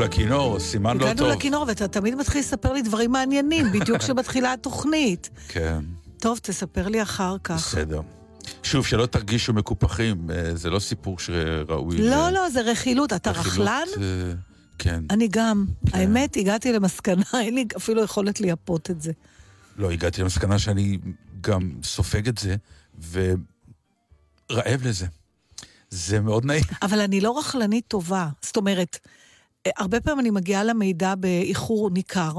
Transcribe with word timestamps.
לכינור, 0.00 0.60
סימן 0.60 0.96
לא 0.96 1.00
טוב. 1.00 1.10
הגענו 1.10 1.28
לכינור, 1.28 1.64
ואתה 1.68 1.88
תמיד 1.88 2.14
מתחיל 2.14 2.40
לספר 2.40 2.72
לי 2.72 2.82
דברים 2.82 3.12
מעניינים, 3.12 3.66
בדיוק 3.80 3.98
כשמתחילה 3.98 4.52
התוכנית. 4.52 5.30
כן. 5.48 5.80
טוב, 6.18 6.38
תספר 6.42 6.88
לי 6.88 7.02
אחר 7.02 7.36
כך. 7.44 7.54
בסדר. 7.54 8.00
שוב, 8.62 8.86
שלא 8.86 9.06
תרגישו 9.06 9.52
מקופחים, 9.52 10.30
אה, 10.30 10.54
זה 10.56 10.70
לא 10.70 10.78
סיפור 10.78 11.18
שראוי... 11.18 11.98
לא, 11.98 12.30
לא, 12.30 12.50
זה 12.50 12.60
רכילות. 12.60 13.12
אתה 13.12 13.30
רכלן? 13.30 13.84
אה, 14.00 14.32
כן. 14.78 15.04
אני 15.10 15.28
גם. 15.28 15.64
כן. 15.90 15.98
האמת, 15.98 16.36
הגעתי 16.36 16.72
למסקנה, 16.72 17.24
אין 17.44 17.54
לי 17.54 17.64
אפילו 17.76 18.02
יכולת 18.02 18.40
לייפות 18.40 18.90
את 18.90 19.02
זה. 19.02 19.12
לא, 19.76 19.90
הגעתי 19.90 20.22
למסקנה 20.22 20.58
שאני 20.58 20.98
גם 21.40 21.70
סופג 21.82 22.28
את 22.28 22.38
זה, 22.38 22.56
ורעב 23.10 24.86
לזה. 24.86 25.06
זה 25.90 26.20
מאוד 26.20 26.44
נעים. 26.44 26.64
אבל 26.82 27.00
אני 27.00 27.20
לא 27.20 27.38
רכלנית 27.38 27.84
טובה. 27.88 28.28
זאת 28.42 28.56
אומרת, 28.56 28.98
הרבה 29.76 30.00
פעמים 30.00 30.20
אני 30.20 30.30
מגיעה 30.30 30.64
למידע 30.64 31.14
באיחור 31.14 31.90
ניכר. 31.90 32.32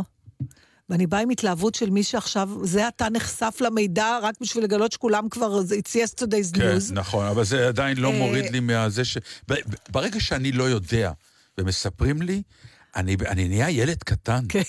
ואני 0.89 1.07
באה 1.07 1.19
עם 1.19 1.29
התלהבות 1.29 1.75
של 1.75 1.89
מי 1.89 2.03
שעכשיו, 2.03 2.49
זה 2.63 2.87
אתה 2.87 3.09
נחשף 3.09 3.57
למידע 3.61 4.19
רק 4.21 4.35
בשביל 4.41 4.63
לגלות 4.63 4.91
שכולם 4.91 5.29
כבר, 5.29 5.59
it's 5.61 5.89
yesterday's 5.89 6.53
כן, 6.53 6.61
news. 6.61 6.89
כן, 6.89 6.93
נכון, 6.93 7.25
אבל 7.25 7.43
זה 7.43 7.67
עדיין 7.67 7.97
לא 7.97 8.11
אה, 8.11 8.17
מוריד 8.17 8.51
לי 8.51 8.59
מהזה 8.59 9.05
ש... 9.05 9.17
ברגע 9.89 10.19
שאני 10.19 10.51
לא 10.51 10.63
יודע 10.63 11.11
ומספרים 11.57 12.21
לי, 12.21 12.41
אני, 12.95 13.17
אני 13.27 13.47
נהיה 13.47 13.69
ילד 13.69 14.03
קטן. 14.03 14.45
כן. 14.49 14.61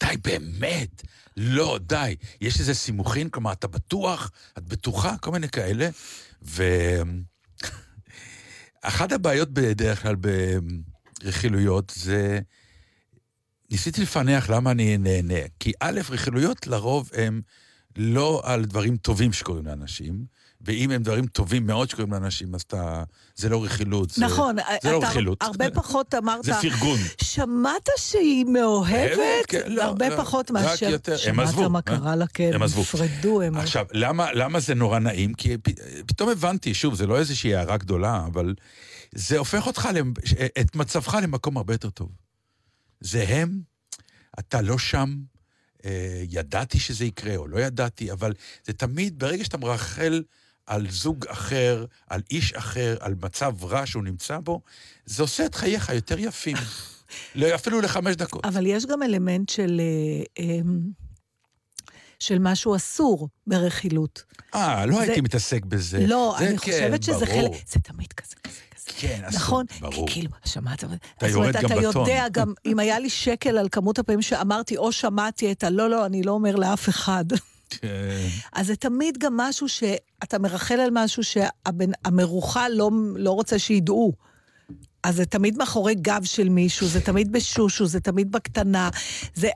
די, 0.00 0.16
באמת. 0.24 1.02
לא, 1.36 1.78
די. 1.82 2.16
יש 2.40 2.60
איזה 2.60 2.74
סימוכין, 2.74 3.28
כלומר, 3.28 3.52
אתה 3.52 3.68
בטוח, 3.68 4.30
את 4.58 4.64
בטוחה, 4.64 5.16
כל 5.20 5.30
מיני 5.30 5.48
כאלה. 5.48 5.88
ואחת 8.82 9.12
הבעיות 9.16 9.50
בדרך 9.50 10.02
כלל 10.02 10.16
רכילויות 11.24 11.92
זה... 11.96 12.40
ניסיתי 13.70 14.02
לפענח 14.02 14.50
למה 14.50 14.70
אני 14.70 14.98
נהנה. 14.98 15.40
כי 15.60 15.72
א', 15.80 16.00
רכילויות 16.10 16.66
לרוב 16.66 17.10
הם 17.14 17.40
לא 17.96 18.40
על 18.44 18.64
דברים 18.64 18.96
טובים 18.96 19.32
שקורים 19.32 19.66
לאנשים, 19.66 20.24
ואם 20.60 20.90
הם 20.90 21.02
דברים 21.02 21.26
טובים 21.26 21.66
מאוד 21.66 21.90
שקורים 21.90 22.12
לאנשים, 22.12 22.54
אז 22.54 22.60
אתה... 22.62 23.02
זה 23.36 23.48
לא 23.48 23.64
רכילות. 23.64 24.10
זה, 24.10 24.24
נכון. 24.24 24.56
זה 24.82 24.92
לא 24.92 25.02
רכילות. 25.02 25.42
הרבה 25.42 25.70
פחות 25.80 26.14
אמרת... 26.14 26.44
זה 26.44 26.52
פרגון. 26.62 26.98
שמעת 27.22 27.88
שהיא 27.96 28.44
מאוהבת? 28.44 29.46
כן, 29.48 29.60
לא, 29.66 29.82
הרבה 29.82 30.08
לא, 30.08 30.16
פחות 30.16 30.50
מאשר... 30.50 30.86
רק 30.86 30.92
יותר. 30.92 31.16
הם 31.26 31.40
עזבו. 31.40 31.56
שמעת 31.56 31.70
מה 31.70 31.82
קרה 31.82 32.16
לה, 32.16 32.26
כן. 32.26 32.50
הם 32.54 32.62
עזבו. 32.62 32.80
נפרדו, 32.80 33.42
הם... 33.42 33.56
עכשיו, 33.56 33.86
למה, 33.92 34.32
למה 34.32 34.60
זה 34.60 34.74
נורא 34.74 34.98
נעים? 34.98 35.34
כי 35.34 35.56
פתאום 36.06 36.28
הבנתי, 36.28 36.74
שוב, 36.74 36.94
זה 36.94 37.06
לא 37.06 37.18
איזושהי 37.18 37.54
הערה 37.54 37.76
גדולה, 37.76 38.26
אבל 38.26 38.54
זה 39.14 39.38
הופך 39.38 39.66
אותך, 39.66 39.88
את 40.60 40.76
מצבך 40.76 41.14
למקום 41.22 41.56
הרבה 41.56 41.74
יותר 41.74 41.90
טוב. 41.90 42.08
זה 43.00 43.24
הם, 43.28 43.60
אתה 44.38 44.60
לא 44.60 44.78
שם, 44.78 45.16
אה, 45.84 46.22
ידעתי 46.28 46.78
שזה 46.80 47.04
יקרה 47.04 47.36
או 47.36 47.48
לא 47.48 47.58
ידעתי, 47.58 48.12
אבל 48.12 48.32
זה 48.64 48.72
תמיד, 48.72 49.18
ברגע 49.18 49.44
שאתה 49.44 49.58
מרחל 49.58 50.22
על 50.66 50.90
זוג 50.90 51.26
אחר, 51.26 51.84
על 52.06 52.22
איש 52.30 52.52
אחר, 52.52 52.96
על 53.00 53.14
מצב 53.22 53.64
רע 53.64 53.86
שהוא 53.86 54.04
נמצא 54.04 54.38
בו, 54.38 54.60
זה 55.06 55.22
עושה 55.22 55.46
את 55.46 55.54
חייך 55.54 55.88
יותר 55.88 56.18
יפים. 56.18 56.56
לא, 57.34 57.54
אפילו 57.54 57.80
לחמש 57.80 58.16
דקות. 58.16 58.44
אבל 58.44 58.66
יש 58.66 58.86
גם 58.86 59.02
אלמנט 59.02 59.48
של... 59.48 59.80
אה, 59.80 60.44
אה, 60.44 60.60
של 62.20 62.38
משהו 62.38 62.76
אסור 62.76 63.28
ברכילות. 63.46 64.24
אה, 64.54 64.86
לא 64.86 64.96
זה... 64.96 65.02
הייתי 65.02 65.20
מתעסק 65.20 65.64
בזה. 65.64 66.06
לא, 66.06 66.38
אני 66.38 66.48
כן, 66.48 66.56
חושבת 66.56 67.02
שזה 67.02 67.26
ברור. 67.26 67.54
חלק... 67.54 67.68
זה 67.68 67.80
תמיד 67.80 68.12
כזה, 68.12 68.34
כזה. 68.44 68.60
כן, 68.96 69.22
אסור, 69.24 69.40
נכון? 69.40 69.66
ברור. 69.80 70.08
כאילו, 70.10 70.30
שמעת? 70.44 70.84
אתה 71.18 71.28
יורד 71.28 71.56
גם 71.56 71.62
בטון. 71.62 71.78
אתה 71.78 71.88
בטון. 71.88 72.08
יודע 72.08 72.26
גם, 72.32 72.52
אם 72.66 72.78
היה 72.78 72.98
לי 72.98 73.10
שקל 73.10 73.58
על 73.58 73.68
כמות 73.72 73.98
הפעמים 73.98 74.22
שאמרתי, 74.22 74.76
או 74.76 74.92
שמעתי 74.92 75.52
את 75.52 75.64
ה... 75.64 75.70
לא, 75.70 75.90
לא, 75.90 76.06
אני 76.06 76.22
לא 76.22 76.32
אומר 76.32 76.56
לאף 76.56 76.88
אחד. 76.88 77.24
כן. 77.70 78.26
אז 78.52 78.66
זה 78.66 78.76
תמיד 78.76 79.18
גם 79.18 79.36
משהו 79.36 79.68
שאתה 79.68 80.38
מרחל 80.38 80.80
על 80.80 80.90
משהו 80.92 81.22
שהמרוחה 81.24 82.68
לא, 82.68 82.90
לא 83.16 83.30
רוצה 83.30 83.58
שידעו. 83.58 84.12
אז 85.02 85.16
זה 85.16 85.26
תמיד 85.26 85.58
מאחורי 85.58 85.94
גב 85.94 86.24
של 86.24 86.48
מישהו, 86.48 86.86
זה 86.86 87.00
תמיד 87.00 87.32
בשושו, 87.32 87.86
זה 87.86 88.00
תמיד 88.00 88.32
בקטנה. 88.32 88.88
זה, 89.34 89.48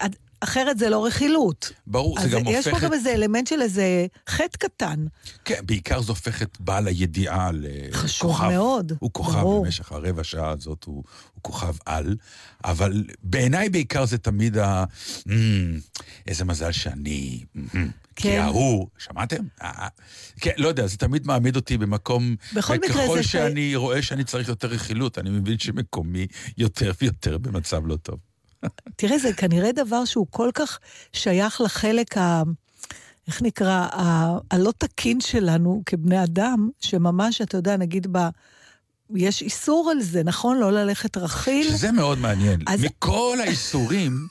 אחרת 0.45 0.79
זה 0.79 0.91
לא 0.91 1.07
רכילות. 1.07 1.73
ברור, 1.87 2.21
זה 2.21 2.29
גם 2.29 2.39
הופך... 2.39 2.59
אז 2.59 2.67
יש 2.67 2.69
פה 2.69 2.81
גם 2.81 2.93
איזה 2.93 3.13
אלמנט 3.13 3.47
של 3.47 3.63
איזה 3.63 4.07
חטא 4.29 4.59
קטן. 4.59 5.07
כן, 5.45 5.61
בעיקר 5.67 6.01
זה 6.01 6.13
הופך 6.13 6.43
את 6.43 6.61
בעל 6.61 6.87
הידיעה 6.87 7.51
לכוכב. 7.53 7.99
חשוב 7.99 8.41
מאוד, 8.43 8.93
הוא 8.99 9.11
כוכב 9.13 9.41
ברור. 9.41 9.65
במשך 9.65 9.93
הרבע 9.93 10.25
שעה 10.25 10.51
הזאת, 10.51 10.85
הוא, 10.85 11.05
הוא 11.35 11.43
כוכב 11.43 11.75
על, 11.87 12.17
אבל 12.65 13.05
בעיניי 13.23 13.69
בעיקר 13.69 14.07
זה 14.07 14.19
תמיד 14.19 14.59
ה... 14.59 14.85
Mm, 15.19 15.31
איזה 16.27 16.45
מזל 16.45 16.73
שאני... 16.73 17.45
Mm, 17.57 17.77
כן. 18.17 18.23
כי 18.23 18.39
ההוא, 18.39 18.89
שמעתם? 18.99 19.45
אה, 19.63 19.89
כן, 20.41 20.51
לא 20.57 20.69
יודע, 20.69 20.87
זה 20.87 20.97
תמיד 20.97 21.27
מעמיד 21.27 21.57
אותי 21.57 21.79
במקום... 21.79 22.37
בכל 22.55 22.77
מקרה 22.77 22.93
זה... 22.95 23.03
ככל 23.03 23.23
שאני 23.23 23.77
רואה 23.77 24.03
שאני 24.03 24.25
צריך 24.25 24.49
יותר 24.49 24.69
רכילות, 24.69 25.19
אני 25.19 25.31
מבין 25.31 25.59
שמקומי 25.59 26.27
יותר 26.59 26.93
ויותר 27.01 27.39
במצב 27.39 27.87
לא 27.87 27.97
טוב. 27.97 28.19
תראה, 28.97 29.19
זה 29.19 29.33
כנראה 29.33 29.73
דבר 29.73 30.05
שהוא 30.05 30.27
כל 30.31 30.51
כך 30.55 30.79
שייך 31.13 31.61
לחלק 31.61 32.19
ה... 32.19 32.43
איך 33.29 33.43
נקרא? 33.43 33.89
ה... 33.93 34.39
הלא 34.51 34.73
תקין 34.79 35.21
שלנו 35.21 35.83
כבני 35.87 36.25
אדם, 36.25 36.69
שממש, 36.81 37.41
אתה 37.41 37.57
יודע, 37.57 37.77
נגיד 37.77 38.07
ב... 38.13 38.19
יש 39.15 39.43
איסור 39.43 39.91
על 39.91 40.03
זה, 40.03 40.23
נכון? 40.25 40.59
לא 40.59 40.73
ללכת 40.73 41.17
רכיל. 41.17 41.69
שזה 41.69 41.93
מאוד 41.93 42.19
מעניין. 42.19 42.61
אז... 42.67 42.85
מכל 42.85 43.39
האיסורים, 43.41 44.27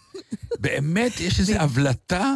באמת 0.59 1.19
יש 1.19 1.39
איזו 1.39 1.53
הבלטה 1.53 2.35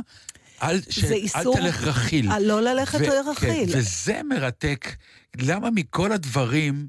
על, 0.59 0.79
ש... 0.89 1.03
איסור... 1.03 1.57
אל 1.57 1.61
תלך 1.61 1.83
רכיל. 1.83 2.31
על 2.31 2.45
לא 2.45 2.61
ללכת 2.61 2.99
ו... 2.99 3.29
רכיל. 3.31 3.71
כן, 3.71 3.79
וזה 3.79 4.21
מרתק. 4.23 4.95
למה 5.37 5.69
מכל 5.71 6.11
הדברים... 6.11 6.87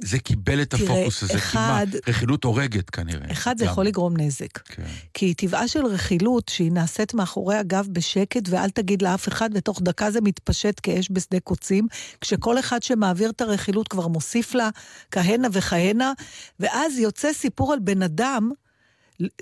זה 0.00 0.18
קיבל 0.18 0.62
את 0.62 0.70
תראה, 0.70 0.82
הפוקוס 0.82 1.22
הזה, 1.22 1.34
אחד, 1.34 1.86
מה, 1.92 1.98
רכילות 2.08 2.44
הורגת 2.44 2.90
כנראה. 2.90 3.32
אחד, 3.32 3.58
זה 3.58 3.64
יכול 3.64 3.86
לגרום 3.86 4.16
נזק. 4.16 4.58
כן. 4.58 4.82
כי 5.14 5.34
טבעה 5.34 5.68
של 5.68 5.86
רכילות, 5.86 6.48
שהיא 6.48 6.72
נעשית 6.72 7.14
מאחורי 7.14 7.56
הגב 7.56 7.88
בשקט, 7.92 8.42
ואל 8.48 8.70
תגיד 8.70 9.02
לאף 9.02 9.28
אחד, 9.28 9.50
ותוך 9.54 9.82
דקה 9.82 10.10
זה 10.10 10.20
מתפשט 10.20 10.80
כאש 10.82 11.08
בשדה 11.10 11.40
קוצים, 11.40 11.86
כשכל 12.20 12.58
אחד 12.58 12.82
שמעביר 12.82 13.30
את 13.30 13.40
הרכילות 13.40 13.88
כבר 13.88 14.06
מוסיף 14.08 14.54
לה 14.54 14.70
כהנה 15.10 15.48
וכהנה, 15.52 16.12
ואז 16.60 16.98
יוצא 16.98 17.32
סיפור 17.32 17.72
על 17.72 17.78
בן 17.78 18.02
אדם, 18.02 18.50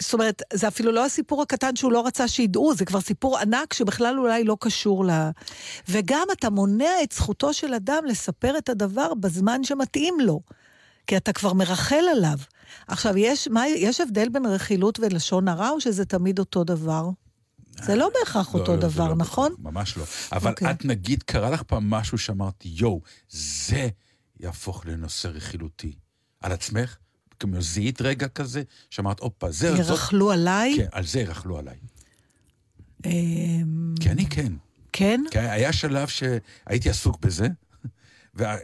זאת 0.01 0.15
אומרת, 0.15 0.43
זה 0.53 0.69
אפילו 0.69 0.93
לא 0.93 1.05
הסיפור 1.05 1.43
הקטן 1.43 1.77
שהוא 1.77 1.93
לא 1.93 2.07
רצה 2.07 2.29
שידעו, 2.29 2.75
זה 2.75 2.85
כבר 2.85 3.01
סיפור 3.01 3.39
ענק 3.39 3.73
שבכלל 3.73 4.19
אולי 4.19 4.45
לא 4.45 4.57
קשור 4.61 5.05
ל... 5.05 5.11
וגם 5.89 6.27
אתה 6.33 6.51
מונע 6.51 7.03
את 7.03 7.13
זכותו 7.13 7.55
של 7.55 7.75
אדם 7.75 8.05
לספר 8.07 8.59
את 8.59 8.69
הדבר 8.69 9.15
בזמן 9.15 9.65
שמתאים 9.65 10.21
לו, 10.21 10.41
כי 11.07 11.17
אתה 11.17 11.33
כבר 11.33 11.53
מרחל 11.53 12.05
עליו. 12.11 12.39
עכשיו, 12.89 13.19
יש, 13.19 13.49
מה, 13.49 13.69
יש 13.69 14.01
הבדל 14.01 14.29
בין 14.29 14.47
רכילות 14.47 15.01
ולשון 15.01 15.49
הרע, 15.49 15.71
או 15.71 15.81
שזה 15.81 16.05
תמיד 16.05 16.39
אותו 16.39 16.65
דבר? 16.65 17.09
זה 17.83 17.97
לא 17.97 18.11
בהכרח 18.19 18.55
לא, 18.55 18.61
אותו 18.61 18.75
לא, 18.75 18.81
זה 18.81 18.87
דבר, 18.87 19.09
לא 19.09 19.17
נכון? 19.17 19.55
ממש 19.59 19.97
לא. 19.97 20.05
אבל 20.33 20.51
אוקיי. 20.51 20.71
את 20.71 20.85
נגיד, 20.85 21.23
קרה 21.23 21.51
לך 21.51 21.63
פעם 21.63 21.91
משהו 21.91 22.19
שאמרתי, 22.19 22.69
יואו, 22.73 23.01
זה 23.29 23.89
יהפוך 24.41 24.87
לנושא 24.87 25.29
רכילותי. 25.29 25.97
על 26.41 26.53
עצמך? 26.53 26.97
כמו 27.41 27.63
זיהית 27.63 28.01
רגע 28.03 28.29
כזה, 28.29 28.63
שאמרת, 28.91 29.21
הופה, 29.21 29.51
זה... 29.51 29.71
זאת... 29.77 29.79
ירכלו 29.91 30.31
עליי? 30.33 30.75
כן, 30.77 30.87
על 30.93 31.07
זה 31.07 31.21
ירכלו 31.21 31.59
עליי. 31.59 31.77
אמ, 33.05 33.95
כי 34.01 34.11
אני 34.11 34.27
כן. 34.27 34.53
כן? 34.93 35.21
כי 35.31 35.39
היה 35.39 35.73
שלב 35.73 36.09
שהייתי 36.09 36.91
עסוק 36.91 37.19
בזה, 37.21 37.49
וה- 38.35 38.57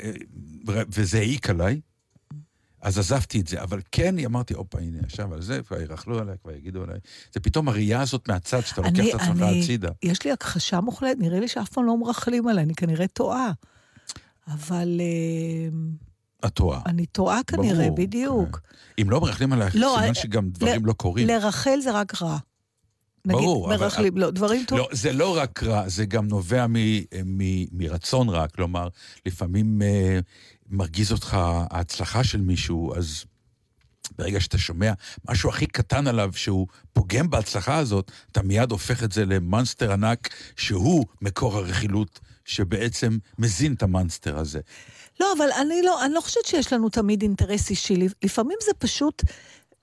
וזה 0.67 1.19
העיק 1.19 1.51
עליי, 1.51 1.81
אז 2.83 2.99
עזבתי 2.99 3.41
את 3.41 3.47
זה. 3.47 3.63
אבל 3.63 3.81
כן, 3.93 4.19
אמרתי, 4.19 4.55
הופה, 4.55 4.79
הנה, 4.79 4.99
עכשיו 5.05 5.35
על 5.35 5.43
זה, 5.43 5.61
כבר 5.63 5.81
ירכלו 5.81 6.19
עליי, 6.19 6.37
כבר 6.43 6.53
יגידו 6.53 6.83
עליי. 6.83 6.99
זה 7.35 7.41
פתאום 7.41 7.69
הראייה 7.69 8.01
הזאת 8.03 8.29
מהצד, 8.29 8.61
שאתה 8.61 8.81
לוקח 8.81 8.99
אני- 9.01 9.11
את 9.11 9.21
עצמך 9.21 9.43
הצידה. 9.43 9.89
יש 10.03 10.25
לי 10.25 10.33
הכחשה 10.33 10.81
מוחלטת, 10.81 11.19
נראה 11.21 11.41
לי 11.41 11.49
שאף 11.49 11.69
פעם 11.69 11.85
לא 11.87 11.99
מרכלים 11.99 12.49
עליי, 12.49 12.65
אני 12.65 12.75
כנראה 12.75 13.07
טועה. 13.07 13.53
אבל 14.49 15.01
אמ, 15.01 15.91
את 16.47 16.55
טועה. 16.55 16.81
אני 16.87 17.07
טועה 17.07 17.41
כנראה, 17.47 17.85
ברור, 17.85 17.97
בדיוק. 17.97 18.61
אם 19.03 19.11
לא 19.11 19.21
מרכלים 19.21 19.53
עלייך, 19.53 19.75
לא, 19.77 19.95
סימן 19.97 20.09
אה, 20.09 20.15
שגם 20.15 20.49
דברים 20.51 20.85
ל- 20.85 20.89
לא 20.89 20.93
קורים. 20.93 21.29
לרחל 21.29 21.79
זה 21.83 21.91
רק 21.93 22.23
רע. 22.23 22.39
נגיד, 23.25 23.41
ברור, 23.41 23.75
אבל- 23.75 23.85
מרכלים, 23.85 24.17
לא, 24.19 24.31
דברים 24.31 24.65
טובים. 24.69 24.85
לא, 24.85 24.97
זה 24.97 25.13
לא 25.13 25.37
רק 25.39 25.63
רע, 25.63 25.89
זה 25.89 26.05
גם 26.07 26.29
נובע 26.29 26.67
מ, 26.67 26.75
מ, 27.25 27.65
מרצון 27.73 28.29
רע. 28.29 28.49
כלומר, 28.49 28.89
לפעמים 29.27 29.83
אה, 29.83 30.19
מרגיז 30.71 31.13
אותך 31.13 31.35
ההצלחה 31.71 32.25
של 32.25 32.41
מישהו, 32.41 32.95
אז 32.97 33.25
ברגע 34.19 34.41
שאתה 34.41 34.59
שומע 34.59 34.93
משהו 35.31 35.51
הכי 35.51 35.67
קטן 35.67 36.07
עליו 36.07 36.31
שהוא 36.35 36.67
פוגם 36.93 37.31
בהצלחה 37.31 37.77
הזאת, 37.79 38.11
אתה 38.33 38.43
מיד 38.43 38.71
הופך 38.71 39.03
את 39.05 39.13
זה 39.13 39.25
למונסטר 39.25 39.93
ענק, 39.93 40.29
שהוא 40.57 41.05
מקור 41.23 41.57
הרכילות, 41.57 42.21
שבעצם 42.45 43.19
מזין 43.39 43.73
את 43.75 43.83
המונסטר 43.83 44.39
הזה. 44.39 44.61
לא, 45.21 45.33
אבל 45.39 45.49
אני 45.61 45.83
לא, 45.83 46.05
אני 46.05 46.15
לא 46.15 46.21
חושבת 46.21 46.47
שיש 46.47 46.73
לנו 46.73 46.89
תמיד 46.89 47.23
אינטרס 47.23 47.71
אישי. 47.71 47.95
לפעמים 48.25 48.57
זה 48.67 48.73
פשוט 48.79 49.23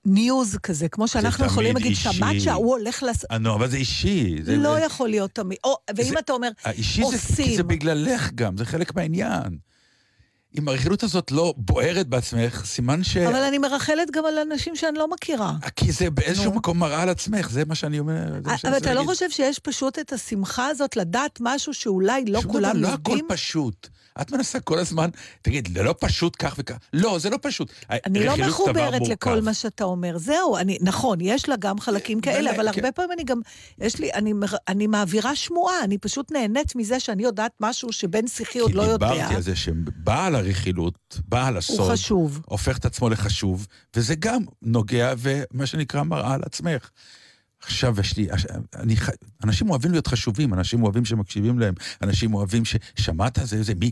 ניוז 0.04 0.56
כזה, 0.62 0.88
כמו 0.88 1.08
שאנחנו 1.08 1.46
יכולים 1.46 1.76
להגיד. 1.76 1.94
שמעת 1.96 2.40
שההוא 2.40 2.76
הולך 2.76 3.02
לעשות... 3.02 3.30
אה, 3.30 3.38
נו, 3.38 3.54
אבל 3.54 3.70
זה 3.70 3.76
אישי. 3.76 4.36
זה, 4.42 4.56
לא 4.56 4.78
יכול 4.78 5.08
להיות 5.08 5.30
תמיד. 5.30 5.58
או, 5.64 5.76
ואם 5.96 6.04
זה- 6.04 6.18
אתה 6.18 6.32
אומר, 6.32 6.50
האישי 6.64 7.02
זה, 7.04 7.10
כי 7.10 7.16
עושים. 7.16 7.56
זה 7.56 7.62
בגללך 7.62 8.30
גם, 8.34 8.56
זה 8.56 8.64
חלק 8.64 8.94
מהעניין. 8.94 9.58
אם 10.58 10.68
הרכילות 10.68 11.02
הזאת 11.02 11.30
לא 11.30 11.54
בוערת 11.56 12.06
בעצמך, 12.08 12.62
סימן 12.64 13.04
ש... 13.04 13.16
אבל 13.16 13.42
אני 13.42 13.58
מרחלת 13.58 14.10
גם 14.10 14.24
על 14.24 14.38
אנשים 14.38 14.76
שאני 14.76 14.98
לא 14.98 15.10
מכירה. 15.10 15.52
כי 15.76 15.92
זה 15.92 16.10
באיזשהו. 16.10 16.54
מקום 16.54 16.78
מראה 16.78 17.02
על 17.02 17.08
עצמך, 17.08 17.50
זה 17.50 17.64
מה 17.64 17.74
שאני 17.74 17.98
אומר. 17.98 18.26
שאני 18.56 18.74
אבל 18.74 18.76
אתה 18.76 18.94
לא. 18.94 19.04
חושב 19.04 19.30
שיש 19.30 19.58
פשוט 19.58 19.98
את 19.98 20.12
השמחה 20.12 20.66
הזאת 20.66 20.96
לדעת 20.96 21.38
משהו 21.40 21.74
שאולי 21.74 22.24
לא 22.24 22.40
שום 22.40 22.52
כולם 22.52 22.70
דבר, 22.70 22.80
לא 22.80 22.88
יודעים? 22.88 23.24
הכל 23.24 23.34
פשוט. 23.34 23.88
את 24.20 24.32
מנסה 24.32 24.60
כל 24.60 24.78
הזמן, 24.78 25.10
תגיד, 25.42 25.68
זה 25.74 25.82
לא 25.82 25.94
פשוט 26.00 26.36
כך 26.38 26.54
וכך. 26.58 26.76
לא, 26.92 27.18
זה 27.18 27.30
לא 27.30 27.38
פשוט. 27.42 27.72
אני 27.90 28.24
לא 28.24 28.36
מחוברת 28.36 29.08
לכל. 29.08 29.40
מה 29.40 29.54
שאתה 29.54 29.84
אומר. 29.84 30.18
זהו, 30.18 30.56
אני, 30.56 30.78
נכון, 30.80 31.18
יש 31.20 31.48
לה 31.48 31.56
גם 31.56 31.80
חלקים 31.80 32.20
כאלה, 32.20 32.50
אבל 32.50 32.72
כן. 32.72 32.78
הרבה 32.78 32.92
פעמים 32.92 33.12
אני 33.12 33.24
גם, 33.24 33.40
יש 33.78 33.98
לי, 33.98 34.10
אני, 34.68 34.86
מעבירה 34.86 35.36
שמועה, 35.36 35.84
אני 35.84 35.98
פשוט 35.98 36.32
נהנית 36.32 36.76
מזה 36.76 37.00
שאני 37.00 37.22
יודעת 37.22 37.52
משהו 37.60 37.92
שבן 37.92 38.26
שיחי 38.26 38.58
עוד 38.58 38.74
לא 38.74 38.82
כי 38.82 38.88
יודע. 38.88 39.12
דיברתי 39.12 39.34
על 39.34 39.42
זה 39.42 39.56
שבעל 39.56 40.34
הרכילות, 40.40 41.20
בעל 41.28 41.56
הסוד, 41.56 41.80
הוא 41.80 41.92
חשוב. 41.92 42.40
הופך 42.46 42.78
את 42.78 42.84
עצמו 42.84 43.08
לחשוב, 43.08 43.66
וזה 43.96 44.14
גם 44.14 44.42
נוגע 44.62 45.14
ומה 45.18 45.66
שנקרא 45.66 46.02
מראה 46.02 46.34
על 46.34 46.40
עצמך. 46.44 46.90
עכשיו 47.62 48.00
יש 48.00 48.16
לי, 48.16 48.28
אני, 48.76 48.96
אנשים 49.44 49.70
אוהבים 49.70 49.92
להיות 49.92 50.06
חשובים, 50.06 50.54
אנשים 50.54 50.82
אוהבים 50.82 51.04
שמקשיבים 51.04 51.58
להם, 51.58 51.74
אנשים 52.02 52.34
אוהבים 52.34 52.64
ש... 52.64 52.76
שמעת 52.96 53.38
זה, 53.44 53.62
זה 53.62 53.74
מי? 53.74 53.90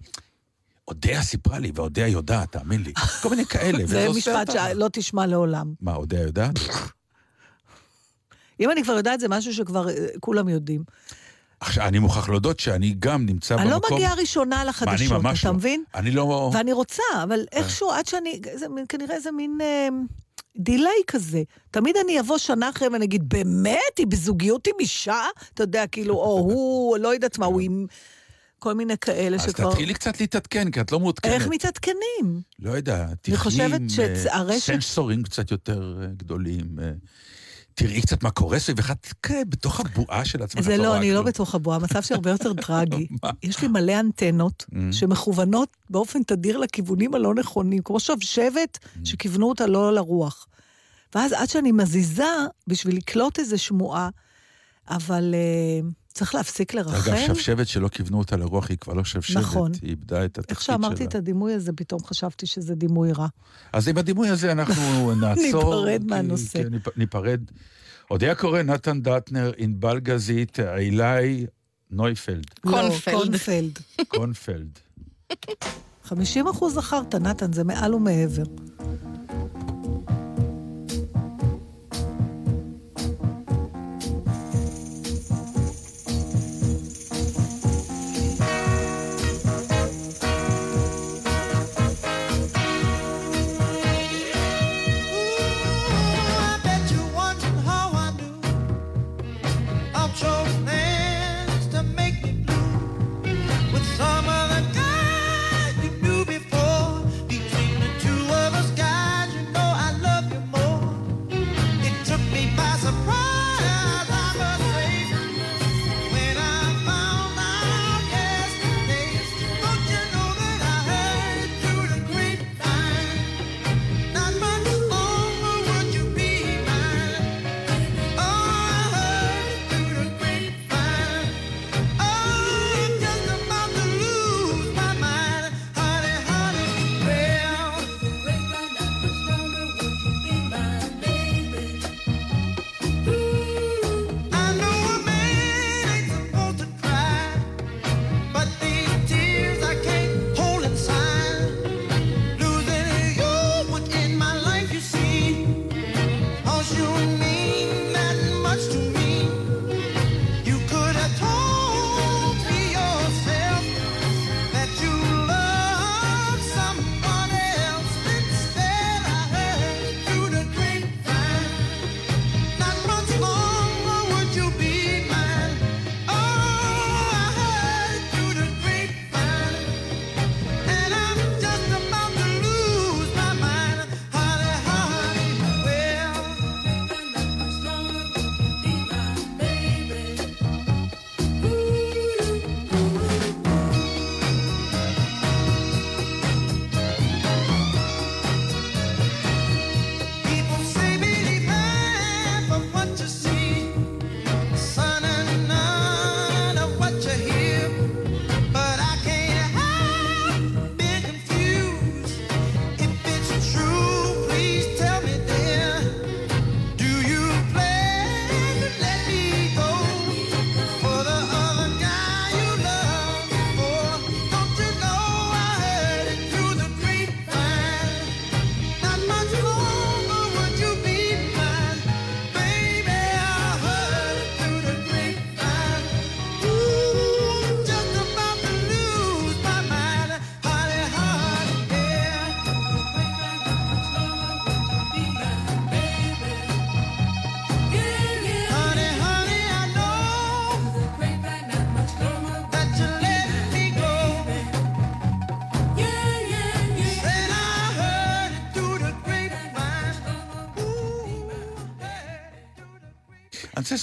אודיה 0.88 1.22
סיפרה 1.22 1.58
לי, 1.58 1.72
ואודיה 1.74 2.08
יודעת, 2.08 2.52
תאמין 2.52 2.82
לי. 2.82 2.92
כל 3.22 3.30
מיני 3.30 3.46
כאלה. 3.46 3.86
זה 3.86 4.06
משפט. 4.16 4.50
שלא 4.50 4.88
תשמע 4.92 5.26
לעולם. 5.26 5.74
מה, 5.80 5.94
אודיה 5.94 6.22
יודעת? 6.22 6.58
אם 8.60 8.70
אני 8.70 8.84
כבר 8.84 8.92
יודעת, 8.92 9.20
זה 9.20 9.28
משהו 9.28 9.54
שכבר 9.54 9.88
אה, 9.88 9.94
כולם 10.20 10.48
יודעים. 10.48 10.84
עכשיו, 11.60 11.84
אני 11.87 11.99
מוכרח 11.99 12.28
להודות 12.28 12.60
שאני 12.60 12.94
גם 12.99 13.26
נמצא 13.26 13.55
אני 13.55 13.70
לא 13.70 13.75
במקום... 13.78 13.96
מגיעה 13.96 14.14
ראשונה 14.14 14.56
מה, 14.56 14.62
אני 14.62 14.69
לחדשות, 14.69 15.22
ממש 15.22 15.40
אתה 15.40 15.49
לא. 15.49 15.55
מבין? 15.55 15.84
אני 15.94 16.10
לא... 16.10 16.50
ואני 16.55 16.72
רוצה, 16.72 17.02
אבל 17.22 17.44
איכשהו, 17.52 17.90
עד 17.90 18.06
שאני, 18.06 18.40
זה 18.55 18.66
כנראה 18.88 19.20
זה 19.20 19.31
מין 19.32 19.58
אה, 19.60 19.88
דיליי 20.58 21.02
כזה. 21.06 21.43
תמיד 21.70 21.96
אני 22.05 22.20
אבוא 22.20 22.38
שנה 22.38 22.70
אחרי 22.70 22.88
ואני 22.88 23.05
אגיד, 23.05 23.28
באמת? 23.28 23.99
היא 23.99 24.06
בזוגיות 24.06 24.66
עם 24.66 24.75
אישה? 24.81 25.22
אתה 25.55 25.62
יודע, 25.62 25.87
כאילו, 25.87 26.14
או 26.14 26.38
הוא, 26.50 26.99
לא 26.99 27.14
יודעת 27.14 27.38
מה, 27.38 27.46
הוא 27.46 27.61
עם... 27.61 27.87
כל 28.58 28.75
מיני 28.75 28.99
כאלה 28.99 29.37
אז 29.37 29.43
שכבר... 29.43 29.70
תתחילי 29.70 29.94
קצת 29.94 30.20
להתעדכן, 30.20 30.70
כי 30.70 30.81
את 30.81 30.93
לא 30.93 31.00
מעודכנת. 31.00 31.32
איך 31.32 31.49
מתעדכנים? 31.49 32.40
לא 32.58 32.70
יודע, 32.70 33.06
שהרשת- 33.88 34.58
סנסורים 34.58 35.22
קצת 35.22 35.50
יותר 35.50 35.99
אה, 36.02 36.06
גדולים. 36.16 36.78
תראי 37.78 38.00
קצת 38.02 38.22
מה 38.22 38.30
קורה 38.30 38.58
סביבך, 38.58 38.90
תקרא 38.90 39.36
בתוך 39.48 39.80
הבועה 39.80 40.25
של 40.25 40.42
עצמך. 40.42 40.62
זה 40.62 40.75
את 40.75 40.80
לא, 40.80 40.96
אני 40.96 41.10
לא 41.10 41.14
כלום. 41.14 41.26
בתוך 41.26 41.54
הבועה, 41.54 41.76
המצב 41.76 42.02
שלי 42.02 42.14
הרבה 42.16 42.30
יותר 42.30 42.52
טרגי. 42.54 43.06
יש 43.42 43.62
לי 43.62 43.69
מלא 43.69 44.00
אנטנות 44.00 44.66
Mm. 44.70 44.76
שמכוונות 44.92 45.69
באופן 45.90 46.22
תדיר 46.22 46.56
לכיוונים 46.58 47.14
הלא 47.14 47.34
נכונים, 47.34 47.82
כמו 47.82 48.00
שבשבת 48.00 48.78
Mm. 48.84 48.98
שכיוונו 49.04 49.48
אותה 49.48 49.66
לא 49.66 49.94
לרוח. 49.94 50.46
ואז 51.14 51.32
עד 51.32 51.48
שאני 51.48 51.72
מזיזה 51.72 52.25
בשביל 52.66 52.96
לקלוט 52.96 53.38
איזה 53.38 53.58
שמועה, 53.58 54.08
אבל 54.90 55.34
uh, 55.34 55.86
צריך 56.18 56.34
להפסיק 56.34 56.74
לרחל. 56.74 57.10
אגב, 57.10 57.18
שבשבת 57.26 57.68
שלא 57.68 57.88
כיוונו 57.88 58.18
אותה 58.18 58.36
לרוח, 58.36 58.68
היא 58.68 58.78
כבר 58.78 58.92
לא 58.94 59.04
שבשבת, 59.04 59.42
נכון. 59.42 59.72
היא 59.82 59.90
איבדה 59.90 60.24
את 60.24 60.38
התפקיד 60.38 60.50
איך 60.50 60.62
שלה. 60.62 60.74
שאמרתי 60.76 61.04
את 61.04 61.14
הדימוי 61.14 61.52
הזה, 61.54 61.72
פתאום 61.72 62.04
חשבתי 62.04 62.46
שזה 62.46 62.74
דימוי 62.74 63.12
רע. 63.12 63.26
אז 63.72 63.88
עם 63.88 63.98
הדימוי 63.98 64.28
הזה 64.28 64.52
אנחנו 64.52 64.74
נעצור. 65.20 65.42
ניפרד 65.86 66.04
מהנושא. 66.06 66.62
כן, 66.62 66.68
ניפ- 66.74 66.90
ניפרד. 66.96 67.40
אודיה 68.10 68.34
קורא, 68.34 68.62
נתן 68.62 69.00
דטנר, 69.02 69.52
ענבל 69.56 69.98
גזית, 70.00 70.60
אילי 70.60 71.46
נויפלד, 71.90 72.44
קונפלד. 72.60 73.14
לא, 73.14 73.18
קונפלד. 73.24 73.78
קונפלד. 74.08 74.78
50 76.04 76.46
אחוז 76.48 76.74
זכרת, 76.74 77.14
נתן, 77.14 77.52
זה 77.52 77.64
מעל 77.64 77.94
ומעבר. 77.94 78.42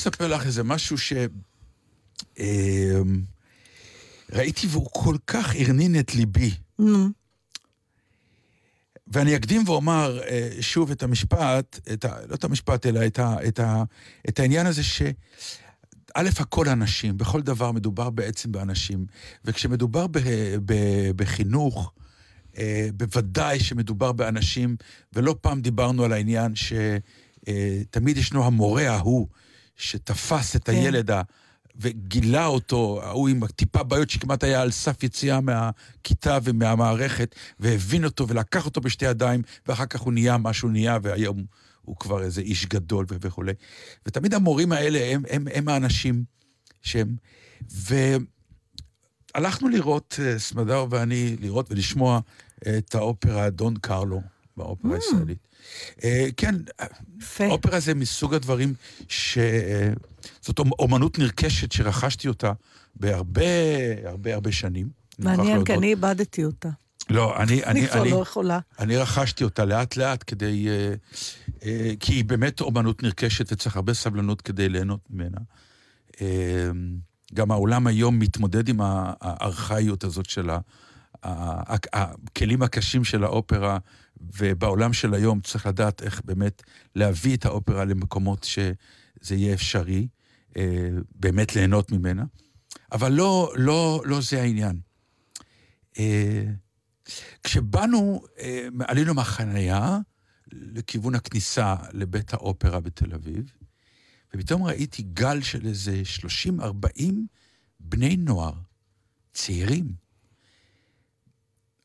לספר 0.07 0.27
לך 0.27 0.45
איזה 0.45 0.63
משהו 0.63 0.97
ש... 0.97 1.13
אה, 2.39 3.01
ראיתי 4.31 4.67
והוא 4.67 4.87
כל 4.91 5.15
כך 5.27 5.55
הרנין 5.55 5.99
את 5.99 6.15
ליבי. 6.15 6.51
נו, 6.79 7.09
ואני 9.07 9.35
אקדים 9.35 9.63
ואומר 9.65 10.19
אה, 10.23 10.49
שוב 10.61 10.91
את 10.91 11.03
המשפט, 11.03 11.79
את 11.93 12.05
ה, 12.05 12.25
לא 12.27 12.35
את 12.35 12.43
המשפט, 12.43 12.85
אלא 12.85 13.05
את, 13.05 13.19
ה, 13.19 13.35
את, 13.47 13.59
ה, 13.59 13.83
את 14.29 14.39
העניין 14.39 14.65
הזה 14.65 14.83
ש... 14.83 15.01
א', 16.15 16.29
הכל 16.39 16.69
אנשים, 16.69 17.17
בכל 17.17 17.41
דבר 17.41 17.71
מדובר 17.71 18.09
בעצם 18.09 18.51
באנשים. 18.51 19.05
וכשמדובר 19.45 20.07
ב, 20.07 20.19
ב, 20.65 20.73
בחינוך, 21.15 21.91
אה, 22.57 22.89
בוודאי 22.93 23.59
שמדובר 23.59 24.11
באנשים, 24.11 24.75
ולא 25.13 25.35
פעם 25.41 25.61
דיברנו 25.61 26.03
על 26.03 26.11
העניין 26.13 26.53
שתמיד 26.55 28.17
ישנו 28.17 28.45
המורה 28.45 28.91
ההוא, 28.91 29.27
שתפס 29.75 30.55
את 30.55 30.65
כן. 30.65 30.71
הילד 30.71 31.11
ה... 31.11 31.21
וגילה 31.77 32.45
אותו, 32.45 32.99
ההוא 33.03 33.29
עם 33.29 33.47
טיפה 33.47 33.83
בעיות 33.83 34.09
שכמעט 34.09 34.43
היה 34.43 34.61
על 34.61 34.71
סף 34.71 35.03
יציאה 35.03 35.39
מהכיתה 35.41 36.37
ומהמערכת, 36.43 37.35
והבין 37.59 38.05
אותו 38.05 38.27
ולקח 38.27 38.65
אותו 38.65 38.81
בשתי 38.81 39.05
ידיים, 39.05 39.41
ואחר 39.67 39.85
כך 39.85 39.99
הוא 39.99 40.13
נהיה 40.13 40.37
מה 40.37 40.53
שהוא 40.53 40.71
נהיה, 40.71 40.97
והיום 41.01 41.45
הוא 41.81 41.95
כבר 41.95 42.23
איזה 42.23 42.41
איש 42.41 42.65
גדול 42.65 43.05
וכולי. 43.09 43.53
ותמיד 44.05 44.33
המורים 44.33 44.71
האלה 44.71 44.99
הם, 45.13 45.23
הם, 45.29 45.47
הם 45.53 45.69
האנשים 45.69 46.23
שהם... 46.81 47.15
והלכנו 49.35 49.69
לראות, 49.69 50.19
אה, 50.21 50.39
סמדר 50.39 50.85
ואני, 50.89 51.35
לראות 51.39 51.71
ולשמוע 51.71 52.19
את 52.77 52.95
האופרה 52.95 53.49
דון 53.49 53.75
קרלו 53.81 54.21
באופרה 54.57 54.95
הישראלית. 54.95 55.47
אה, 56.03 56.27
כן, 56.37 56.55
יפה. 57.19 57.47
אופרה 57.47 57.79
זה 57.79 57.93
מסוג 57.93 58.33
הדברים 58.33 58.73
ש... 59.09 59.37
אה, 59.37 59.93
זאת 60.41 60.59
אומ- 60.59 60.71
אומנות 60.79 61.19
נרכשת 61.19 61.71
שרכשתי 61.71 62.27
אותה 62.27 62.51
בהרבה, 62.95 63.41
הרבה 64.05 64.33
הרבה 64.33 64.51
שנים. 64.51 64.89
מעניין, 65.19 65.63
כי. 65.65 65.73
אני 65.73 65.87
איבדתי 65.87 66.45
אותה. 66.45 66.69
לא, 67.09 67.37
אני, 67.37 67.63
אני 67.63 67.79
אני, 67.81 67.87
כבר 67.87 68.01
אני, 68.01 68.11
לא 68.11 68.15
יכולה. 68.15 68.59
אני 68.79 68.97
רכשתי 68.97 69.43
אותה 69.43 69.65
לאט-לאט 69.65 70.23
כדי... 70.27 70.67
אה, 70.69 70.93
אה, 71.65 71.91
כי 71.99 72.13
היא 72.13 72.25
באמת 72.25 72.61
אומנות 72.61 73.03
נרכשת 73.03 73.51
וצריך 73.51 73.75
הרבה 73.75 73.93
סבלנות 73.93 74.41
כדי 74.41 74.69
ליהנות 74.69 74.99
ממנה. 75.09 75.37
אה, 76.21 76.69
גם 77.33 77.51
העולם 77.51 77.87
היום 77.87 78.19
מתמודד 78.19 78.69
עם 78.69 78.79
הארכאיות 78.81 80.03
הזאת 80.03 80.29
של 80.29 80.49
ה- 80.49 80.59
הכלים 81.93 82.61
הקשים 82.63 83.03
של 83.03 83.23
האופרה, 83.23 83.77
ובעולם 84.37 84.93
של 84.93 85.13
היום 85.13 85.41
צריך 85.41 85.65
לדעת 85.65 86.03
איך 86.03 86.21
באמת 86.25 86.63
להביא 86.95 87.35
את 87.37 87.45
האופרה 87.45 87.85
למקומות 87.85 88.43
שזה 88.43 89.35
יהיה 89.35 89.53
אפשרי, 89.53 90.07
אה, 90.57 90.89
באמת 91.15 91.55
ליהנות 91.55 91.91
ממנה. 91.91 92.23
אבל 92.91 93.11
לא, 93.11 93.53
לא, 93.55 94.01
לא 94.05 94.21
זה 94.21 94.41
העניין. 94.41 94.79
אה, 95.99 96.43
כשבאנו, 97.43 98.23
אה, 98.39 98.67
עלינו 98.87 99.13
מהחנייה 99.13 99.97
לכיוון 100.51 101.15
הכניסה 101.15 101.75
לבית 101.93 102.33
האופרה 102.33 102.79
בתל 102.79 103.13
אביב, 103.13 103.51
ופתאום 104.33 104.63
ראיתי 104.63 105.03
גל 105.03 105.41
של 105.41 105.67
איזה 105.67 106.01
30-40 106.05 107.27
בני 107.79 108.17
נוער, 108.17 108.53
צעירים, 109.33 110.04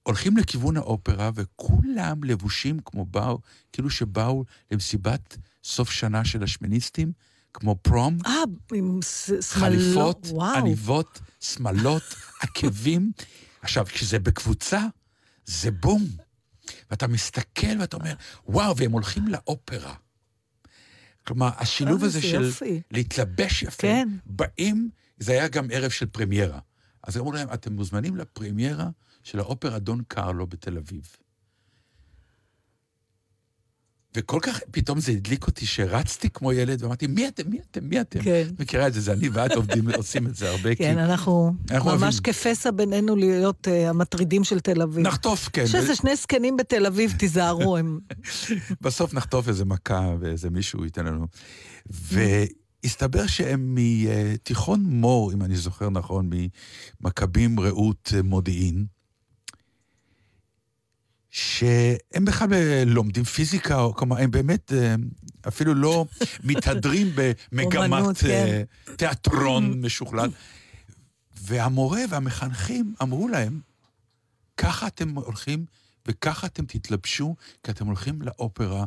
הולכים 0.02 0.36
לכיוון 0.36 0.76
האופרה, 0.76 1.30
וכולם 1.34 2.24
לבושים 2.24 2.80
כמו 2.84 3.04
באו, 3.04 3.38
כאילו 3.72 3.90
שבאו 3.90 4.44
למסיבת 4.70 5.36
סוף 5.64 5.90
שנה 5.90 6.24
של 6.24 6.42
השמיניסטים, 6.42 7.12
כמו 7.54 7.76
פרום, 7.82 8.18
אה, 8.26 8.32
עם 8.72 9.00
שמלות. 9.02 9.44
חליפות, 9.44 10.26
וואו. 10.30 10.56
עניבות, 10.56 11.20
שמלות, 11.40 12.02
עקבים. 12.42 13.12
עכשיו, 13.62 13.86
כשזה 13.86 14.18
בקבוצה, 14.18 14.86
זה 15.46 15.70
בום. 15.70 16.06
ואתה 16.90 17.06
מסתכל 17.06 17.80
ואתה 17.80 17.96
אומר, 17.96 18.14
וואו, 18.46 18.76
והם 18.76 18.92
הולכים 18.92 19.28
לאופרה. 19.28 19.94
כלומר, 21.26 21.50
השילוב 21.58 22.00
אה, 22.00 22.06
הזה 22.06 22.20
זה 22.20 22.26
של 22.26 22.42
יופי. 22.42 22.80
להתלבש 22.90 23.62
יפה, 23.62 23.82
כן. 23.82 24.08
באים, 24.26 24.90
זה 25.18 25.32
היה 25.32 25.48
גם 25.48 25.66
ערב 25.70 25.90
של 25.90 26.06
פרמיירה. 26.06 26.58
אז 27.02 27.16
אמרו 27.16 27.32
להם, 27.32 27.48
אתם 27.54 27.72
מוזמנים 27.72 28.16
לפרמיירה 28.16 28.88
של 29.22 29.38
האופרה 29.38 29.78
דון 29.78 30.02
קרלו 30.08 30.46
בתל 30.46 30.76
אביב. 30.76 31.16
וכל 34.14 34.38
כך, 34.42 34.60
פתאום 34.70 35.00
זה 35.00 35.12
הדליק 35.12 35.46
אותי 35.46 35.66
שרצתי 35.66 36.30
כמו 36.30 36.52
ילד, 36.52 36.82
ואמרתי, 36.82 37.06
מי 37.06 37.28
אתם, 37.28 37.50
מי 37.50 37.58
אתם, 37.70 37.84
מי 37.84 38.00
אתם? 38.00 38.22
כן. 38.22 38.48
מכירה 38.58 38.86
את 38.86 38.94
זה, 38.94 39.00
זה 39.00 39.12
אני 39.12 39.28
ואת 39.28 39.52
עובדים, 39.52 39.90
עושים 39.96 40.26
את 40.26 40.36
זה 40.36 40.50
הרבה, 40.50 40.74
כן, 40.74 40.98
אנחנו 40.98 41.54
אנחנו 41.70 41.90
ממש 41.90 42.02
אוהבים. 42.02 42.22
כפסע 42.22 42.70
בינינו 42.70 43.16
להיות 43.16 43.68
אה, 43.68 43.90
המטרידים 43.90 44.44
של 44.44 44.60
תל 44.60 44.82
אביב. 44.82 45.06
נחטוף, 45.06 45.48
כן. 45.52 45.62
יש 45.62 45.74
איזה 45.74 45.94
שני 45.94 46.16
זקנים 46.16 46.56
בתל 46.56 46.86
אביב, 46.86 47.12
תיזהרו, 47.18 47.76
הם... 47.76 47.98
בסוף 48.80 49.14
נחטוף 49.14 49.48
איזה 49.48 49.64
מכה 49.64 50.14
ואיזה 50.20 50.50
מישהו 50.50 50.84
ייתן 50.84 51.04
לנו. 51.04 51.26
והסתבר 51.86 53.26
שהם 53.26 53.74
מתיכון 53.74 54.80
מור, 54.80 55.32
אם 55.32 55.42
אני 55.42 55.56
זוכר 55.56 55.90
נכון, 55.90 56.30
ממכבים 57.02 57.60
רעות 57.60 58.12
מודיעין, 58.24 58.86
שהם 61.30 62.24
בכלל 62.24 62.54
אה, 62.54 62.82
לומדים 62.86 63.24
פיזיקה, 63.24 63.80
או 63.80 63.94
כלומר, 63.94 64.18
הם 64.18 64.30
באמת 64.30 64.72
אה, 64.72 64.94
אפילו 65.48 65.74
לא 65.74 66.06
מתהדרים 66.44 67.12
במגמת 67.14 67.76
אומנות, 67.76 68.16
כן. 68.16 68.28
אה, 68.28 68.62
תיאטרון 68.96 69.80
משוכלל. 69.80 70.30
והמורה 71.42 72.00
והמחנכים 72.08 72.94
אמרו 73.02 73.28
להם, 73.28 73.60
ככה 74.56 74.86
אתם 74.86 75.14
הולכים 75.14 75.64
וככה 76.06 76.46
אתם 76.46 76.64
תתלבשו, 76.66 77.36
כי 77.64 77.70
אתם 77.70 77.86
הולכים 77.86 78.22
לאופרה. 78.22 78.84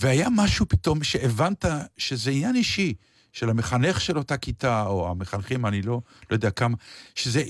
והיה 0.00 0.28
משהו 0.30 0.68
פתאום 0.68 1.04
שהבנת 1.04 1.64
שזה 1.96 2.30
עניין 2.30 2.56
אישי 2.56 2.94
של 3.34 3.50
המחנך 3.50 4.00
של 4.00 4.18
אותה 4.18 4.36
כיתה, 4.36 4.82
או 4.86 5.10
המחנכים, 5.10 5.66
אני 5.66 5.82
לא, 5.82 6.00
לא 6.30 6.36
יודע 6.36 6.50
כמה, 6.50 6.76
שזה 7.14 7.42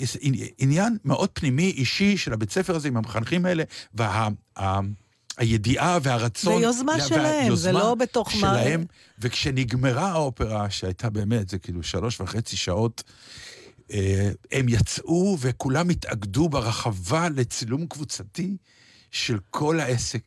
עניין 0.59 0.97
מאוד 1.05 1.31
פנימי, 1.33 1.71
אישי, 1.71 2.17
של 2.17 2.33
הבית 2.33 2.51
ספר 2.51 2.77
הזה 2.77 2.89
עם 2.89 2.97
המחנכים 2.97 3.47
האלה, 3.47 3.65
והידיעה 5.39 5.99
והרצון... 6.03 6.59
זה 6.59 6.63
יוזמה 6.67 6.93
וה- 6.93 7.01
שלהם, 7.01 7.57
זה 7.57 7.73
לא 7.73 7.95
בתוך 7.95 8.31
שלהם, 8.31 8.81
מערכת. 8.81 8.93
וכשנגמרה 9.19 10.11
האופרה, 10.11 10.71
שהייתה 10.71 11.11
באמת, 11.11 11.49
זה 11.49 11.59
כאילו 11.59 11.83
שלוש 11.83 12.21
וחצי 12.21 12.57
שעות, 12.57 13.03
אה, 13.93 14.31
הם 14.53 14.69
יצאו 14.69 15.37
וכולם 15.41 15.89
התאגדו 15.89 16.49
ברחבה 16.49 17.29
לצילום 17.29 17.87
קבוצתי 17.87 18.57
של 19.11 19.39
כל 19.51 19.81
העסק. 19.81 20.21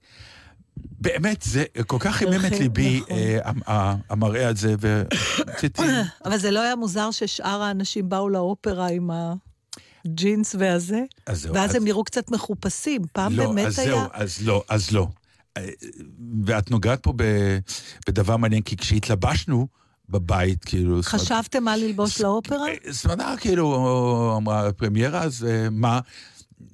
באמת, 1.02 1.42
זה 1.42 1.64
כל 1.88 1.98
כך 2.00 2.16
חימם 2.16 2.34
את 2.34 2.40
נכון, 2.46 2.58
ליבי, 2.58 3.00
נכון. 3.00 3.18
אה, 3.18 3.38
המ- 3.44 3.62
ה- 3.68 3.96
המראה 4.10 4.48
הזה, 4.48 4.76
ורציתי... 4.80 5.82
אבל 6.26 6.38
זה 6.38 6.52
לא 6.52 6.62
היה 6.62 6.76
מוזר 6.76 7.12
ששאר 7.12 7.62
האנשים 7.62 8.10
באו 8.10 8.30
לאופרה 8.30 8.88
עם 8.88 9.10
הג'ינס 10.06 10.56
והזה? 10.60 11.02
אז 11.26 11.42
זהו, 11.42 11.54
ואז 11.56 11.70
אז- 11.70 11.76
הם 11.76 11.84
נראו 11.84 12.04
קצת 12.04 12.32
מחופשים. 12.32 13.02
פעם 13.14 13.34
לא, 13.34 13.48
באמת 13.48 13.66
אז 13.68 13.80
היה... 13.80 13.88
זהו, 13.90 14.02
אז 14.14 14.42
לא, 14.48 14.64
אז 14.70 14.92
לא. 14.92 15.08
אה, 15.58 15.70
ואת 16.46 16.72
נוגעת 16.72 17.04
פה 17.04 17.14
ב- 17.16 17.58
בדבר 18.08 18.38
מעניין, 18.38 18.62
כי 18.62 18.78
כשהתלבשנו 18.78 19.68
בבית, 20.10 20.66
כאילו... 20.66 21.00
חשבתם 21.04 21.64
מה 21.64 21.78
ללבוש 21.78 22.22
לאופרה? 22.22 22.68
אה, 22.68 22.94
סמדר 22.94 23.34
כאילו 23.40 24.34
אמרה 24.38 24.72
פרמיירה, 24.74 25.24
אז 25.24 25.48
מה? 25.72 26.00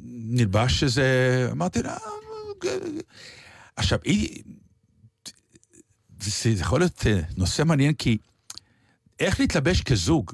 נלבש 0.06 0.84
איזה... 0.84 1.06
אמרתי 1.52 1.84
לה... 1.84 1.96
עכשיו, 3.75 4.00
היא... 4.03 4.44
זה 6.22 6.56
זה 6.56 6.62
יכול 6.62 6.80
להיות 6.80 7.03
אה, 7.08 7.20
נושא 7.38 7.63
מעניין, 7.63 7.94
כי 7.94 8.18
איך 9.20 9.39
להתלבש 9.39 9.82
כזוג? 9.82 10.32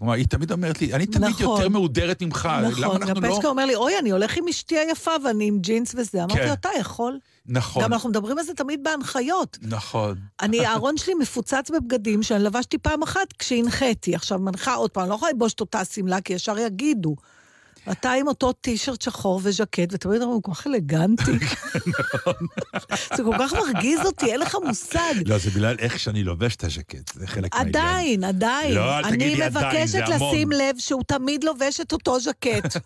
כלומר, 0.00 0.14
היא 0.14 0.26
תמיד 0.26 0.52
אומרת 0.52 0.80
לי, 0.80 0.94
אני 0.94 1.06
תמיד 1.06 1.28
נכון. 1.28 1.44
יותר 1.44 1.68
מהודרת 1.68 2.22
ממך, 2.22 2.48
למה 2.52 2.68
נכון, 2.68 3.02
אנחנו 3.02 3.14
גם 3.14 3.24
לא... 3.24 3.34
פצ'קה 3.34 3.48
אומר 3.48 3.66
לי, 3.66 3.74
אוי, 3.74 3.98
אני 3.98 4.10
הולך 4.10 4.36
עם 4.36 4.48
אשתי 4.48 4.78
היפה 4.78 5.10
ואני 5.24 5.48
עם 5.48 5.58
ג'ינס 5.58 5.94
וזה. 5.94 6.24
אמרתי 6.24 6.40
כן. 6.40 6.46
לו, 6.46 6.52
אתה 6.52 6.68
יכול. 6.78 7.18
נכון, 7.46 7.82
גם 7.82 7.92
אנחנו 7.92 8.08
מדברים 8.08 8.38
על 8.38 8.44
זה 8.44 8.54
תמיד 8.54 8.80
בהנחיות. 8.84 9.58
נכון. 9.62 10.18
אני, 10.42 10.66
הארון 10.66 10.96
שלי 10.96 11.14
מפוצץ 11.14 11.70
בבגדים 11.70 12.22
שאני 12.22 12.44
לבשתי 12.44 12.78
פעם 12.78 13.02
אחת 13.02 13.32
כשהנחיתי. 13.38 14.14
עכשיו, 14.14 14.38
מנחה 14.38 14.74
עוד 14.74 14.90
פעם, 14.90 15.02
אני 15.02 15.10
לא 15.10 15.14
יכולה 15.14 15.32
ללבוש 15.32 15.54
את 15.54 15.60
אותה 15.60 15.84
שמלה, 15.84 16.20
כי 16.20 16.32
ישר 16.32 16.58
יגידו. 16.58 17.16
אתה 17.92 18.12
עם 18.12 18.28
אותו 18.28 18.52
טישרט 18.52 19.02
שחור 19.02 19.40
וז'קט, 19.42 19.88
ותמיד 19.92 20.22
אומרים, 20.22 20.40
כל 20.40 20.54
כך 20.54 20.66
אלגנטי. 20.66 21.22
זה 23.16 23.22
כל 23.22 23.36
כך 23.38 23.52
מרגיז 23.52 24.00
אותי, 24.04 24.26
אין 24.26 24.40
לך 24.40 24.56
מושג. 24.66 25.14
לא, 25.26 25.38
זה 25.38 25.50
בגלל 25.50 25.76
איך 25.78 25.98
שאני 25.98 26.24
לובש 26.24 26.56
את 26.56 26.64
הז'קט, 26.64 27.14
זה 27.14 27.26
חלק 27.26 27.54
מהעניין. 27.54 27.76
עדיין, 27.76 28.24
עדיין. 28.24 28.74
לא, 28.74 28.98
אל 28.98 29.02
תגידי 29.02 29.24
אני 29.24 29.42
עדיין, 29.42 29.52
מבקשת 29.52 30.06
זה 30.06 30.14
המון. 30.14 30.34
לשים 30.34 30.52
לב 30.52 30.78
שהוא 30.78 31.02
תמיד 31.06 31.44
לובש 31.44 31.80
את 31.80 31.92
אותו 31.92 32.20
ז'קט. 32.20 32.76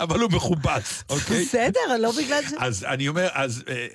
אבל 0.00 0.20
הוא 0.20 0.30
מכובס, 0.32 1.04
אוקיי? 1.10 1.44
בסדר, 1.44 1.80
לא 1.98 2.12
בגלל 2.12 2.42
ש... 2.42 2.52
אז 2.58 2.84
אני 2.84 3.08
אומר, 3.08 3.28
אז... 3.32 3.62
אה, 3.68 3.86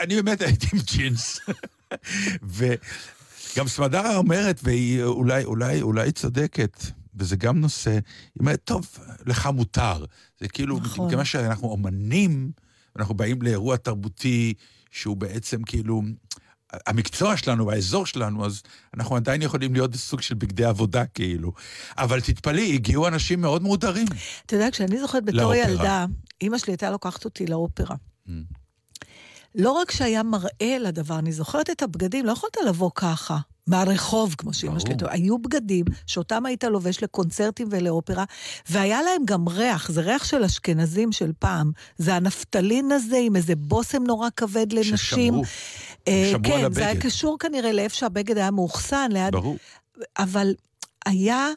אני 0.00 0.22
באמת 0.22 0.40
הייתי 0.40 0.66
עם 0.72 0.78
ג'ינס. 0.84 1.40
וגם 2.56 3.68
סמדרה 3.68 4.16
אומרת, 4.16 4.60
והיא 4.62 5.02
אולי, 5.02 5.44
אולי, 5.44 5.82
אולי 5.82 6.12
צודקת, 6.12 6.76
וזה 7.16 7.36
גם 7.36 7.60
נושא, 7.60 7.90
היא 7.90 8.00
אומרת, 8.40 8.60
טוב, 8.64 8.98
לך 9.26 9.46
מותר. 9.46 10.04
זה 10.40 10.48
כאילו, 10.48 10.78
נכון. 10.78 11.06
מכיוון 11.06 11.24
שאנחנו 11.24 11.68
אומנים, 11.68 12.50
אנחנו 12.98 13.14
באים 13.14 13.42
לאירוע 13.42 13.76
תרבותי 13.76 14.54
שהוא 14.90 15.16
בעצם 15.16 15.62
כאילו... 15.62 16.02
המקצוע 16.86 17.36
שלנו, 17.36 17.70
האזור 17.70 18.06
שלנו, 18.06 18.46
אז 18.46 18.62
אנחנו 18.94 19.16
עדיין 19.16 19.42
יכולים 19.42 19.72
להיות 19.72 19.90
בסוג 19.90 20.20
של 20.20 20.34
בגדי 20.34 20.64
עבודה 20.64 21.06
כאילו. 21.06 21.52
אבל 21.98 22.20
תתפלאי, 22.20 22.74
הגיעו 22.74 23.08
אנשים 23.08 23.40
מאוד 23.40 23.62
מודרים. 23.62 24.06
אתה 24.46 24.56
יודע, 24.56 24.70
כשאני 24.72 25.00
זוכרת 25.00 25.24
בתור 25.24 25.40
לאופרה. 25.40 25.70
ילדה, 25.70 26.06
אימא 26.40 26.58
שלי 26.58 26.72
הייתה 26.72 26.90
לוקחת 26.90 27.24
אותי 27.24 27.46
לאופרה. 27.46 27.96
לא 29.54 29.72
רק 29.72 29.90
שהיה 29.90 30.22
מראה 30.22 30.78
לדבר, 30.80 31.18
אני 31.18 31.32
זוכרת 31.32 31.70
את 31.70 31.82
הבגדים, 31.82 32.26
לא 32.26 32.32
יכולת 32.32 32.56
לבוא 32.66 32.90
ככה. 32.94 33.38
מהרחוב, 33.66 34.34
כמו 34.38 34.54
שאימא 34.54 34.78
שלי, 34.78 34.94
ברור. 34.94 35.12
היו 35.12 35.38
בגדים 35.38 35.84
שאותם 36.06 36.46
היית 36.46 36.64
לובש 36.64 37.02
לקונצרטים 37.02 37.68
ולאופרה, 37.70 38.24
והיה 38.70 39.02
להם 39.02 39.22
גם 39.24 39.48
ריח, 39.48 39.90
זה 39.90 40.00
ריח 40.00 40.24
של 40.24 40.44
אשכנזים 40.44 41.12
של 41.12 41.32
פעם. 41.38 41.72
זה 41.98 42.14
הנפטלין 42.14 42.92
הזה 42.92 43.16
עם 43.22 43.36
איזה 43.36 43.56
בושם 43.56 44.02
נורא 44.02 44.28
כבד 44.36 44.72
לנשים. 44.72 44.96
ששמרו. 44.96 45.42
אה, 46.08 46.28
שמרו 46.32 46.54
על 46.54 46.62
כן, 46.62 46.72
זה 46.72 46.80
היה 46.80 46.90
הבגד. 46.90 47.02
קשור 47.02 47.38
כנראה 47.38 47.72
לאיפה 47.72 47.94
שהבגד 47.94 48.36
היה 48.38 48.50
מאוחסן, 48.50 49.08
ליד... 49.12 49.32
ברור. 49.32 49.56
אבל 50.18 50.54
היה... 51.06 51.48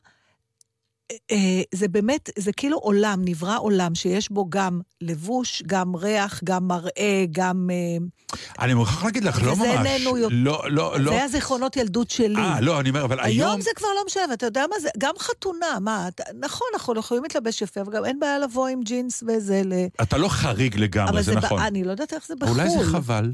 אה, 1.31 1.37
זה 1.75 1.87
באמת, 1.87 2.29
זה 2.39 2.51
כאילו 2.53 2.77
עולם, 2.77 3.21
נברא 3.25 3.57
עולם 3.59 3.95
שיש 3.95 4.31
בו 4.31 4.45
גם 4.49 4.79
לבוש, 5.01 5.63
גם 5.67 5.95
ריח, 5.95 6.41
גם 6.43 6.67
מראה, 6.67 7.25
גם... 7.31 7.69
אה, 7.71 8.35
אני 8.59 8.73
מוכרח 8.73 9.03
להגיד 9.03 9.23
לך, 9.23 9.43
לא 9.43 9.55
ממש. 9.55 9.67
איננו 9.67 10.17
יותר- 10.17 10.35
לא, 10.37 10.63
לא, 10.69 10.99
לא. 10.99 11.11
זה 11.11 11.17
היה 11.17 11.27
זיכרונות 11.27 11.77
ילדות 11.77 12.09
שלי. 12.11 12.35
אה, 12.41 12.61
לא, 12.61 12.79
אני 12.79 12.89
אומר, 12.89 13.05
אבל 13.05 13.19
היום... 13.19 13.49
היום 13.49 13.61
זה 13.61 13.69
כבר 13.75 13.87
לא 13.95 14.01
משנה, 14.07 14.23
ואתה 14.31 14.45
יודע 14.45 14.65
מה 14.69 14.79
זה? 14.79 14.89
גם 14.97 15.13
חתונה, 15.19 15.79
מה, 15.81 16.09
נכון, 16.39 16.67
אנחנו 16.73 16.99
יכולים 16.99 17.23
להתלבש 17.23 17.61
יפה, 17.61 17.81
וגם 17.87 18.05
אין 18.05 18.19
בעיה 18.19 18.39
לבוא 18.39 18.67
עם 18.67 18.81
ג'ינס 18.83 19.23
וזה 19.27 19.61
ל... 19.65 19.73
אתה 20.01 20.17
לא 20.17 20.29
חריג 20.29 20.77
לגמרי, 20.77 21.09
אבל 21.11 21.21
זה 21.21 21.35
נכון. 21.35 21.61
אני 21.61 21.83
לא 21.83 21.91
יודעת 21.91 22.13
איך 22.13 22.27
זה 22.27 22.33
בחו"ל. 22.39 22.53
אולי 22.59 22.69
זה 22.69 22.83
חבל. 22.83 23.31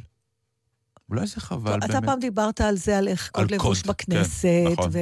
אולי 1.10 1.28
זה 1.28 1.42
חבל, 1.42 1.78
אתה 1.78 1.88
באמת. 1.88 2.06
פעם 2.06 2.20
דיברת 2.20 2.62
על 2.62 2.78
זה, 2.78 2.98
על 2.98 3.08
איך 3.08 3.32
על 3.34 3.44
קוד 3.44 3.52
לבוש 3.52 3.82
קוד, 3.82 3.88
בכנסת, 3.92 4.42
כן, 4.44 4.72
נכון. 4.72 4.90
ו... 4.94 5.00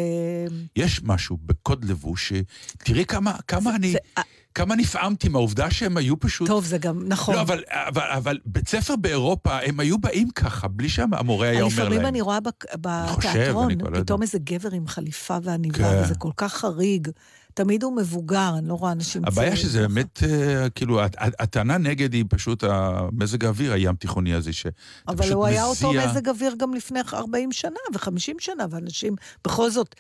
יש 0.75 1.01
משהו 1.03 1.37
בקוד 1.45 1.85
לבוש, 1.85 2.33
תראי 2.77 3.05
כמה, 3.05 3.35
כמה 3.47 3.75
אני, 3.75 3.91
זה- 3.91 3.97
אה, 4.17 4.23
כמה 4.55 4.75
נפעמתי 4.75 5.29
מהעובדה 5.29 5.71
שהם 5.71 5.97
היו 5.97 6.19
פשוט... 6.19 6.47
טוב, 6.47 6.65
זה 6.65 6.77
גם, 6.77 7.03
נכון. 7.07 7.35
לא, 7.35 7.41
אבל, 7.41 7.63
אבל, 7.71 8.07
אבל 8.17 8.39
בית 8.45 8.67
ספר 8.67 8.95
באירופה, 8.95 9.59
הם 9.59 9.79
היו 9.79 9.97
באים 9.97 10.29
ככה, 10.29 10.67
בלי 10.67 10.89
שהמורה 10.89 11.49
היה 11.49 11.61
אומר 11.61 11.75
להם. 11.83 11.87
לפעמים 11.91 12.05
אני 12.07 12.21
רואה 12.21 12.39
בק- 12.39 12.65
חושב, 13.07 13.29
בתיאטרון, 13.29 13.71
אני 13.71 13.83
יודע. 13.83 14.01
פתאום 14.01 14.21
איזה 14.21 14.39
גבר 14.39 14.69
עם 14.71 14.87
חליפה 14.87 15.37
ועניבה, 15.43 15.77
כן. 15.77 16.01
וזה 16.03 16.15
כל 16.15 16.31
כך 16.37 16.53
חריג. 16.53 17.07
תמיד 17.53 17.83
הוא 17.83 17.95
מבוגר, 17.97 18.51
אני 18.57 18.67
לא 18.67 18.73
רואה 18.73 18.91
אנשים 18.91 19.21
הבעיה 19.25 19.55
שזה 19.55 19.79
ככה. 19.79 19.87
באמת, 19.87 20.23
אה, 20.23 20.69
כאילו, 20.69 21.01
הט- 21.03 21.15
הטענה 21.39 21.77
נגד 21.77 22.13
היא 22.13 22.25
פשוט 22.29 22.63
המזג 22.63 23.45
האוויר 23.45 23.73
הים 23.73 23.95
תיכוני 23.95 24.33
הזה, 24.33 24.53
שאתה 24.53 24.75
אבל 25.07 25.17
פשוט 25.17 25.33
הוא 25.33 25.45
היה 25.45 25.65
אותו 25.65 25.89
מזיע. 25.89 26.07
מזג 26.11 26.29
אוויר 26.29 26.55
גם 26.57 26.73
לפני 26.73 26.99
40 27.13 27.51
שנה 27.51 27.71
ו-50 27.93 28.15
שנה, 28.39 28.65
ואנשים 28.69 29.15
בכל 29.45 29.69
זאת 29.71 29.95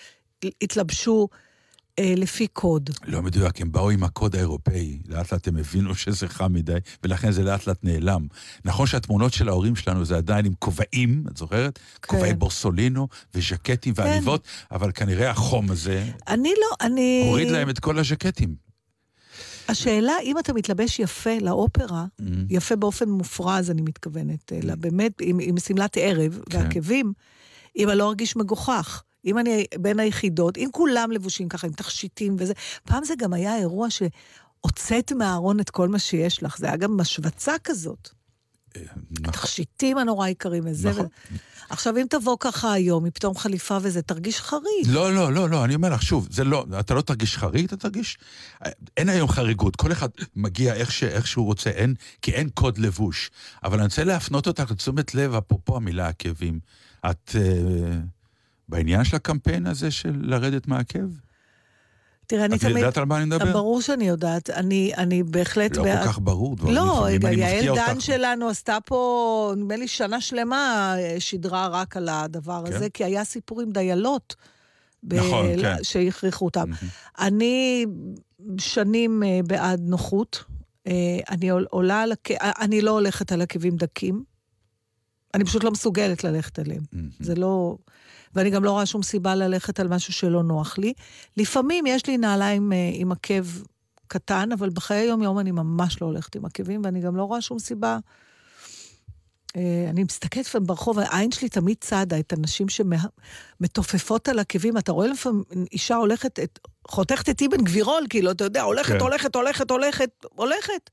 התלבשו 0.61 1.27
אה, 1.99 2.13
לפי 2.17 2.47
קוד. 2.47 2.89
לא 3.05 3.21
מדויק, 3.21 3.61
הם 3.61 3.71
באו 3.71 3.89
עם 3.89 4.03
הקוד 4.03 4.35
האירופאי, 4.35 4.99
לאט 5.07 5.33
לאט 5.33 5.47
הם 5.47 5.57
הבינו 5.57 5.95
שזה 6.01 6.27
חם 6.27 6.53
מדי, 6.53 6.77
ולכן 7.03 7.31
זה 7.31 7.43
לאט 7.43 7.67
לאט 7.67 7.77
נעלם. 7.83 8.27
נכון 8.65 8.87
שהתמונות 8.87 9.33
של 9.33 9.49
ההורים 9.49 9.75
שלנו 9.75 10.05
זה 10.05 10.17
עדיין 10.17 10.45
עם 10.45 10.53
כובעים, 10.59 11.23
את 11.31 11.37
זוכרת? 11.37 11.79
כן. 12.01 12.07
כובעי 12.07 12.33
בורסולינו 12.33 13.07
וז'קטים 13.35 13.93
ועניבות, 13.97 14.43
אבל 14.71 14.91
כנראה 14.91 15.29
החום 15.29 15.71
הזה 15.71 16.05
אני 16.27 16.53
לא, 16.61 16.85
אני... 16.87 17.23
הוריד 17.27 17.49
להם 17.49 17.69
את 17.69 17.79
כל 17.79 17.99
הז'קטים. 17.99 18.55
השאלה, 19.67 20.13
אם 20.23 20.39
אתה 20.39 20.53
מתלבש 20.53 20.99
יפה 20.99 21.37
לאופרה, 21.41 22.05
Mm. 22.21 22.23
יפה 22.49 22.75
באופן 22.75 23.09
מופרז, 23.09 23.69
אני 23.71 23.81
מתכוונת, 23.81 24.53
אלא 24.53 24.75
באמת 24.75 25.11
עם, 25.21 25.39
עם 25.41 25.59
שמלת 25.59 25.97
ערב 25.97 26.39
כן. 26.49 26.57
ועקבים, 26.57 27.13
אם 27.77 27.89
אני 27.89 27.97
לא 27.97 28.07
ארגיש 28.07 28.35
מגוחך. 28.35 29.03
אם 29.25 29.39
אני 29.39 29.65
בין 29.77 29.99
היחידות, 29.99 30.57
אם 30.57 30.69
כולם 30.71 31.11
לבושים 31.11 31.49
ככה, 31.49 31.67
עם 31.67 31.73
תכשיטים 31.73 32.35
וזה, 32.39 32.53
פעם 32.83 33.03
זה 33.03 33.13
גם 33.17 33.33
היה 33.33 33.57
אירוע 33.57 33.87
שהוצאת 33.89 35.11
מהארון 35.11 35.59
את 35.59 35.69
כל 35.69 35.87
מה 35.87 35.99
שיש 35.99 36.43
לך, 36.43 36.57
זה 36.57 36.67
היה 36.67 36.77
גם 36.77 36.97
משבצה 36.97 37.53
כזאת. 37.63 38.09
נכון. 38.77 39.33
תכשיטים 39.33 39.97
הנורא 39.97 40.27
יקרים 40.27 40.63
וזה. 40.65 40.89
נכון. 40.89 41.07
עכשיו, 41.69 41.97
אם 41.97 42.05
תבוא 42.09 42.37
ככה 42.39 42.73
היום, 42.73 43.03
מפתאום 43.03 43.37
חליפה 43.37 43.77
וזה, 43.81 44.01
תרגיש 44.01 44.39
חריג. 44.39 44.87
לא, 44.87 45.13
לא, 45.13 45.33
לא, 45.33 45.49
לא, 45.49 45.65
אני 45.65 45.75
אומר 45.75 45.89
לך, 45.89 46.01
שוב, 46.01 46.27
זה 46.31 46.43
לא, 46.43 46.65
אתה 46.79 46.93
לא 46.93 47.01
תרגיש 47.01 47.37
חריג, 47.37 47.65
אתה 47.65 47.77
תרגיש... 47.77 48.17
אין 48.97 49.09
היום 49.09 49.29
חריגות, 49.29 49.75
כל 49.75 49.91
אחד 49.91 50.09
מגיע 50.35 50.73
איך, 50.73 50.91
ש, 50.91 51.03
איך 51.03 51.27
שהוא 51.27 51.45
רוצה, 51.45 51.69
אין, 51.69 51.95
כי 52.21 52.31
אין 52.31 52.49
קוד 52.49 52.77
לבוש. 52.77 53.31
אבל 53.63 53.77
אני 53.77 53.85
רוצה 53.85 54.03
להפנות 54.03 54.47
אותך 54.47 54.71
לתשומת 54.71 55.15
לב, 55.15 55.33
אפרופו 55.33 55.75
המילה 55.75 56.07
עקבים. 56.07 56.59
את 57.09 57.35
אה, 57.35 57.99
בעניין 58.73 59.03
של 59.03 59.15
הקמפיין 59.15 59.67
הזה 59.67 59.91
של 59.91 60.13
לרדת 60.21 60.67
מהעקב? 60.67 60.99
תראה, 62.27 62.45
אני 62.45 62.55
את 62.55 62.61
תמיד... 62.61 62.77
יודעת 62.77 62.97
על 62.97 63.05
מה 63.05 63.17
אני 63.17 63.25
מדבר? 63.25 63.53
ברור 63.53 63.81
שאני 63.81 64.07
יודעת. 64.07 64.49
אני, 64.49 64.91
אני 64.97 65.23
בהחלט... 65.23 65.77
לא 65.77 65.83
כל 65.83 66.05
כך 66.05 66.19
ברור, 66.19 66.55
דברים 66.55 66.75
לא, 66.75 67.07
לפעמים 67.11 67.39
יעל 67.39 67.75
דן. 67.75 67.99
שלנו 67.99 68.49
עשתה 68.49 68.77
פה, 68.85 69.53
נדמה 69.57 69.75
לי 69.75 69.87
שנה 69.87 70.21
שלמה, 70.21 70.95
אה, 70.97 71.15
שידרה 71.19 71.67
רק 71.67 71.97
על 71.97 72.09
הדבר 72.09 72.63
כן. 72.67 72.73
הזה, 72.73 72.89
כי 72.89 73.03
היה 73.03 73.23
סיפור 73.23 73.61
עם 73.61 73.71
דיילות. 73.71 74.35
ב- 75.03 75.13
נכון, 75.13 75.45
כן. 75.61 75.75
שהכריחו 75.83 76.45
אותם. 76.45 76.69
אני 77.19 77.85
שנים 78.57 79.23
אה, 79.23 79.39
בעד 79.47 79.81
נוחות. 79.83 80.43
אה, 80.87 80.93
אני 81.29 81.49
עול- 81.49 81.67
עולה 81.69 82.01
על 82.01 82.11
עקב... 82.11 82.33
אני 82.41 82.81
לא 82.81 82.91
הולכת 82.91 83.31
על 83.31 83.41
עקבים 83.41 83.75
דקים. 83.75 84.23
אני 85.33 85.45
פשוט 85.45 85.63
לא 85.63 85.71
מסוגלת 85.71 86.23
ללכת 86.23 86.59
עליהם. 86.59 86.81
זה 87.19 87.35
לא... 87.35 87.77
ואני 88.35 88.49
גם 88.49 88.63
לא 88.63 88.71
רואה 88.71 88.85
שום 88.85 89.03
סיבה 89.03 89.35
ללכת 89.35 89.79
על 89.79 89.87
משהו 89.87 90.13
שלא 90.13 90.43
נוח 90.43 90.77
לי. 90.77 90.93
לפעמים 91.37 91.85
יש 91.85 92.07
לי 92.07 92.17
נעליים 92.17 92.73
אה, 92.73 92.91
עם 92.93 93.11
עקב 93.11 93.45
קטן, 94.07 94.51
אבל 94.51 94.69
בחיי 94.69 94.97
היום-יום 94.97 95.39
אני 95.39 95.51
ממש 95.51 96.01
לא 96.01 96.07
הולכת 96.07 96.35
עם 96.35 96.45
עקבים, 96.45 96.81
ואני 96.83 97.01
גם 97.01 97.15
לא 97.15 97.23
רואה 97.23 97.41
שום 97.41 97.59
סיבה. 97.59 97.97
אה, 99.55 99.87
אני 99.89 100.03
מסתכלת 100.03 100.45
לפעמים 100.45 100.67
ברחוב, 100.67 100.99
העין 100.99 101.31
שלי 101.31 101.49
תמיד 101.49 101.77
צדה 101.79 102.19
את 102.19 102.33
הנשים 102.33 102.67
שמתופפות 102.69 104.29
על 104.29 104.39
עקבים. 104.39 104.77
אתה 104.77 104.91
רואה 104.91 105.07
לפעמים 105.07 105.43
אישה 105.71 105.95
הולכת, 105.95 106.39
את, 106.39 106.59
חותכת 106.87 107.29
את 107.29 107.41
אבן 107.41 107.63
גבירול, 107.63 108.03
כאילו, 108.09 108.31
אתה 108.31 108.43
יודע, 108.43 108.61
הולכת, 108.61 108.93
כן. 108.93 108.99
הולכת, 108.99 109.35
הולכת, 109.35 109.71
הולכת, 109.71 110.25
הולכת. 110.29 110.89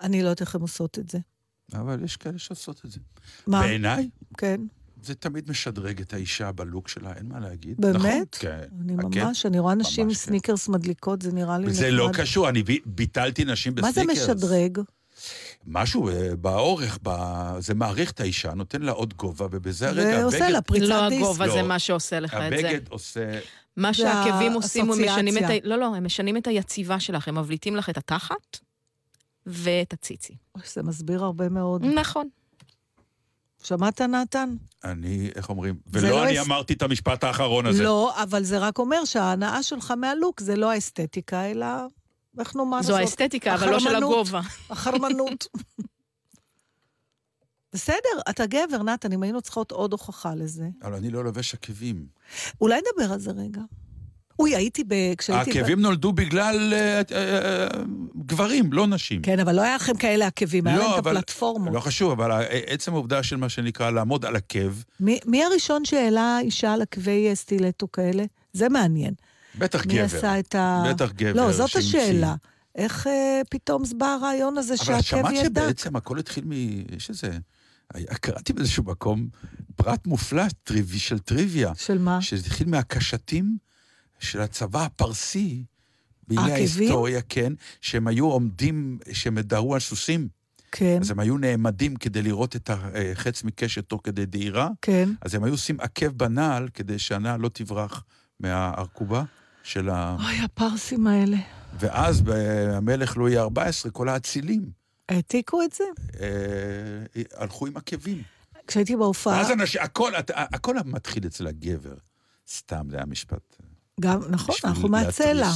אני 0.00 0.22
לא 0.22 0.28
יודעת 0.28 0.40
איך 0.40 0.54
הן 0.54 0.60
עושות 0.60 0.98
את 0.98 1.10
זה. 1.10 1.18
אבל 1.72 2.04
יש 2.04 2.16
כאלה 2.16 2.38
שעושות 2.38 2.84
את 2.84 2.90
זה. 2.90 3.00
מה? 3.46 3.60
בעיניי, 3.60 4.10
כן. 4.38 4.60
זה 5.02 5.14
תמיד 5.14 5.50
משדרג 5.50 6.00
את 6.00 6.12
האישה 6.14 6.52
בלוק 6.52 6.88
שלה, 6.88 7.12
אין 7.16 7.26
מה 7.28 7.40
להגיד. 7.40 7.74
באמת? 7.80 7.96
נכון? 8.02 8.24
כן. 8.30 8.60
אני 8.80 8.92
ממש, 8.92 9.46
אני 9.46 9.58
רואה 9.58 9.74
נשים 9.74 10.02
עם 10.02 10.08
ממש 10.08 10.16
כן. 10.18 10.24
סניקרס 10.24 10.68
מדליקות, 10.68 11.22
זה 11.22 11.32
נראה 11.32 11.58
לי 11.58 11.64
נחמד. 11.64 11.74
וזה 11.76 11.90
לא 11.90 12.10
קשור, 12.12 12.48
אני 12.48 12.62
בי- 12.62 12.80
ביטלתי 12.86 13.44
נשים 13.44 13.74
מה 13.80 13.92
זה 13.92 14.00
בסניקרס. 14.02 14.28
משדרג? 14.30 14.78
משהו 15.66 16.08
אה, 16.08 16.36
באורך, 16.36 16.98
ב- 17.02 17.56
זה 17.58 17.74
מעריך 17.74 18.10
את 18.10 18.20
האישה, 18.20 18.54
נותן 18.54 18.82
לה 18.82 18.92
עוד 18.92 19.14
גובה, 19.14 19.46
ובזה 19.50 19.88
הרגע 19.88 20.16
זה 20.18 20.24
עושה 20.24 20.48
לה 20.50 20.62
פריצת 20.62 20.86
לא 20.86 21.08
דיסק. 21.08 21.22
הגובה 21.22 21.46
לא. 21.46 21.52
זה 21.52 21.62
מה 21.62 21.78
שעושה 21.78 22.20
לך 22.20 22.34
את 22.34 22.40
זה. 22.40 22.46
הבגד 22.46 22.88
עושה... 22.88 23.38
מה 23.76 23.92
זה 23.92 23.98
שהעקבים 23.98 24.52
עושים, 24.52 24.92
הם 24.92 25.04
משנים 25.04 25.38
את 25.38 25.42
ה... 25.42 25.52
לא, 25.62 25.76
לא, 25.76 25.94
הם 25.96 26.04
משנים 26.04 26.36
את 26.36 26.46
היציבה 26.46 27.00
שלך, 27.00 27.28
הם 27.28 27.38
מבליטים 27.38 27.76
לך 27.76 27.90
את 27.90 27.96
התחת 27.98 28.58
ואת 29.46 29.92
הציצי. 29.92 30.34
זה 30.74 30.82
מסביר 30.82 31.24
הרבה 31.24 31.48
מאוד. 31.48 31.84
נכון. 31.84 32.28
שמעת, 33.62 34.00
נתן? 34.00 34.54
אני, 34.84 35.30
איך 35.36 35.48
אומרים? 35.48 35.74
ולא 35.86 36.08
לא 36.10 36.24
אני 36.24 36.40
אס- 36.40 36.46
אמרתי 36.46 36.72
את 36.72 36.82
המשפט 36.82 37.24
האחרון 37.24 37.66
הזה. 37.66 37.82
לא, 37.82 38.22
אבל 38.22 38.42
זה 38.44 38.58
רק 38.58 38.78
אומר 38.78 39.04
שההנאה 39.04 39.62
שלך 39.62 39.90
מהלוק 39.90 40.40
זה 40.40 40.56
לא 40.56 40.70
האסתטיקה, 40.70 41.50
אלא... 41.50 41.66
איך 42.38 42.56
נאמר 42.56 42.82
זו 42.82 42.88
זאת? 42.88 43.00
האסתטיקה, 43.00 43.54
אבל 43.54 43.70
לא 43.70 43.80
של. 43.80 43.96
הגובה. 43.96 44.40
החרמנות. 44.70 45.46
בסדר, 47.72 47.96
אתה 48.30 48.46
גבר, 48.46 48.82
נתן, 48.82 49.12
אם 49.12 49.22
היינו 49.22 49.40
צריכות 49.42 49.72
עוד 49.72 49.92
הוכחה 49.92 50.34
לזה. 50.34 50.68
אבל 50.82 50.94
אני 50.94 51.10
לא 51.10 51.24
לובש 51.24 51.54
עקבים. 51.54 52.06
אולי 52.60 52.80
נדבר 52.80 53.12
על 53.12 53.18
זה 53.20 53.30
רגע. 53.30 53.60
אוי, 54.40 54.56
הייתי 54.56 54.84
ב... 54.84 54.94
כשהייתי... 55.18 55.52
ב- 55.52 55.56
העקבים 55.56 55.80
נולדו 55.80 56.12
בגלל 56.12 56.72
אה, 56.74 56.78
אה, 57.12 57.62
אה, 57.62 57.68
גברים, 58.26 58.72
לא 58.72 58.86
נשים. 58.86 59.22
כן, 59.22 59.40
אבל 59.40 59.56
לא 59.56 59.62
היה 59.62 59.76
לכם 59.76 59.96
כאלה 59.96 60.26
עקבים, 60.26 60.66
היה 60.66 60.76
לא, 60.78 60.82
להם 60.84 60.92
את 60.94 60.98
אבל- 60.98 61.16
הפלטפורמות. 61.16 61.74
לא 61.74 61.80
חשוב, 61.80 62.10
אבל 62.10 62.30
ה- 62.30 62.40
עצם 62.66 62.92
העובדה 62.92 63.22
של 63.22 63.36
מה 63.36 63.48
שנקרא 63.48 63.90
לעמוד 63.90 64.24
על 64.24 64.36
עקב, 64.36 64.72
מי, 65.00 65.18
מי 65.26 65.44
הראשון 65.44 65.84
שהעלה 65.84 66.38
אישה 66.40 66.72
על 66.72 66.82
עקבי 66.82 67.28
אה, 67.28 67.34
סטילטו 67.34 67.92
כאלה? 67.92 68.24
זה 68.52 68.68
מעניין. 68.68 69.14
בטח 69.58 69.86
מי 69.86 69.94
גבר. 69.94 70.04
עשה 70.04 70.38
את 70.38 70.54
ה... 70.54 70.82
בטח 70.88 71.12
גבר 71.12 71.32
לא, 71.46 71.52
זאת 71.52 71.68
שהמציא. 71.70 72.00
השאלה. 72.00 72.34
איך 72.74 73.06
אה, 73.06 73.40
פתאום 73.50 73.82
בא 73.98 74.06
הרעיון 74.06 74.58
הזה 74.58 74.74
אבל 74.74 74.84
שהעקב 74.84 75.02
שמעת 75.02 75.32
יהיה 75.32 75.48
דק? 75.48 75.62
שבעצם 75.62 75.96
הכל 75.96 76.18
התחיל 76.18 76.44
מ... 76.46 76.52
יש 76.96 77.10
איזה... 77.10 77.30
היה- 77.94 78.06
קראתי 78.20 78.52
באיזשהו 78.52 78.84
מקום 78.84 79.28
פרט 79.76 80.06
מופלא 80.06 80.42
טריווי 80.64 80.98
של 80.98 81.18
טריוויה, 81.18 81.72
של 81.78 81.98
מה? 81.98 82.22
שזה 82.22 82.42
התחיל 82.46 82.68
מהקשתים 82.68 83.56
של 84.20 84.40
הצבא 84.40 84.84
הפרסי 84.84 85.64
בימי? 86.28 86.52
ההיסטוריה, 86.52 87.20
כן, 87.28 87.52
שהם 87.80 88.06
היו 88.06 88.26
עומדים, 88.26 88.98
שהם 89.12 89.38
דהרו 89.38 89.74
על 89.74 89.80
סוסים, 89.80 90.28
כן, 90.72 90.98
אז 91.00 91.10
הם 91.10 91.20
היו 91.20 91.38
נעמדים 91.38 91.96
כדי 91.96 92.22
לראות 92.22 92.56
את 92.56 92.70
החץ 92.72 93.44
מקשת 93.44 93.84
תוך 93.88 94.00
כדי 94.04 94.26
דהירה, 94.26 94.68
כן. 94.82 95.08
אז 95.22 95.34
הם 95.34 95.44
היו 95.44 95.54
עושים 95.54 95.80
עקב 95.80 96.06
בנעל 96.06 96.68
כדי 96.74 96.98
שהנעל 96.98 97.40
לא 97.40 97.48
תברח 97.48 98.04
מהארכובה 98.40 99.24
של 99.62 99.88
ה... 99.88 100.16
אוי, 100.24 100.38
הפרסים 100.44 101.06
האלה. 101.06 101.36
ואז 101.78 102.22
במלך 102.24 103.16
לואי 103.16 103.38
ה-14, 103.38 103.90
כל 103.92 104.08
האצילים 104.08 104.70
העתיקו 105.08 105.62
את 105.62 105.72
זה? 105.72 105.84
אה, 106.20 106.28
הלכו 107.36 107.66
עם 107.66 107.76
עקבים. 107.76 108.22
כשהייתי 108.66 108.96
בהופעה, 108.96 109.36
ואז 109.38 109.50
אנשים, 109.50 109.80
הכל, 109.84 110.12
הכל 110.34 110.76
מתחיל 110.84 111.26
אצל 111.26 111.46
הגבר. 111.46 111.94
סתם, 112.48 112.86
זה 112.90 112.96
היה 112.96 113.06
משפט. 113.06 113.49
גם, 114.00 114.20
נכון, 114.30 114.54
אנחנו 114.64 114.88
מהצלע. 114.88 115.50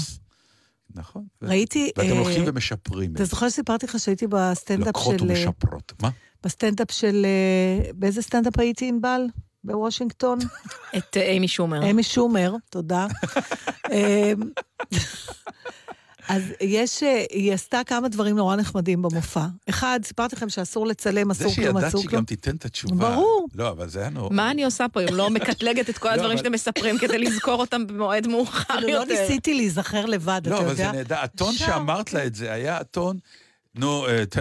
נכון. 0.95 1.25
ו- 1.43 1.49
ראיתי... 1.49 1.91
ואתם 1.97 2.11
אה, 2.13 2.19
הולכים 2.19 2.43
ומשפרים. 2.47 3.11
את 3.11 3.17
אתה. 3.17 3.25
זוכר 3.25 3.49
שסיפרתי 3.49 3.87
לך 3.87 3.99
שהייתי 3.99 4.27
בסטנדאפ 4.27 4.97
של... 5.05 5.11
אה, 5.11 5.17
ומשפרות. 5.21 5.93
מה? 6.03 6.11
בסטנדאפ 6.45 6.91
של... 6.91 7.27
אה, 7.27 7.91
באיזה 7.95 8.23
סטנדאפ 8.23 8.59
הייתי, 8.59 8.89
ענבל? 8.89 9.27
בוושינגטון? 9.65 10.39
את 10.97 11.17
אה, 11.17 11.23
אימי 11.23 11.49
שומר. 11.49 11.91
אמי 11.91 12.03
שומר, 12.03 12.55
תודה. 12.71 13.07
אז 16.29 16.43
יש, 16.61 17.03
אה, 17.03 17.25
היא 17.31 17.53
עשתה 17.55 17.81
כמה 17.87 18.09
דברים 18.09 18.37
נורא 18.37 18.57
נחמדים 18.57 19.03
במופע. 19.03 19.45
אחד, 19.69 20.01
סיפרתי 20.05 20.37
לכם 20.37 20.49
שאסור 20.49 20.87
לצלם, 20.87 21.33
זה 21.33 21.45
אסור 21.45 21.55
כלום, 21.55 21.67
שידעת 21.67 21.85
אסור 21.85 22.01
שהיא 22.01 22.11
כלום. 22.11 22.21
גם 22.21 22.25
תיתן 22.27 22.57
את 22.57 22.65
התשובה. 22.65 23.11
ברור. 23.11 23.49
לא, 23.55 23.69
אבל 23.71 23.89
זה 23.89 24.01
היה 24.01 24.11
נורא. 24.11 24.29
מה 24.35 24.51
אני 24.51 24.65
עושה 24.65 24.87
פה 24.93 25.01
אם 25.01 25.15
לא 25.15 25.31
מקטלגת 25.31 25.91
את 25.91 25.99
כל 25.99 26.09
לא, 26.09 26.15
הדברים 26.15 26.39
שאתם 26.39 26.53
מספרים 26.53 26.99
כדי 26.99 27.19
לזכור 27.19 27.61
אותם 27.61 27.87
במועד 27.87 28.27
מאוחר 28.27 28.75
אפילו 28.75 28.89
לא 28.89 28.93
יותר? 28.93 29.13
ניסיתי 29.23 29.55
להיזכר 29.55 30.07
לבד, 30.07 30.41
אתה 30.47 30.51
לא, 30.51 30.57
יודע? 30.57 30.67
אבל 30.71 30.75
זה 30.77 30.99
נהדר. 30.99 31.17
הטון. 31.19 31.53
שאמרת 31.53 32.13
לה 32.13 32.27
את 32.27 32.35
זה 32.35 32.53
היה 32.53 32.77
הטון... 32.79 33.19
נו, 33.77 34.07
אה, 34.09 34.27
ת- 34.27 34.39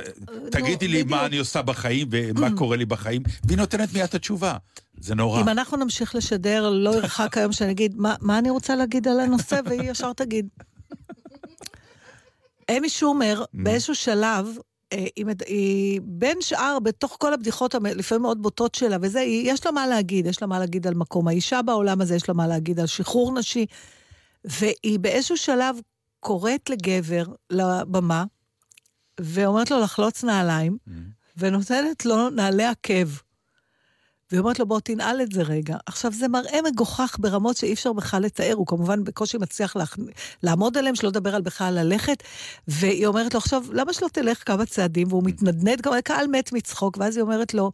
תגידי 0.51 0.87
לי 0.87 1.03
מה. 1.03 1.25
אני 1.25 1.37
עושה 1.37 1.61
בחיים 1.61 2.07
ומה 2.11 2.49
קורה 2.57 2.77
לי 2.77 2.85
בחיים, 2.85 3.21
והיא 3.47 3.57
נותנת 3.57 3.93
מיד 3.93 4.03
את 4.03 4.15
התשובה. 4.15 4.55
זה 4.99 5.15
נורא. 5.15 5.41
אם 5.41 5.49
אנחנו 5.49 5.77
נמשיך 5.77 6.15
לשדר, 6.15 6.69
לא 6.69 6.89
ירחק 6.95 7.37
היום 7.37 7.51
שאני 7.51 7.71
אגיד, 7.71 7.93
"מה- 7.97 8.15
מה 8.21 8.37
אני 8.37 8.49
רוצה 8.49 8.75
להגיד 8.75 9.07
על 9.07 9.19
הנושא, 9.19 9.59
והיא 9.65 9.91
ישר 9.91 10.13
תגיד. 10.13 10.47
אמי 12.71 12.89
שומר, 12.89 13.43
באיזשהו 13.63 13.95
שלב, 13.95 14.47
אה, 14.93 15.05
היא, 15.15 15.25
היא 15.47 16.01
בין 16.03 16.37
שאר, 16.41 16.77
בתוך 16.83 17.17
כל 17.19 17.33
הבדיחות 17.33 17.75
המ- 17.75 17.85
לפעמים 17.85 18.21
מאוד 18.21 18.41
בוטות 18.41 18.75
שלה 18.75 18.97
וזה, 19.01 19.19
היא, 19.19 19.51
יש 19.51 19.65
לה 19.65 19.71
מה 19.71 19.87
להגיד, 19.87 20.25
יש 20.25 20.41
לה 20.41 20.47
מה 20.47 20.59
להגיד 20.59 20.87
על 20.87 20.93
מקום 20.93 21.27
האישה 21.27 21.61
בעולם 21.61 22.01
הזה, 22.01 22.15
יש 22.15 22.29
לה 22.29 22.33
מה 22.35 22.47
להגיד 22.47 22.79
על 22.79 22.85
שחרור 22.85 23.39
נשי. 23.39 23.65
והיא 24.45 24.99
באיזשהו 24.99 25.37
שלב 25.37 25.75
קוראת 26.19 26.69
לגבר 26.69 27.23
לבמה, 27.49 28.23
ואומרת 29.19 29.71
לו 29.71 29.79
לחלוץ 29.79 30.23
נעליים, 30.23 30.77
ונותנת 31.37 32.05
לו 32.05 32.29
נעלי 32.29 32.65
עקב. 32.65 33.07
והיא 34.33 34.39
אומרת 34.39 34.59
לו, 34.59 34.65
בוא 34.65 34.79
תנעל 34.79 35.21
את 35.21 35.31
זה 35.31 35.41
רגע. 35.41 35.77
עכשיו, 35.85 36.11
זה 36.11 36.27
מראה 36.27 36.59
מגוחך 36.71 37.17
ברמות 37.19 37.57
שאי 37.57 37.73
אפשר 37.73 37.93
בכלל 37.93 38.21
לתאר, 38.21 38.53
הוא 38.53 38.67
כמובן 38.67 39.03
בקושי 39.03 39.37
מצליח 39.37 39.75
להכ... 39.75 39.97
לעמוד 40.43 40.77
עליהם, 40.77 40.95
שלא 40.95 41.09
לדבר 41.09 41.35
על 41.35 41.41
בכלל 41.41 41.73
ללכת. 41.73 42.23
והיא 42.67 43.07
אומרת 43.07 43.33
לו, 43.33 43.37
עכשיו, 43.37 43.63
למה 43.71 43.93
שלא 43.93 44.07
תלך 44.07 44.43
כמה 44.45 44.65
צעדים? 44.65 45.07
והוא 45.07 45.23
מתנדנד, 45.25 45.81
גם 45.81 45.93
הקהל 45.93 46.27
מת 46.27 46.53
מצחוק, 46.53 46.97
ואז 46.97 47.17
היא 47.17 47.21
אומרת 47.21 47.53
לו, 47.53 47.71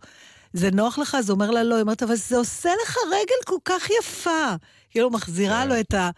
זה 0.53 0.71
נוח 0.71 0.99
לך? 0.99 1.15
אז 1.15 1.29
הוא 1.29 1.35
אומר 1.35 1.51
לה, 1.51 1.63
לא. 1.63 1.75
היא 1.75 1.81
אומרת, 1.81 2.03
אבל 2.03 2.15
זה 2.15 2.37
עושה 2.37 2.69
לך 2.83 2.97
רגל 3.07 3.41
כל 3.45 3.59
כך 3.65 3.87
יפה. 3.99 4.55
כאילו, 4.89 5.09
מחזירה 5.09 5.65
לו 5.65 5.79
את, 5.79 5.93
ה... 5.93 6.09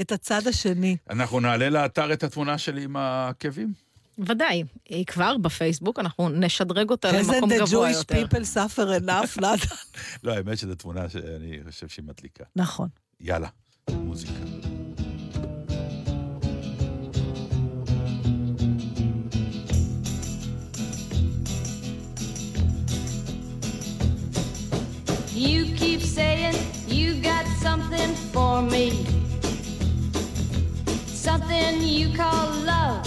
את 0.00 0.12
הצד 0.12 0.46
השני. 0.46 0.96
אנחנו 1.10 1.40
נעלה 1.40 1.70
לאתר 1.70 2.12
את 2.12 2.22
התמונה 2.22 2.58
שלי 2.58 2.84
עם 2.84 2.96
העקבים? 2.96 3.83
ודאי, 4.18 4.62
היא 4.88 5.06
כבר 5.06 5.36
בפייסבוק, 5.38 5.98
אנחנו 5.98 6.28
נשדרג 6.28 6.90
אותה 6.90 7.10
Hasn't 7.10 7.14
למקום 7.34 7.50
the 7.52 7.54
גבוה 7.58 7.90
Jewish 7.90 7.94
יותר. 7.94 8.26
people 8.26 8.44
suffer 8.54 9.02
enough? 9.06 9.36
נתן? 9.42 9.74
לא, 10.24 10.32
האמת 10.32 10.58
שזו 10.58 10.74
תמונה 10.74 11.08
שאני 11.08 11.58
חושב 11.70 11.88
שהיא 11.88 12.04
מדליקה. 12.04 12.44
נכון. 12.56 12.88
יאללה, 13.20 13.48
מוזיקה. 13.90 14.32
You 25.32 25.74
keep 25.76 26.00
saying 26.00 26.54
you 26.88 27.20
got 27.20 27.46
something 27.60 28.14
for 28.32 28.62
me. 28.62 28.86
Something 31.26 31.82
you 31.82 32.08
call 32.16 32.50
love, 32.72 33.06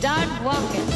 Start 0.00 0.30
walking. 0.46 0.90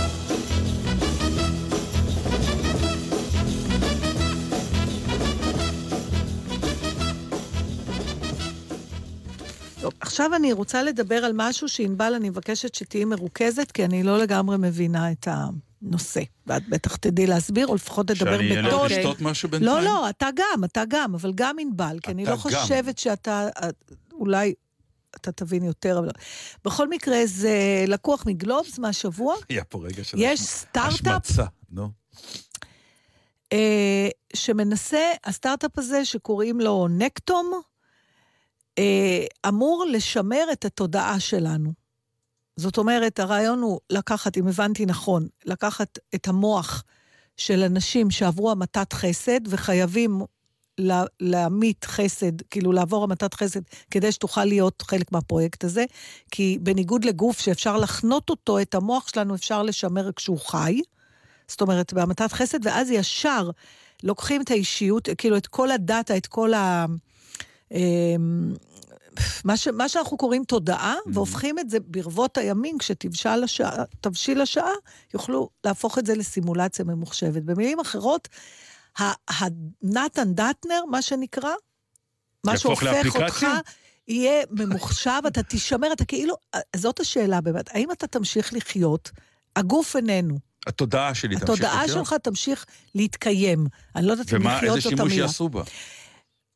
טוב, 9.81 9.93
עכשיו 10.01 10.35
אני 10.35 10.53
רוצה 10.53 10.83
לדבר 10.83 11.15
על 11.25 11.33
משהו 11.35 11.69
שענבל, 11.69 12.15
אני 12.15 12.31
מבקשת 12.31 12.75
שתהיי 12.75 13.05
מרוכזת, 13.05 13.71
כי 13.73 13.85
אני 13.85 14.03
לא 14.03 14.19
לגמרי 14.19 14.57
מבינה 14.59 15.13
את 15.13 15.29
הנושא. 15.31 16.21
ואת 16.47 16.69
בטח 16.69 16.97
תדעי 16.97 17.27
להסביר, 17.27 17.67
או 17.67 17.75
לפחות 17.75 18.11
לדבר 18.11 18.39
שאני 18.39 18.59
אלך 18.59 18.67
בטון. 18.67 18.87
לשתות 18.87 19.21
משהו 19.21 19.49
בינתיים? 19.49 19.71
לא, 19.71 19.83
לא, 19.83 20.09
אתה 20.09 20.29
גם, 20.37 20.65
אתה 20.65 20.83
גם, 20.89 21.15
אבל 21.15 21.33
גם 21.35 21.57
ענבל, 21.61 21.99
כי 22.03 22.11
אני 22.11 22.25
לא 22.25 22.31
גם. 22.31 22.37
חושבת 22.37 22.99
שאתה, 22.99 23.49
אולי 24.13 24.55
אתה 25.17 25.33
תבין 25.33 25.65
יותר, 25.65 25.99
אבל... 25.99 26.09
בכל 26.65 26.89
מקרה, 26.89 27.27
זה 27.27 27.85
לקוח 27.89 28.27
מגלובס 28.27 28.79
מהשבוע. 28.79 29.35
היה 29.49 29.65
פה 29.65 29.79
רגע 29.83 30.05
של 30.05 30.17
יש 30.21 30.41
סטארט-אפ 30.41 31.25
השמצה, 31.25 31.45
נו. 31.71 31.91
אה, 33.53 34.09
שמנסה, 34.35 35.13
הסטארט-אפ 35.25 35.79
הזה 35.79 36.05
שקוראים 36.05 36.61
לו 36.61 36.89
נקטום, 36.91 37.61
אה, 38.79 39.25
אמור 39.49 39.85
לשמר 39.91 40.45
את 40.53 40.65
התודעה 40.65 41.21
שלנו. 41.21 41.73
זאת 42.57 42.79
אומרת, 42.79 43.21
הרעיון 43.21 43.63
הוא 43.63 43.81
לקחת, 43.91 44.37
אם 44.37 44.49
הבנתי 44.49 44.87
נכון, 44.87 45.29
לקחת 45.45 45.99
את 46.15 46.29
המוח 46.29 46.85
של 47.37 47.63
אנשים 47.63 48.11
שעברו 48.11 48.51
המתת 48.51 48.93
חסד 48.93 49.41
וחייבים 49.49 50.21
לה- 50.79 51.05
להמית 51.21 51.85
חסד, 51.85 52.43
כאילו 52.51 52.73
לעבור 52.73 53.05
המתת 53.05 53.35
חסד, 53.35 53.61
כדי 53.91 54.13
שתוכל 54.13 54.45
להיות 54.45 54.83
חלק 54.83 55.13
מהפרויקט 55.13 55.65
הזה, 55.65 55.85
כי 56.31 56.59
בניגוד 56.61 57.05
לגוף 57.05 57.41
שאפשר 57.41 57.77
לחנות 57.77 58.31
אותו, 58.31 58.61
את 58.61 58.75
המוח 58.75 59.09
שלנו 59.09 59.35
אפשר 59.35 59.63
לשמר 59.63 60.13
כשהוא 60.13 60.39
חי. 60.39 60.81
זאת 61.49 61.61
אומרת, 61.61 61.93
בהמתת 61.93 62.33
חסד, 62.33 62.67
ואז 62.67 62.91
ישר 62.91 63.51
לוקחים 64.03 64.43
את 64.43 64.51
האישיות, 64.51 65.09
כאילו 65.19 65.37
את 65.37 65.47
כל 65.47 65.71
הדאטה, 65.71 66.17
את 66.17 66.27
כל 66.27 66.55
ה... 66.55 66.87
אמ, 67.73 68.55
מה, 69.45 69.57
ש, 69.57 69.69
מה 69.69 69.89
שאנחנו 69.89 70.17
קוראים 70.17 70.45
תודעה, 70.45 70.95
Mm-hmm. 70.95 71.11
והופכים 71.15 71.59
את 71.59 71.71
זה 71.71 71.81
ברבות 71.81 72.39
הימים, 72.39 72.79
כשתבשיל 72.79 73.45
השעה, 73.45 73.85
השעה, 74.43 74.71
יוכלו 75.15 75.49
להפוך 75.65 75.99
את 75.99 76.07
זה 76.07 76.15
לסימולציה 76.15 76.85
ממוחשבת. 76.85 77.43
במילים 77.43 77.81
אחרות, 77.81 78.29
הנתן 78.99 80.35
דטנר, 80.35 80.81
מה 80.91 81.03
שנקרא, 81.03 81.51
מה 82.45 82.59
שהופך 82.59 83.07
אותך? 83.15 83.47
יהיה 84.09 84.43
ממוחשב, 84.51 85.21
אתה 85.27 85.43
תישמר, 85.43 85.93
אתה 85.93 86.05
כאילו, 86.05 86.35
זאת 86.77 87.01
השאלה 87.01 87.41
באמת, 87.41 87.75
האם 87.75 87.93
אתה 87.93 88.07
תמשיך 88.07 88.55
לחיות, 88.55 89.11
הגוף 89.57 89.97
איננו, 89.97 90.39
התודעה 90.67 91.15
שלי 91.15 91.35
תמשיך 91.35 91.51
התודעה 91.51 91.85
לחיות? 91.85 92.07
שלך 92.07 92.15
תמשיך 92.23 92.67
להתקיים. 92.95 93.67
אני 93.97 94.07
לא 94.07 94.13
יודעת 94.13 94.33
אם 94.33 94.41
ומה, 94.41 94.57
לחיות 94.57 94.77
איזה 94.77 94.89
זאת 94.89 94.91
שימוש 94.91 95.13
המילה. 95.13 95.23
יעשו 95.27 95.49
בה? 95.49 95.63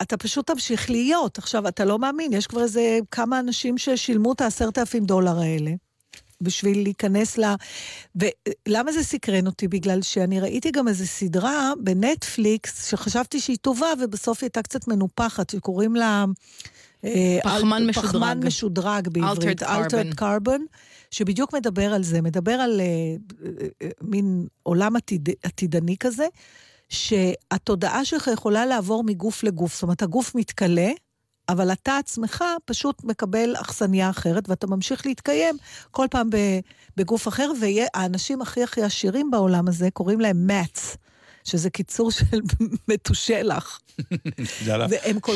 אתה 0.03 0.17
פשוט 0.17 0.47
תמשיך 0.47 0.91
להיות. 0.91 1.39
עכשיו, 1.39 1.69
אתה 1.69 1.85
לא 1.85 1.99
מאמין, 1.99 2.33
יש 2.33 2.47
כבר 2.47 2.63
איזה 2.63 2.99
כמה 3.11 3.41
אנשים 3.41 3.79
ששילמו 3.79 4.33
את 4.33 4.41
העשרת 4.41 4.79
אלפים 4.79 5.05
דולר 5.05 5.39
האלה. 5.39 5.71
בשביל 6.41 6.83
להיכנס 6.83 7.39
ל... 7.39 7.45
ולמה 8.17 8.93
זה 8.93 9.03
סקרן 9.05 9.47
אותי? 9.47 9.69
בגלל 9.69 10.03
שאני 10.03 10.41
ראיתי 10.41 10.71
גם 10.71 10.89
איזו 10.89 11.07
סדרה 11.07 11.73
בנטפליקס, 11.81 12.91
שחשבתי 12.91 13.41
שהיא 13.41 13.57
טובה, 13.61 13.87
ובסוף 14.03 14.39
היא 14.43 14.47
הייתה 14.47 14.63
קצת 14.63 14.89
מנופחת, 14.89 15.51
שקוראים 15.51 15.97
לה... 15.97 16.25
אה, 17.05 17.39
פחמן 17.45 17.83
אל- 17.83 17.89
משודרג. 17.89 18.11
פחמן 18.13 18.41
משודרג 18.47 19.09
בעברית. 19.09 19.63
Altered 19.63 19.67
carbon. 20.15 20.21
Carbon, 20.21 20.61
שבדיוק 21.11 21.55
מדבר 21.55 21.93
על 21.95 22.03
זה, 22.03 22.23
מדבר 22.23 22.53
על 22.53 22.81
אה, 22.81 23.17
מין 24.03 24.47
עולם 24.63 24.97
עתיד, 24.97 25.29
עתידני 25.43 25.97
כזה, 26.01 26.27
שהתודעה 26.89 28.05
שלך 28.05 28.31
יכולה 28.33 28.67
לעבור 28.67 29.05
מגוף 29.05 29.45
לגוף. 29.45 29.75
זאת 29.75 29.83
אומרת, 29.83 30.03
הגוף 30.03 30.35
מתכלה, 30.35 30.91
אבל 31.49 31.73
אתה 31.73 31.97
עצמך 31.97 32.45
פשוט 32.65 33.05
מקבל 33.05 33.55
אכסניה 33.61 34.11
אחרת, 34.11 34.49
ואתה 34.49 34.67
ממשיך 34.67 35.07
להתקיים 35.07 35.57
כל 35.91 36.07
פעם 36.11 36.31
בגוף 36.97 37.29
אחר, 37.29 37.51
והאנשים 37.61 38.43
הכי 38.43 38.63
הכי 38.63 38.83
עשירים 38.83 39.31
בעולם 39.31 39.69
הזה, 39.69 39.89
קוראים 39.91 40.21
להם 40.21 40.47
מאץ, 40.47 40.97
שזה 41.45 41.71
קיצור 41.71 42.11
של 42.11 42.41
מתושלח. 42.89 43.81
יאללה, 44.67 44.87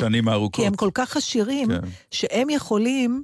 שנים 0.01 0.29
ארוכות. 0.29 0.55
כי 0.55 0.67
הם 0.67 0.75
כל 0.75 0.91
כך 0.95 1.17
עשירים, 1.17 1.69
כן. 1.69 1.81
שהם 2.11 2.51
יכולים 2.51 3.23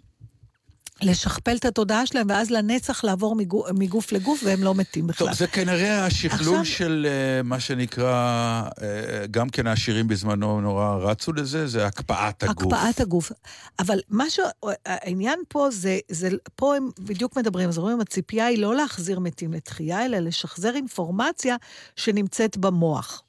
לשכפל 1.02 1.56
את 1.56 1.64
התודעה 1.64 2.06
שלהם, 2.06 2.26
ואז 2.30 2.50
לנצח 2.50 3.04
לעבור 3.04 3.36
מגוף, 3.36 3.66
מגוף 3.74 4.12
לגוף, 4.12 4.40
והם 4.44 4.62
לא 4.62 4.74
מתים 4.74 5.06
בכלל. 5.06 5.26
טוב, 5.26 5.36
זה 5.36 5.46
כנראה 5.46 6.06
השכלול 6.06 6.60
עכשיו- 6.60 6.64
של 6.64 7.06
אה, 7.08 7.42
מה 7.42 7.60
שנקרא, 7.60 8.12
אה, 8.82 9.26
גם 9.30 9.48
כן 9.48 9.66
העשירים 9.66 10.08
בזמנו 10.08 10.60
נורא 10.60 10.96
רצו 10.96 11.32
לזה, 11.32 11.66
זה 11.66 11.86
הקפאת 11.86 12.42
הגוף. 12.42 12.72
הקפאת 12.72 13.00
הגוף. 13.00 13.32
אבל 13.78 14.00
מה 14.08 14.30
ש... 14.30 14.40
העניין 14.86 15.38
פה 15.48 15.68
זה, 15.70 15.98
זה... 16.08 16.28
פה 16.54 16.76
הם 16.76 16.90
בדיוק 16.98 17.36
מדברים, 17.36 17.68
אז 17.68 17.78
אומרים, 17.78 18.00
הציפייה 18.00 18.46
היא 18.46 18.58
לא 18.58 18.74
להחזיר 18.74 19.20
מתים 19.20 19.52
לתחייה, 19.52 20.04
אלא 20.04 20.18
לשחזר 20.18 20.74
אינפורמציה 20.74 21.56
שנמצאת 21.96 22.56
במוח. 22.56 23.22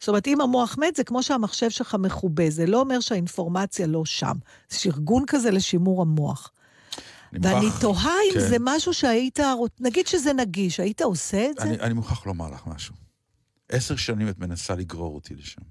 זאת 0.00 0.08
אומרת, 0.08 0.26
אם 0.26 0.40
המוח 0.40 0.76
מת, 0.78 0.96
זה 0.96 1.04
כמו 1.04 1.22
שהמחשב 1.22 1.70
שלך 1.70 1.96
מכובה, 1.98 2.50
זה 2.50 2.66
לא 2.66 2.80
אומר 2.80 3.00
שהאינפורמציה 3.00 3.86
לא 3.86 4.04
שם. 4.04 4.36
זה 4.70 4.78
ארגון 4.86 5.24
כזה 5.26 5.50
לשימור 5.50 6.02
המוח. 6.02 6.50
אני 7.32 7.46
ואני 7.46 7.66
תוהה 7.80 8.14
אם 8.28 8.40
כן. 8.40 8.48
זה 8.48 8.56
משהו 8.60 8.94
שהיית, 8.94 9.38
נגיד 9.80 10.06
שזה 10.06 10.32
נגיש, 10.32 10.80
היית 10.80 11.00
עושה 11.00 11.50
את 11.50 11.56
זה? 11.56 11.62
אני, 11.62 11.80
אני 11.80 11.94
מוכרח 11.94 12.26
לומר 12.26 12.50
לך 12.50 12.66
משהו. 12.66 12.94
עשר 13.68 13.96
שנים 13.96 14.28
את 14.28 14.38
מנסה 14.38 14.74
לגרור 14.74 15.14
אותי 15.14 15.34
לשם. 15.34 15.62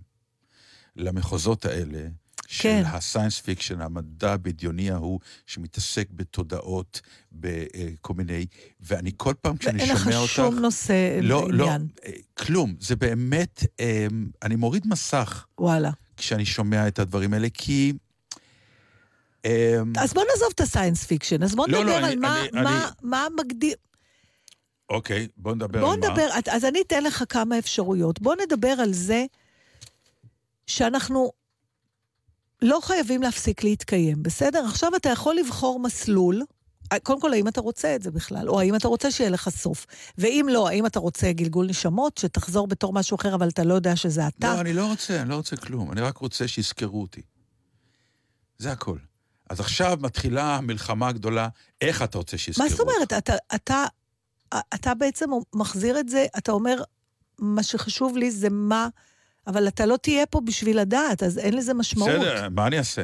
למחוזות 0.95 1.65
האלה, 1.65 2.07
של 2.47 2.63
כן. 2.63 2.83
ה 2.85 2.92
science 2.92 3.39
fiction, 3.39 3.81
המדע 3.81 4.33
הבדיוני 4.33 4.91
ההוא, 4.91 5.19
שמתעסק 5.45 6.07
בתודעות, 6.11 7.01
בכל 7.31 8.13
מיני... 8.13 8.45
ואני 8.79 9.11
כל 9.17 9.33
פעם 9.41 9.57
כשאני 9.57 9.79
ואין 9.79 9.91
לך 9.91 10.03
שומע 10.03 10.17
אותך... 10.17 10.31
שום 10.31 10.59
נושא 10.59 11.19
לא, 11.21 11.51
לא, 11.51 11.57
לעניין. 11.57 11.87
אה, 12.05 12.11
כלום. 12.33 12.75
זה 12.79 12.95
באמת, 12.95 13.63
אה, 13.79 14.07
אני 14.43 14.55
מוריד 14.55 14.87
מסך 14.87 15.45
וואלה. 15.59 15.91
כשאני 16.17 16.45
שומע 16.45 16.87
את 16.87 16.99
הדברים 16.99 17.33
האלה, 17.33 17.47
כי... 17.53 17.93
אה, 19.47 19.79
אז 20.03 20.13
בוא 20.13 20.23
נעזוב 20.33 20.49
את 20.55 20.61
ה 20.61 20.67
science 20.67 21.03
fiction, 21.03 21.43
אז 21.43 21.55
בוא 21.55 21.67
לא, 21.67 21.79
נדבר 21.79 21.91
לא, 21.91 21.97
על 21.97 22.03
אני- 22.05 22.15
מה- 22.15 22.41
אני- 22.41 22.61
מה- 22.61 22.83
אני- 22.83 22.91
מה 23.01 23.27
מגדיר... 23.39 23.75
אוקיי, 24.89 25.27
בוא 25.37 25.55
נדבר 25.55 25.79
בוא 25.81 25.93
על 25.93 25.99
מה. 25.99 26.07
נדבר, 26.09 26.27
אז 26.51 26.65
אני 26.65 26.81
אתן 26.81 27.03
לך 27.03 27.23
כמה 27.29 27.59
אפשרויות. 27.59 28.21
בוא 28.21 28.35
נדבר 28.45 28.67
על 28.79 28.93
זה 28.93 29.25
שאנחנו 30.67 31.31
לא 32.61 32.79
חייבים 32.83 33.21
להפסיק 33.21 33.63
להתקיים, 33.63 34.23
בסדר? 34.23 34.65
עכשיו 34.65 34.95
אתה 34.95 35.09
יכול 35.09 35.35
לבחור 35.35 35.79
מסלול. 35.79 36.41
קודם 37.03 37.21
כל, 37.21 37.33
האם 37.33 37.47
אתה 37.47 37.61
רוצה 37.61 37.95
את 37.95 38.01
זה 38.03 38.11
בכלל? 38.11 38.49
או 38.49 38.59
האם 38.59 38.75
אתה 38.75 38.87
רוצה 38.87 39.11
שיהיה 39.11 39.29
לך 39.29 39.49
סוף? 39.49 39.85
ואם 40.17 40.47
לא, 40.51 40.67
האם 40.69 40.85
אתה 40.85 40.99
רוצה 40.99 41.31
גלגול 41.31 41.65
נשמות, 41.65 42.17
שתחזור 42.17 42.67
בתור 42.67 42.93
משהו 42.93 43.15
אחר, 43.15 43.35
אבל 43.35 43.49
אתה 43.49 43.63
לא 43.63 43.73
יודע 43.73 43.95
שזה 43.95 44.27
אתה? 44.27 44.53
לא, 44.55 44.61
אני 44.61 44.73
לא 44.73 44.85
רוצה, 44.87 45.21
אני 45.21 45.29
לא 45.29 45.35
רוצה 45.35 45.55
כלום. 45.55 45.91
אני 45.91 46.01
רק 46.01 46.17
רוצה 46.17 46.47
שיזכרו 46.47 47.01
אותי. 47.01 47.21
זה 48.57 48.71
הכל. 48.71 48.97
אז 49.49 49.59
עכשיו 49.59 49.97
מתחילה 50.01 50.55
המלחמה 50.55 51.07
הגדולה, 51.07 51.47
איך 51.81 52.01
אתה 52.01 52.17
רוצה 52.17 52.37
שיזכרו 52.37 52.65
מה 52.65 52.71
אותך? 52.71 52.77
זאת 52.77 52.87
אומרת? 52.87 53.13
אתה, 53.13 53.35
אתה, 53.55 53.85
אתה 54.73 54.93
בעצם 54.93 55.29
מחזיר 55.55 55.99
את 55.99 56.09
זה, 56.09 56.25
אתה 56.37 56.51
אומר, 56.51 56.81
מה 57.39 57.63
שחשוב 57.63 58.17
לי 58.17 58.31
זה 58.31 58.47
מה, 58.51 58.87
אבל 59.47 59.67
אתה 59.67 59.85
לא 59.85 59.97
תהיה 59.97 60.25
פה 60.25 60.41
בשביל 60.41 60.79
לדעת, 60.79 61.23
אז 61.23 61.37
אין 61.37 61.55
לזה 61.55 61.73
משמעות. 61.73 62.09
בסדר, 62.09 62.47
מה 62.51 62.67
אני 62.67 62.77
אעשה? 62.77 63.01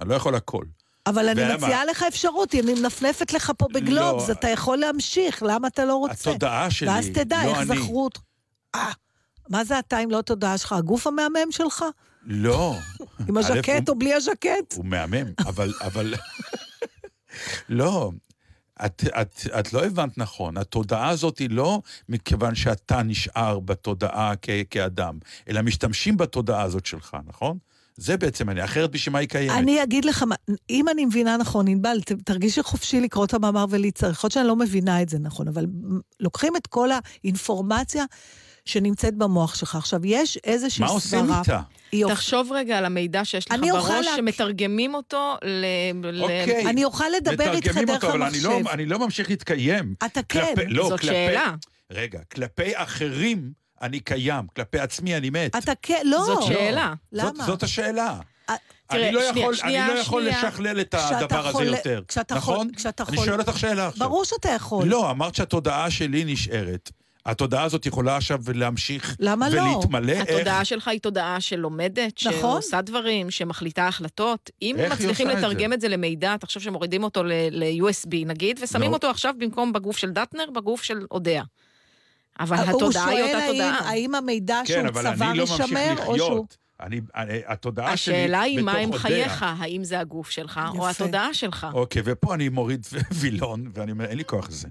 אני 0.00 0.08
לא 0.08 0.14
יכול 0.14 0.34
הכל. 0.34 0.64
אבל 1.06 1.28
אני? 1.28 1.54
מציעה 1.54 1.84
לך 1.84 2.02
אפשרות, 2.08 2.54
אני 2.54 2.74
מנפנפת 2.74 3.32
לך 3.32 3.52
פה 3.58 3.66
בגלובס, 3.72 4.28
לא. 4.28 4.32
אתה 4.34 4.48
יכול 4.48 4.78
להמשיך, 4.78 5.42
למה 5.42 5.68
אתה 5.68 5.84
לא 5.84 5.94
רוצה? 5.94 6.30
התודעה 6.30 6.70
שלי, 6.70 6.88
ואז 6.88 7.06
תדע 7.14 7.44
לא 7.44 7.48
איך 7.50 7.70
אני. 7.70 7.80
זכרו 7.80 8.04
אותך. 8.04 8.20
אה, 8.74 8.92
מה 9.48 9.64
זה 9.64 9.78
אתה 9.78 9.98
אם 9.98 10.10
לא 10.10 10.18
התודעה 10.18 10.58
שלך? 10.58 10.72
הגוף 10.72 11.06
המהמם 11.06 11.50
שלך? 11.50 11.84
לא. 12.26 12.76
עם 13.28 13.36
הז'קט 13.36 13.88
או 13.88 13.94
בלי 13.94 14.14
הז'קט? 14.14 14.74
הוא 14.74 14.84
מהמם, 14.84 15.32
אבל... 15.38 15.74
אבל... 15.80 16.14
לא, 17.68 18.10
את, 18.84 19.04
את, 19.20 19.40
את 19.58 19.72
לא 19.72 19.84
הבנת 19.84 20.18
נכון. 20.18 20.56
התודעה 20.56 21.08
הזאת 21.08 21.38
היא 21.38 21.50
לא 21.50 21.82
מכיוון 22.08 22.54
שאתה 22.54 23.02
נשאר 23.02 23.60
בתודעה 23.60 24.32
כ, 24.42 24.50
כאדם, 24.70 25.18
אלא 25.48 25.62
משתמשים 25.62 26.16
בתודעה 26.16 26.62
הזאת 26.62 26.86
שלך, 26.86 27.16
נכון? 27.26 27.58
זה 27.96 28.16
בעצם 28.16 28.50
אני, 28.50 28.64
אחרת 28.64 28.90
בשביל 28.90 29.12
מה 29.12 29.18
היא 29.18 29.28
קיימת? 29.28 29.58
אני 29.58 29.82
אגיד 29.82 30.04
לך, 30.04 30.24
אם 30.70 30.88
אני 30.88 31.04
מבינה 31.04 31.36
נכון, 31.36 31.68
ענבל, 31.68 32.00
תרגישי 32.24 32.62
חופשי 32.62 33.00
לקרוא 33.00 33.24
את 33.24 33.34
המאמר 33.34 33.64
ולהצטרך. 33.70 34.16
יכול 34.16 34.26
להיות 34.28 34.32
שאני 34.32 34.46
לא 34.46 34.56
מבינה 34.56 35.02
את 35.02 35.08
זה 35.08 35.18
נכון, 35.18 35.48
אבל 35.48 35.66
לוקחים 36.20 36.56
את 36.56 36.66
כל 36.66 36.88
האינפורמציה 36.92 38.04
שנמצאת 38.66 39.14
במוח 39.14 39.54
שלך. 39.54 39.74
עכשיו, 39.76 40.06
יש 40.06 40.38
איזושהי 40.44 40.82
מה 40.82 40.88
סברה... 40.88 40.94
עושים 40.96 41.34
איתה? 41.38 41.60
היא 41.92 42.04
הופ- 42.04 42.12
תחשוב 42.14 42.52
רגע 42.52 42.78
על 42.78 42.84
המידע 42.84 43.24
שיש 43.24 43.46
לך 43.46 43.52
אני 43.52 43.70
אוכל 43.70 43.88
בראש, 43.92 44.06
להק- 44.06 44.16
שמתרגמים 44.16 44.94
אותו 44.94 45.34
ל... 45.44 45.64
ל- 46.02 46.22
אוקיי. 46.22 46.66
אני 46.70 46.84
אוכל 46.84 47.04
לדבר 47.16 47.52
איתך 47.52 47.76
דרך 47.76 47.88
אותו, 47.94 48.06
אבל 48.08 48.22
אני 48.22 48.38
המחשב. 48.38 48.48
לא, 48.48 48.70
אני 48.72 48.86
לא 48.86 48.98
ממשיך 48.98 49.30
להתקיים. 49.30 49.94
אתה 50.06 50.20
כן. 50.28 50.44
כלפי, 50.56 50.68
לא, 50.70 50.88
זאת 50.88 51.00
כלפי, 51.00 51.12
שאלה. 51.12 51.54
רגע, 51.92 52.18
כלפי 52.32 52.70
אחרים 52.74 53.50
אני 53.82 54.00
קיים, 54.00 54.46
כלפי 54.56 54.78
עצמי 54.78 55.16
אני 55.16 55.30
מת. 55.30 55.56
אתה 55.56 55.72
כן, 55.82 56.02
לא. 56.04 56.24
זאת 56.26 56.42
שאלה. 56.42 56.94
זאת, 57.12 57.24
למה? 57.34 57.44
זאת 57.44 57.62
השאלה. 57.62 58.18
תראה, 58.88 59.06
אני 59.08 59.12
לא 59.14 59.20
שנייה, 59.30 59.42
יכול, 59.42 59.54
שנייה, 59.54 59.86
אני 59.86 59.94
לא 59.94 60.00
יכול 60.00 60.22
שנייה. 60.22 60.42
לשכלל 60.48 60.80
את 60.80 60.94
הדבר 60.98 61.46
הזה 61.48 61.64
יותר. 61.64 62.02
כשאתה 62.08 62.34
נכון? 62.34 62.56
חול- 62.56 62.68
כשאתה 62.76 63.04
אני 63.08 63.16
חול- 63.16 63.26
שואל 63.26 63.40
אותך 63.40 63.58
שאלה 63.58 63.86
עכשיו. 63.86 64.08
ברור 64.08 64.24
שאתה 64.24 64.48
יכול. 64.48 64.86
לא, 64.88 65.10
אמרת 65.10 65.34
שהתודעה 65.34 65.90
שלי 65.90 66.24
נשארת. 66.24 66.90
התודעה 67.26 67.62
הזאת 67.64 67.86
יכולה 67.86 68.16
עכשיו 68.16 68.40
להמשיך 68.54 69.16
למה 69.20 69.48
לא? 69.48 69.60
ולהתמלא. 69.62 70.12
איך? 70.12 70.28
התודעה 70.28 70.64
שלך 70.64 70.88
היא 70.88 71.00
תודעה 71.00 71.40
שלומדת, 71.40 72.12
נכון. 72.26 72.40
שעושה 72.40 72.80
דברים, 72.82 73.30
שמחליטה 73.30 73.88
החלטות. 73.88 74.50
אם 74.62 74.76
איך 74.78 74.92
מצליחים 74.92 75.26
עושה 75.26 75.38
את 75.38 75.44
לתרגם 75.44 75.70
זה? 75.70 75.74
את 75.74 75.80
זה 75.80 75.88
למידע, 75.88 76.36
תחשוב 76.36 76.62
שמורידים 76.62 77.04
אותו 77.04 77.24
ל- 77.24 77.32
ל-USB 77.50 78.10
נגיד, 78.26 78.58
ושמים 78.62 78.88
נו. 78.90 78.94
אותו 78.96 79.10
עכשיו 79.10 79.34
במקום 79.38 79.72
בגוף 79.72 79.96
של 79.96 80.10
דטנר, 80.10 80.44
בגוף 80.54 80.82
של 80.82 80.98
אודיה. 81.10 81.42
אבל 82.40 82.56
הוא 82.56 82.64
התודעה 82.82 83.06
היא 83.08 83.18
שואל 83.24 83.34
אותה 83.34 83.46
תודעה. 83.52 83.78
האם 83.88 84.14
המידע 84.14 84.60
כן, 84.66 84.74
שהוא 84.74 84.88
אבל 84.88 85.14
צבר 85.14 85.30
אני 85.30 85.38
לא 85.38 85.44
ממשיך 85.44 85.60
יישמר, 85.60 85.94
או 86.06 86.16
שהוא... 86.16 86.28
לחיות. 86.28 86.56
אני, 86.80 87.00
אני- 87.16 87.40
התודעה 87.46 87.96
שלי 87.96 88.14
השאלה 88.14 88.40
היא 88.40 88.62
מה 88.62 88.72
הם. 88.72 88.92
חייך, 88.92 89.44
האם 89.48 89.84
זה 89.84 90.00
הגוף 90.00 90.30
שלך 90.30 90.60
או 90.68 90.76
יפה. 90.76 90.90
התודעה 90.90 91.34
שלך. 91.34 91.66
אוקיי, 91.74 92.02
ופה 92.04 92.34
אני 92.34 92.48
מוריד 92.48 92.86
וילון, 93.20 93.70
ואני 93.74 93.92
אומר, 93.92 94.04
אין 94.04 94.18
לי 94.18 94.24
כוח 94.24 94.48
לזה. 94.48 94.68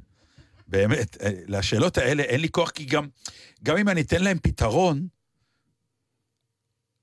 באמת, 0.68 1.18
אה, 1.22 1.30
לשאלות 1.48 1.98
האלה 1.98 2.24
אין 2.24 2.42
לי 2.42 2.50
כוח, 2.50 2.70
כי 2.70 2.86
גם, 2.86 3.08
גם 3.64 3.78
אם 3.78 3.90
אני 3.90 4.02
אתן 4.02 4.24
להם 4.24 4.38
פתרון, 4.42 5.08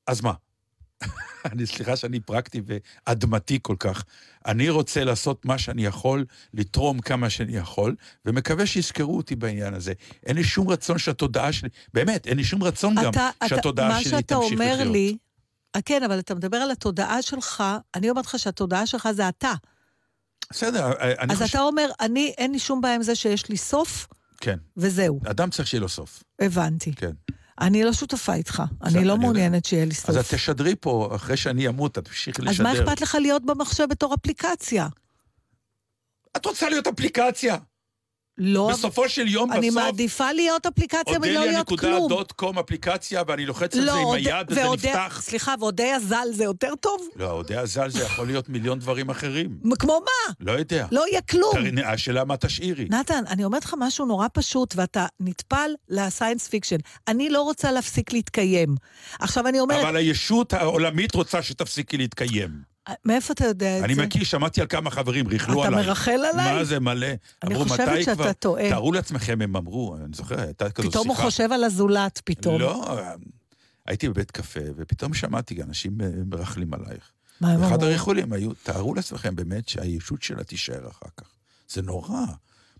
אז 0.06 0.20
מה? 0.20 0.32
אני, 1.52 1.66
סליחה 1.66 1.96
שאני 1.96 2.20
פרקטי 2.20 2.60
ואדמתי 2.66 3.58
כל 3.62 3.76
כך. 3.78 4.04
אני 4.46 4.70
רוצה 4.70 5.04
לעשות 5.04 5.44
מה 5.44 5.58
שאני 5.58 5.84
יכול, 5.86 6.24
לתרום 6.54 6.98
כמה 7.00 7.30
שאני 7.30 7.56
יכול, 7.56 7.96
ומקווה 8.24 8.66
שיזכרו 8.66 9.16
אותי 9.16 9.36
בעניין 9.36 9.74
הזה. 9.74 9.92
אין 10.26 10.36
לי 10.36 10.44
שום 10.44 10.68
רצון 10.68 10.98
שהתודעה 10.98 11.52
שלי, 11.52 11.68
באמת, 11.94 12.26
אין 12.26 12.36
לי 12.36 12.44
שום 12.44 12.62
רצון 12.62 12.94
גם 12.94 13.10
אתה- 13.10 13.30
אתה- 13.38 13.48
שהתודעה 13.48 14.00
שלי 14.02 14.12
מה 14.12 14.18
שאתה 14.18 14.34
תמשיך 14.34 14.52
לחיות. 14.60 14.80
אומר 14.80 14.90
לי, 14.92 15.16
אה, 15.76 15.82
כן, 15.82 16.02
אבל 16.02 16.18
אתה 16.18 16.34
מדבר 16.34 16.56
על 16.56 16.70
התודעה 16.70 17.22
שלך, 17.22 17.64
אני 17.94 18.10
אומרת 18.10 18.26
לך 18.26 18.38
שהתודעה 18.38 18.86
שלך 18.86 19.08
זה 19.12 19.28
אתה. 19.28 19.52
בסדר, 20.52 20.92
אה, 20.92 21.12
אני 21.18 21.32
אז 21.32 21.38
חושב... 21.38 21.50
אתה 21.50 21.62
אומר, 21.62 21.90
אני, 22.00 22.34
אין 22.38 22.52
לי 22.52 22.58
שום 22.58 22.80
בעיה 22.80 22.94
עם 22.94 23.02
זה 23.02 23.14
שיש 23.14 23.48
לי 23.48 23.56
סוף, 23.56 24.06
כן, 24.40 24.58
וזהו, 24.76 25.20
אדם 25.30 25.50
צריך 25.50 25.68
שיהיה 25.68 25.80
לו 25.80 25.88
סוף, 25.88 26.22
הבנתי. 26.40 26.92
כן. 26.94 27.12
אני 27.60 27.84
לא 27.84 27.92
שותפה 27.92 28.34
איתך, 28.34 28.62
אני 28.82 28.94
לא 28.94 29.00
אני 29.00 29.08
יודע. 29.08 29.14
מעוניינת 29.16 29.64
שיהיה 29.64 29.84
לי 29.84 29.94
סוף. 29.94 30.10
אז 30.10 30.16
את 30.16 30.24
תשדרי 30.34 30.74
פה, 30.80 31.12
אחרי 31.16 31.36
שאני 31.36 31.68
אמות, 31.68 31.98
את 31.98 32.04
תמשיכי 32.04 32.42
לשדר. 32.42 32.68
אז 32.70 32.76
מה 32.76 32.84
אכפת 32.84 33.00
לך 33.00 33.16
להיות 33.20 33.44
במחשב 33.44 33.84
בתור 33.90 34.14
אפליקציה? 34.14 34.88
את 36.36 36.46
רוצה 36.46 36.68
להיות 36.68 36.86
אפליקציה. 36.86 37.56
לא, 38.38 38.70
בסופו 38.72 39.08
של 39.08 39.28
יום, 39.28 39.52
אני 39.52 39.70
בסוף, 39.70 39.82
מעדיפה 39.82 40.32
להיות 40.32 40.66
אפליקציה 40.66 41.18
מלא 41.18 41.30
להיות 41.46 41.68
כלום. 41.80 42.08
dot 42.08 42.32
com 42.32 42.58
אפליקציה, 42.58 43.22
ואני 43.28 43.46
לוחץ 43.46 43.74
על 43.76 43.80
לא, 43.84 43.92
זה 43.92 43.98
עם 43.98 44.04
אוד- 44.04 44.16
היד, 44.16 44.46
וזה 44.50 44.60
ואודה- 44.66 44.88
נפתח. 44.88 45.20
סליחה, 45.24 45.54
ואודיה 45.60 46.00
ז"ל 46.00 46.28
זה 46.32 46.44
יותר 46.44 46.74
טוב? 46.80 47.08
לא, 47.16 47.30
אודיה 47.30 47.66
ז"ל 47.66 47.90
זה 47.90 48.02
יכול 48.04 48.26
להיות 48.26 48.48
מיליון 48.48 48.78
דברים 48.78 49.10
אחרים. 49.10 49.58
כמו 49.78 50.00
מה? 50.00 50.32
לא 50.40 50.52
יודע. 50.52 50.86
לא 50.92 51.04
יהיה 51.10 51.20
כלום. 51.22 51.52
השאלה 51.84 52.24
מה 52.24 52.36
תשאירי. 52.36 52.86
נתן, 52.90 53.24
אני 53.28 53.44
אומרת 53.44 53.64
לך 53.64 53.74
משהו 53.78 54.06
נורא 54.06 54.26
פשוט, 54.32 54.74
ואתה 54.76 55.06
נטפל 55.20 55.70
ל 55.88 55.96
science 55.96 56.48
fiction. 56.48 56.76
אני 57.08 57.30
לא 57.30 57.42
רוצה 57.42 57.72
להפסיק 57.72 58.12
להתקיים. 58.12 58.74
עכשיו 59.20 59.48
אני 59.48 59.60
אומרת, 59.60 59.84
אבל 59.84 59.96
הישות 59.96 60.52
העולמית 60.52 61.14
רוצה 61.14 61.42
שתפסיקי 61.42 61.96
להתקיים. 61.96 62.71
מאיפה 63.04 63.32
אתה 63.32 63.44
יודע 63.44 63.78
את 63.78 63.84
אני 63.84 63.94
זה? 63.94 64.02
מכיר, 64.06 64.24
שמעתי 64.24 64.60
על 64.60 64.66
כמה 64.66 64.90
חברים, 64.90 65.26
ריכלו 65.28 65.60
אתה 65.60 65.68
עליי. 65.68 65.86
מרחל 65.86 66.20
עליי? 66.32 66.54
מה 66.54 66.64
זה 66.64 66.80
מלא? 66.80 67.06
אני 67.42 67.54
אמרו, 67.54 67.64
חושבת 67.68 67.88
"מתי 67.88 68.02
שאתה 68.02 68.14
כבר?" 68.14 68.32
טועה. 68.32 68.68
תארו 68.68 68.92
לעצמכם, 68.92 69.42
הם 69.42 69.56
אמרו, 69.56 69.96
אני 69.96 70.14
זוכר, 70.14 70.40
הייתה 70.40 70.70
כזו 70.70 70.82
שיחה. 70.82 70.90
פתאום 70.90 71.08
הוא 71.08 71.16
חושב 71.16 71.52
על 71.52 71.64
הזולת, 71.64 72.20
פתאום. 72.24 72.60
לא, 72.60 72.98
הייתי 73.86 74.08
בבית 74.08 74.30
קפה, 74.30 74.60
ופתאום 74.76 75.14
שמעתי 75.14 75.62
אנשים 75.62 76.00
אה, 76.00 76.08
מרכלים 76.26 76.74
עלייך. 76.74 77.10
מה 77.40 77.52
הם 77.52 77.62
אמרו? 77.62 77.84
הריחולים 77.84 78.32
היו, 78.32 78.52
תארו 78.62 78.94
לעצמכם 78.94 79.36
באמת 79.36 79.68
שהישות 79.68 80.22
שלה 80.22 80.44
תישאר 80.44 80.88
אחר 80.88 81.08
כך. 81.16 81.26
זה 81.68 81.82
נורא. 81.82 82.24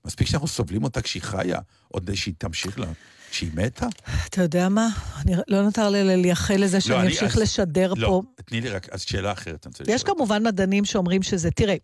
מספיק 0.05 0.27
שאנחנו 0.29 0.49
סובלים 0.49 0.85
אותה 0.85 1.03
כשהיא 1.03 1.23
חיה, 1.23 1.59
עוד 1.89 2.15
שהיא 2.15 2.35
תמשיך 2.39 2.79
לה, 2.79 2.87
כשהיא 3.33 3.51
מתה? 3.55 3.87
אתה 4.29 4.43
יודע 4.43 4.69
מה? 4.69 4.89
אני 5.23 5.33
לא 5.49 5.63
נותר 5.63 5.91
לי 5.91 6.17
לייחל 6.17 6.57
לזה 6.57 6.81
שאני 6.81 6.99
אני- 7.01 7.07
אמשיך 7.09 7.37
אז- 7.37 7.43
לשדר 7.43 7.93
לא, 7.97 8.07
פה. 8.09 8.23
תני 8.45 8.61
לי 8.61 8.69
רק, 8.71 8.89
אז 8.89 9.01
שאלה 9.01 9.33
אחרת. 9.33 9.67
יש. 9.89 10.03
כמובן 10.03 10.47
מדענים 10.47 10.85
שאומרים 10.85 11.23
שזה, 11.23 11.51
תראה, 11.51 11.75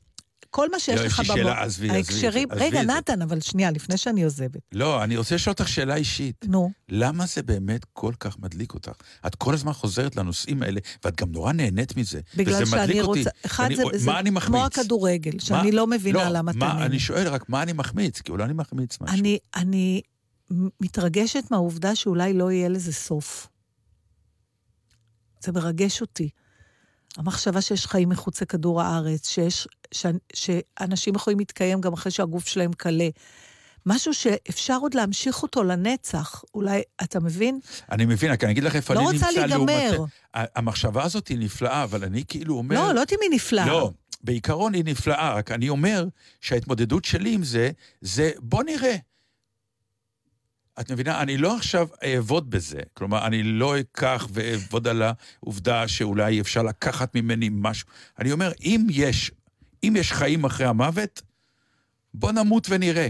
כל 0.50 0.70
מה 0.70 0.78
שיש 0.78 1.00
לא, 1.00 1.04
יש 1.06 1.12
לך 1.12 1.18
לי 1.18 1.24
במוח, 1.24 1.36
שאלה, 1.36 1.62
עזבי, 1.62 1.86
עזבי 1.86 1.96
ההקשרים, 1.96 2.48
רגע, 2.52 2.80
זה. 2.80 2.86
נתן, 2.86 3.22
אבל 3.22 3.40
שנייה, 3.40 3.70
לפני 3.70 3.96
שאני 3.96 4.22
עוזבת. 4.24 4.60
לא, 4.72 5.04
אני 5.04 5.16
רוצה 5.16 5.34
לשאול 5.34 5.52
אותך 5.52 5.68
שאלה 5.68 5.94
אישית. 5.94 6.44
נו, 6.48 6.70
למה 6.88 7.26
זה 7.26 7.42
באמת 7.42 7.80
כל 7.92 8.12
כך 8.20 8.38
מדליק 8.38 8.74
אותך? 8.74 8.92
את 9.26 9.34
כל 9.34 9.54
הזמן 9.54 9.72
חוזרת 9.72 10.16
לנושאים 10.16 10.62
האלה, 10.62 10.80
ואת 11.04 11.20
גם 11.20 11.32
נורא 11.32 11.52
נהנית 11.52 11.96
מזה. 11.96 12.20
בגלל 12.36 12.64
שאני 12.66 13.00
אותי. 13.00 13.20
רוצה, 13.20 13.30
אחד 13.46 13.64
ואני- 13.64 13.76
זה, 13.76 13.82
זה 13.98 14.06
מה 14.10 14.20
אני 14.20 14.30
מחמיץ? 14.30 14.54
כמו 14.56 14.64
הכדורגל, 14.66 15.38
שאני 15.38 15.70
מה- 15.70 15.76
לא 15.76 15.86
מבינה 15.86 16.24
לא, 16.24 16.38
למה 16.38 16.50
אתה 16.50 16.58
נהנה. 16.58 16.86
אני 16.86 16.98
שואל 16.98 17.28
רק 17.28 17.48
מה 17.48 17.62
אני 17.62 17.72
מחמיץ, 17.72 18.20
כי 18.20 18.32
אולי 18.32 18.44
אני 18.44 18.52
מחמיץ 18.52 18.98
משהו. 19.00 19.18
אני, 19.18 19.38
אני 19.56 20.00
מתרגשת 20.80 21.44
מהעובדה 21.50 21.94
שאולי 21.94 22.32
לא 22.32 22.52
יהיה 22.52 22.68
לזה 22.68 22.92
סוף. 22.92 23.48
זה 25.40 25.52
מרגש 25.52 26.00
אותי. 26.00 26.28
המחשבה 27.16 27.60
שיש 27.60 27.86
חיים 27.86 28.08
מחוץ 28.08 28.42
לכדור 28.42 28.82
הארץ, 28.82 29.28
שיש, 29.28 29.68
ש, 29.94 30.06
שאנשים 30.34 31.14
יכולים 31.14 31.38
להתקיים 31.38 31.80
גם 31.80 31.92
אחרי 31.92 32.12
שהגוף 32.12 32.48
שלהם 32.48 32.72
קלה. 32.72 33.08
משהו 33.86 34.14
שאפשר 34.14 34.78
עוד 34.80 34.94
להמשיך 34.94 35.42
אותו 35.42 35.64
לנצח. 35.64 36.42
אולי, 36.54 36.82
אתה 37.02 37.20
מבין? 37.20 37.60
אני 37.92 38.06
מבין, 38.06 38.30
רק 38.32 38.44
אני 38.44 38.52
אגיד 38.52 38.64
לך 38.64 38.76
איפה 38.76 38.94
לא 38.94 38.98
אני 39.00 39.06
רוצה 39.12 39.26
נמצא 39.26 39.40
להיגמר. 39.40 39.90
לעומת... 39.92 40.10
ה- 40.34 40.58
המחשבה 40.58 41.04
הזאת 41.04 41.28
היא 41.28 41.38
נפלאה, 41.38 41.84
אבל 41.84 42.04
אני 42.04 42.24
כאילו 42.28 42.54
אומר... 42.54 42.76
לא, 42.76 42.94
לא 42.94 43.04
תהיי 43.04 43.28
נפלאה. 43.30 43.66
לא, 43.66 43.90
בעיקרון 44.24 44.74
היא 44.74 44.84
נפלאה, 44.84 45.34
רק 45.34 45.50
אני 45.50 45.68
אומר 45.68 46.06
שההתמודדות 46.40 47.04
שלי 47.04 47.34
עם 47.34 47.44
זה, 47.44 47.70
זה 48.00 48.30
בוא 48.38 48.62
נראה. 48.62 48.96
את 50.80 50.90
מבינה? 50.90 51.22
אני 51.22 51.36
לא 51.36 51.56
עכשיו 51.56 51.88
אעבוד 52.04 52.50
בזה. 52.50 52.80
כלומר, 52.94 53.26
אני 53.26 53.42
לא 53.42 53.80
אקח 53.80 54.28
ואעבוד 54.32 54.88
על 54.88 55.02
העובדה 55.02 55.88
שאולי 55.88 56.40
אפשר 56.40 56.62
לקחת 56.62 57.14
ממני 57.14 57.48
משהו. 57.52 57.88
אני 58.18 58.32
אומר, 58.32 58.52
אם 58.62 58.86
יש, 58.90 59.30
אם 59.84 59.94
יש 59.98 60.12
חיים 60.12 60.44
אחרי 60.44 60.66
המוות, 60.66 61.22
בוא 62.14 62.32
נמות 62.32 62.66
ונראה. 62.70 63.08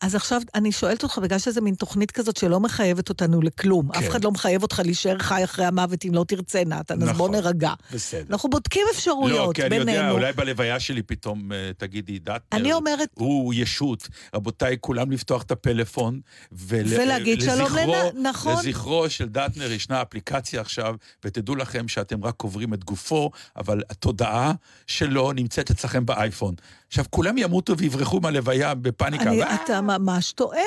אז 0.00 0.14
עכשיו 0.14 0.40
אני 0.54 0.72
שואלת 0.72 1.02
אותך, 1.02 1.18
בגלל 1.18 1.38
שזו 1.38 1.62
מין 1.62 1.74
תוכנית 1.74 2.10
כזאת 2.10 2.36
שלא 2.36 2.60
מחייבת 2.60 3.08
אותנו 3.08 3.42
לכלום. 3.42 3.92
כן. 3.92 3.98
אף 3.98 4.08
אחד 4.08 4.24
לא 4.24 4.30
מחייב 4.30 4.62
אותך 4.62 4.80
להישאר 4.84 5.18
חי 5.18 5.44
אחרי 5.44 5.64
המוות 5.64 6.04
אם 6.04 6.14
לא 6.14 6.24
תרצה, 6.28 6.62
נתן, 6.66 7.02
אז 7.02 7.08
בוא 7.08 7.28
נכון. 7.28 7.30
נרגע. 7.34 7.72
בסדר. 7.92 8.24
אנחנו 8.30 8.50
בודקים 8.50 8.82
לא, 8.86 8.90
אפשרויות 8.96 9.56
כי 9.56 9.62
אני 9.62 9.76
יודע, 9.76 9.92
בינינו. 9.92 10.10
אולי 10.12 10.32
בלוויה 10.32 10.80
שלי 10.80 11.02
פתאום 11.02 11.52
אה, 11.52 11.70
תגידי, 11.78 12.18
דטנר, 12.18 12.40
אני 12.52 12.72
אומרת, 12.72 13.08
הוא 13.14 13.54
ישות. 13.54 14.08
רבותיי, 14.34 14.76
כולם 14.80 15.10
לפתוח 15.10 15.42
את 15.42 15.50
הפלאפון 15.50 16.20
ול... 16.52 16.86
ולהגיד 16.86 17.40
שלום 17.40 17.66
לזכרו- 17.76 17.94
לנ- 18.14 18.22
נכון. 18.28 18.56
לזכרו 18.66 19.10
של 19.10 19.28
דטנר 19.28 19.72
ישנה 19.72 20.02
אפליקציה 20.02 20.60
עכשיו, 20.60 20.94
ותדעו 21.24 21.54
לכם 21.56 21.88
שאתם 21.88 22.24
רק 22.24 22.34
קוברים 22.34 22.74
את 22.74 22.84
גופו, 22.84 23.30
אבל 23.56 23.82
התודעה 23.90 24.52
שלו 24.86 25.32
נמצאת 25.32 25.70
אצלכם 25.70 26.06
באייפון. 26.06 26.54
עכשיו, 26.88 27.04
כולם 27.10 27.38
ימותו 27.38 27.78
ויברחו 27.78 28.20
מהלוויה 28.20 28.74
בפאניקה. 28.74 29.24
אני, 29.24 29.42
"אה, 29.42 29.54
אתה 29.64 29.80
ממש 29.80 30.32
טועה. 30.32 30.60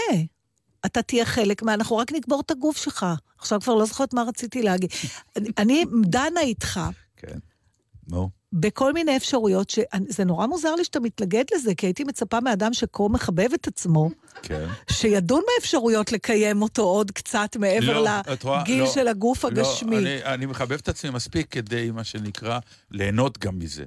אתה 0.86 1.02
תהיה 1.02 1.26
חלק 1.26 1.64
מה... 1.64 1.74
אנחנו 1.74 1.98
רק 1.98 2.12
נקבור 2.12 2.42
את 2.46 2.52
הגוף 2.52 2.78
שלך. 2.78 3.06
עכשיו 3.38 3.62
כבר 3.62 3.76
לא 3.76 3.86
זוכרת 3.86 4.14
מה 4.14 4.24
רציתי 4.24 4.62
להגיד. 4.64 4.90
אני- 5.58 5.86
דנה 6.06 6.40
איתך 6.42 6.80
כן, 7.18 7.38
נו. 8.08 8.30
בכל 8.54 8.94
מיני 8.94 9.18
אפשרויות, 9.18 9.70
שזה 9.70 10.26
נורא 10.26 10.48
מוזר 10.48 10.76
לי 10.76 10.84
שאתה 10.84 11.00
מתנגד 11.00 11.44
לזה, 11.56 11.76
כי 11.76 11.86
הייתי 11.86 12.04
מצפה 12.04 12.40
מאדם 12.40 12.74
שכה 12.74 13.04
מחבב 13.10 13.54
את 13.54 13.68
עצמו, 13.68 14.10
כן. 14.42 14.68
שידון 14.92 15.42
באפשרויות 15.56 16.12
לקיים 16.12 16.62
אותו 16.62 16.82
עוד 16.82 17.12
קצת 17.12 17.56
מעבר 17.60 18.02
לא, 18.02 18.12
לגיל 18.62 18.80
לא, 18.82 18.88
של 18.92 19.08
הגוף 19.08 19.46
הגשמי. 19.46 19.96
לא, 19.96 20.00
אני, 20.02 20.24
אני 20.24 20.46
מחבב 20.46 20.72
את 20.72 20.90
עצמי 20.90 21.10
מספיק 21.10 21.48
כדי, 21.52 21.92
מה 21.92 22.04
שנקרא, 22.04 22.60
ליהנות 22.92 23.38
גם 23.38 23.60
מזה. 23.60 23.84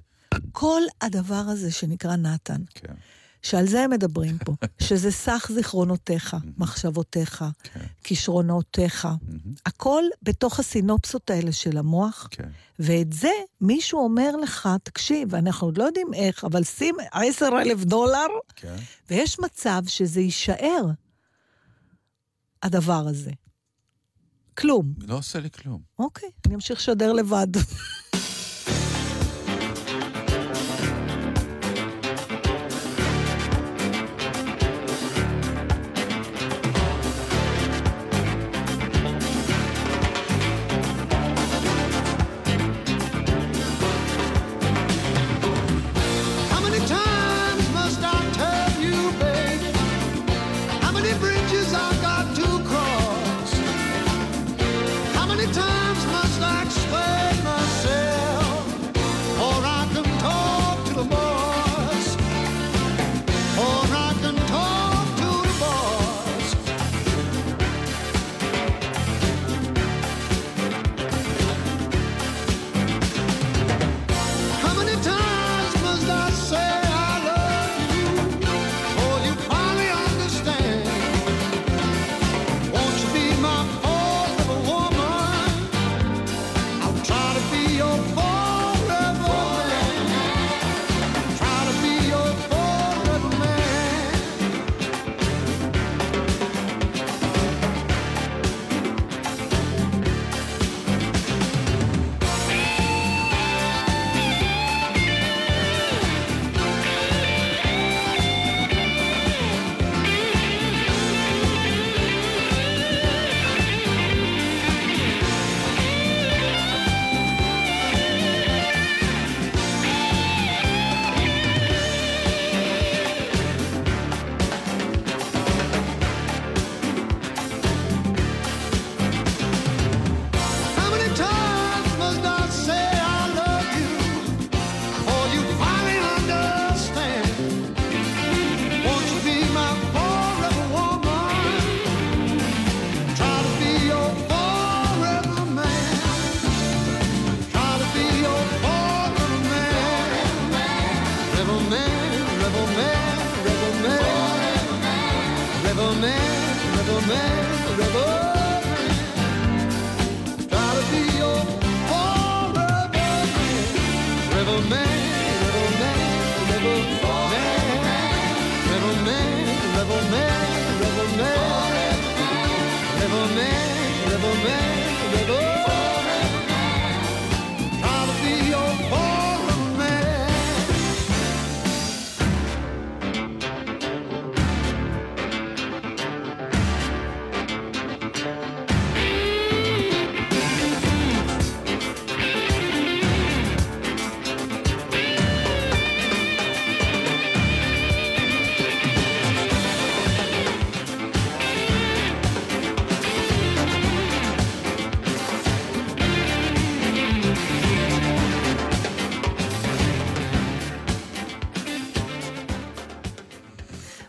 כל 0.52 0.82
הדבר 1.00 1.34
הזה 1.34 1.72
שנקרא 1.72 2.16
נתן, 2.16 2.62
כן. 2.74 2.94
שעל 3.42 3.66
זה 3.66 3.80
הם 3.80 3.90
מדברים 3.90 4.38
פה, 4.38 4.52
שזה 4.86 5.10
סך 5.10 5.50
זיכרונותיך, 5.54 6.36
מחשבותיך, 6.56 7.44
כן. 7.62 7.80
כישרונותיך, 8.04 9.08
הכל 9.66 10.04
בתוך 10.22 10.60
הסינופסות 10.60 11.30
האלה 11.30 11.52
של 11.52 11.78
המוח, 11.78 12.28
כן. 12.30 12.48
ואת 12.78 13.12
זה 13.12 13.32
מישהו 13.60 13.98
אומר 13.98 14.36
לך, 14.36 14.68
תקשיב, 14.82 15.34
אנחנו 15.34 15.66
עוד 15.66 15.78
לא 15.78 15.84
יודעים 15.84 16.14
איך, 16.14 16.44
אבל 16.44 16.64
שים 16.64 16.96
עשר 17.12 17.48
אלף 17.62 17.84
דולר, 17.84 18.26
כן. 18.56 18.76
ויש 19.10 19.40
מצב 19.40 19.82
שזה 19.86 20.20
יישאר, 20.20 20.86
הדבר 22.62 23.04
הזה. 23.08 23.30
כלום. 24.58 24.94
לא 24.98 25.18
עושה 25.18 25.40
לי 25.40 25.50
כלום. 25.50 25.80
אוקיי, 25.98 26.28
אני 26.46 26.54
אמשיך 26.54 26.78
לשדר 26.78 27.12
לבד. 27.12 27.46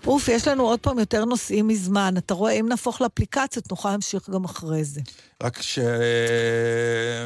אוף, 0.08 0.28
יש 0.28 0.48
לנו 0.48 0.64
עוד 0.64 0.80
פעם 0.80 1.00
יותר 1.00 1.26
נושאים 1.26 1.68
מזמן. 1.68 2.14
אתה 2.18 2.34
רואה, 2.34 2.52
אם 2.52 2.70
נהפוך 2.70 3.02
לאפליקציות, 3.02 3.72
נוכל 3.72 3.90
להמשיך 3.92 4.30
גם 4.30 4.44
אחרי 4.44 4.84
זה. 4.84 5.02
רק 5.44 5.60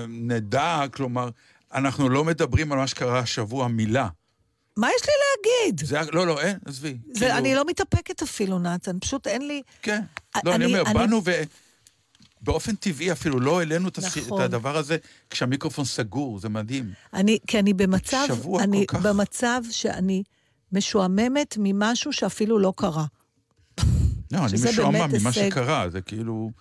שנדע, 0.07 0.83
כלומר, 0.93 1.29
אנחנו 1.73 2.09
לא 2.09 2.23
מדברים 2.25 2.71
על 2.71 2.77
מה 2.77 2.87
שקרה 2.87 3.19
השבוע 3.19 3.67
מילה. 3.67 4.07
מה 4.77 4.87
יש 4.95 5.01
לי 5.07 5.13
להגיד? 5.23 5.85
זה, 5.85 5.99
לא, 6.11 6.27
לא, 6.27 6.41
אין, 6.41 6.57
עזבי. 6.65 6.97
זה, 7.13 7.19
כאילו, 7.19 7.37
אני 7.37 7.55
לא 7.55 7.63
מתאפקת 7.67 8.21
אפילו, 8.21 8.59
נתן, 8.59 8.99
פשוט 8.99 9.27
אין 9.27 9.47
לי... 9.47 9.61
כן. 9.81 10.01
לא, 10.45 10.55
אני 10.55 10.65
אני- 10.65 10.73
אומר, 10.73 10.81
אני- 10.85 10.93
באנו 10.93 11.21
ו... 11.25 11.31
באופן 12.41 12.75
טבעי 12.75 13.11
אפילו 13.11 13.39
לא 13.39 13.59
העלינו 13.59 13.89
נכון. 14.17 14.39
את 14.39 14.45
הדבר 14.45 14.77
הזה 14.77 14.97
כשהמיקרופון 15.29 15.85
סגור, 15.85 16.39
זה 16.39 16.49
מדהים. 16.49 16.91
אני, 17.13 17.37
כי 17.47 17.59
אני 17.59 17.73
במצב, 17.73 18.25
שבוע 18.27 18.63
אני 18.63 18.85
כל 18.87 18.97
כך- 18.97 19.03
במצב 19.05 19.61
שאני 19.71 20.23
משועממת 20.71 21.55
ממשהו 21.59 22.13
שאפילו 22.13 22.59
לא 22.59 22.73
קרה. 22.77 23.05
לא, 24.31 24.45
אני 24.45 24.53
משועמם 24.69 24.95
ממה 24.95 25.29
הישג. 25.29 25.49
שקרה, 25.49 25.89
זה 25.89 26.01
כאילו... 26.01 26.51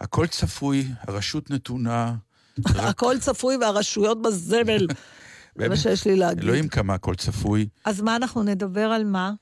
הכל 0.00 0.26
צפוי, 0.26 0.88
הרשות 1.00 1.50
נתונה. 1.50 2.14
הכל 2.66 3.16
צפוי 3.20 3.56
והרשויות 3.56 4.22
בזבל. 4.22 4.86
זה 5.58 5.68
מה 5.68 5.76
שיש 5.76 6.06
לי 6.06 6.16
להגיד. 6.16 6.44
אלוהים 6.44 6.68
כמה 6.68 6.94
הכל 6.94 7.14
צפוי. 7.14 7.68
אז 7.84 8.00
מה, 8.00 8.16
אנחנו 8.16 8.42
נדבר 8.42 8.86
על 8.86 9.04
מה? 9.04 9.32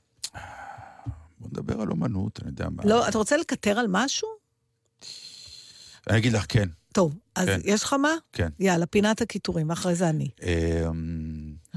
בוא 1.39 1.49
נדבר 1.49 1.81
על 1.81 1.91
אומנות, 1.91 2.39
אני 2.41 2.49
יודע 2.49 2.69
מה. 2.69 2.83
לא, 2.85 3.07
אתה 3.07 3.17
רוצה 3.17 3.37
לקטר 3.37 3.79
על 3.79 3.85
משהו? 3.89 4.27
אני 6.09 6.17
אגיד 6.17 6.33
לך, 6.33 6.45
כן, 6.49 6.69
טוב, 6.93 7.17
אז 7.35 7.47
כן. 7.47 7.59
יש 7.63 7.83
לך 7.83 7.93
מה? 7.93 8.11
כן. 8.33 8.49
יאללה, 8.59 8.85
פינת 8.85 9.21
הקיטורים, 9.21 9.71
אחרי 9.71 9.95
זה 9.95 10.09
אני. 10.09 10.29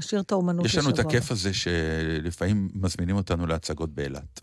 נשאיר 0.03 0.21
את 0.21 0.31
האומנות 0.31 0.65
יש 0.65 0.75
לנו 0.75 0.89
את 0.89 0.93
לשבוע 0.93 1.11
הכיף. 1.11 1.31
הזה 1.31 1.51
שלפעמים 1.53 2.69
מזמינים 2.73 3.15
אותנו 3.15 3.47
להצגות 3.47 3.89
באילת. 3.89 4.41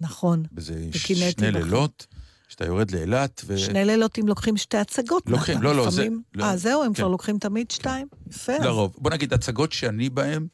נכון. 0.00 0.42
וזה 0.52 0.88
שני. 0.92 1.32
לילות, 1.50 2.06
שאתה 2.48 2.64
יורד 2.66 2.90
לאילת, 2.90 3.42
ו... 3.46 3.58
שני 3.58 3.84
לילות 3.84 4.18
אם 4.18 4.28
לוקחים 4.28 4.56
שתי 4.56 4.76
הצגות. 4.76 5.22
לוקחים, 5.26 5.62
לא, 5.62 5.74
לא, 5.76 5.90
זה- 5.90 6.08
לא, 6.34 6.44
אה, 6.44 6.56
זהו, 6.56 6.82
הם 6.82 6.92
כן. 6.92 6.94
כבר 7.02 7.08
לוקחים 7.08 7.38
תמיד 7.38 7.70
שתיים? 7.70 8.06
יפה. 8.30 8.52
אז- 8.52 8.64
לרוב. 8.64 8.94
בוא 8.98 9.10
נגיד, 9.10 9.32
הצגות 9.32 9.72
שאני 9.72 10.08
בהן, 10.10 10.46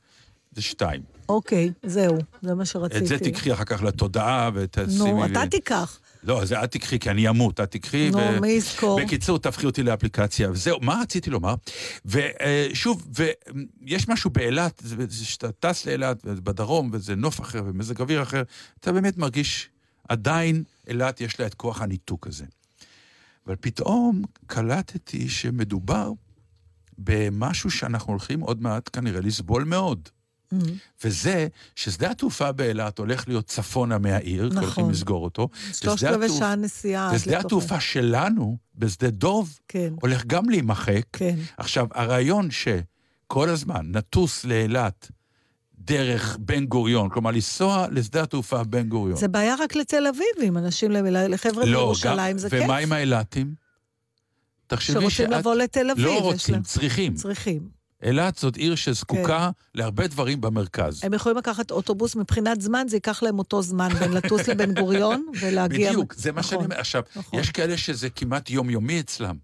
זה 0.53 0.63
שתיים. 0.63 1.03
אוקיי, 1.29 1.73
זהו, 1.87 2.17
זה 2.43 2.55
מה 2.55 2.65
שרציתי. 2.65 3.01
את 3.01 3.07
זה 3.07 3.19
תיקחי 3.19 3.53
אחר 3.53 3.65
כך 3.65 3.83
לתודעה 3.83 4.51
ותשימי... 4.55 4.99
נו, 5.13 5.27
אתה 5.27 5.43
תיקח. 5.51 5.99
לא, 6.23 6.45
זה 6.45 6.65
את 6.65 6.71
תיקחי, 6.71 6.99
כי 6.99 7.11
אני 7.11 7.29
אמות, 7.29 7.61
את 7.61 7.71
תקחי. 7.71 8.11
נו, 8.11 8.41
מי 8.41 8.49
יזכור? 8.49 9.01
בקיצור, 9.01 9.39
תהפכי 9.39 9.67
אותי 9.67 9.83
לאפליקציה. 9.83 10.51
וזהו, 10.51 10.79
מה 10.81 11.01
רציתי 11.03 11.31
לומר? 11.31 11.55
ושוב, 12.05 13.09
ויש 13.15 14.09
משהו 14.09 14.31
באילת, 14.31 14.83
שאתה 15.11 15.53
טס 15.53 15.87
לאילת, 15.87 16.25
בדרום, 16.25 16.91
וזה 16.93 17.15
נוף 17.15 17.41
אחר 17.41 17.63
ומזג 17.67 18.01
אוויר 18.01 18.23
אחר, 18.23 18.43
אתה 18.81 18.93
באמת 18.93 19.17
מרגיש, 19.17 19.69
עדיין 20.09 20.63
אילת 20.89 21.21
יש 21.21 21.41
לה 21.41 21.47
את 21.47 21.55
כוח 21.55 21.83
הניתוק 21.83 22.27
הזה. 22.27 22.45
אבל 23.47 23.57
פתאום 23.61 24.23
קלטתי 24.47 25.29
שמדובר 25.29 26.11
במשהו 26.99 27.71
שאנחנו 27.71 28.13
הולכים 28.13 28.41
עוד 28.41 28.63
מעט 28.63 28.91
כנראה 28.93 29.21
לסבול 29.21 29.65
מאוד. 29.65 30.09
Mm-hmm. 30.53 31.05
וזה 31.05 31.47
ששדה 31.77 32.11
התעופה 32.11 32.53
באילת 32.53 32.99
הולך 32.99 33.29
להיות 33.29 33.47
צפונה 33.47 33.99
מהעיר, 33.99 34.43
כי 34.43 34.57
נכון. 34.57 34.65
הולכים 34.65 34.91
לסגור 34.91 35.25
אותו. 35.25 35.49
שלושת 35.73 36.07
רבעי 36.07 36.29
שעה 36.29 36.55
נסיעה. 36.57 37.13
ושדה 37.15 37.39
התעופה 37.41 37.81
שלנו, 37.81 38.57
בשדה 38.75 39.11
דוב, 39.11 39.59
כן, 39.69 39.93
הולך 40.01 40.25
גם 40.27 40.49
להימחק. 40.51 41.03
כן. 41.13 41.37
עכשיו, 41.57 41.87
הרעיון 41.95 42.49
שכל 42.51 43.49
הזמן 43.49 43.87
נטוס 43.97 44.45
לאילת 44.45 45.11
דרך 45.79 46.37
בן 46.41 46.65
גוריון, 46.67 47.09
כלומר 47.09 47.31
לנסוע 47.31 47.87
לשדה 47.91 48.23
התעופה 48.23 48.65
בן 48.65 48.89
גוריון. 48.89 49.17
זה 49.19 49.29
בעיה 49.29 49.55
רק 49.61 49.77
לתל 49.77 50.07
אביבים, 50.07 50.59
אנשים, 50.59 50.91
לחבר'ה 50.93 51.65
לא, 51.65 51.79
בירושלים 51.81 52.39
זה 52.39 52.51
כיף. 52.51 52.65
ומה 52.65 52.77
עם 52.77 52.93
האילתים? 52.93 53.55
תחשבי 54.67 54.93
שרוצים 54.95 55.11
שאת... 55.11 55.29
לבוא 55.29 55.55
לתל 55.55 55.91
אביב. 55.91 56.05
לא 56.05 56.19
רוצים, 56.21 56.55
להם- 56.55 56.63
צריכים. 56.63 57.15
צריכים. 57.15 57.82
אילת 58.03 58.39
זאת 58.39 58.57
עיר 58.57 58.75
שזקוקה 58.75 59.51
להרבה 59.75 60.07
דברים 60.07 60.41
במרכז. 60.41 61.05
הם 61.05 61.15
יכולים 61.15 61.39
לקחת 61.39 61.71
אוטובוס, 61.71 62.17
מבחינת 62.17 62.61
זמן 62.61 62.87
זה 62.89 62.97
ייקח 62.97 63.23
להם 63.23 63.39
אותו 63.39 63.63
זמן 63.63 63.89
בין 63.89 64.13
לטוס 64.13 64.49
לבן 64.49 64.75
גוריון 64.75 65.27
ולהגיע... 65.41 65.91
בדיוק, 65.91 66.15
זה 66.15 66.33
מה 66.33 66.43
שאני 66.43 66.57
נכון, 66.57 66.65
אומר. 66.71 66.81
עכשיו, 66.81 67.03
נכון. 67.17 67.41
יש 67.41 67.51
כאלה 67.51 67.77
שזה 67.77 68.11
כמעט 68.11 68.51
יומיומי 68.51 69.01
אצלם, 69.01 69.37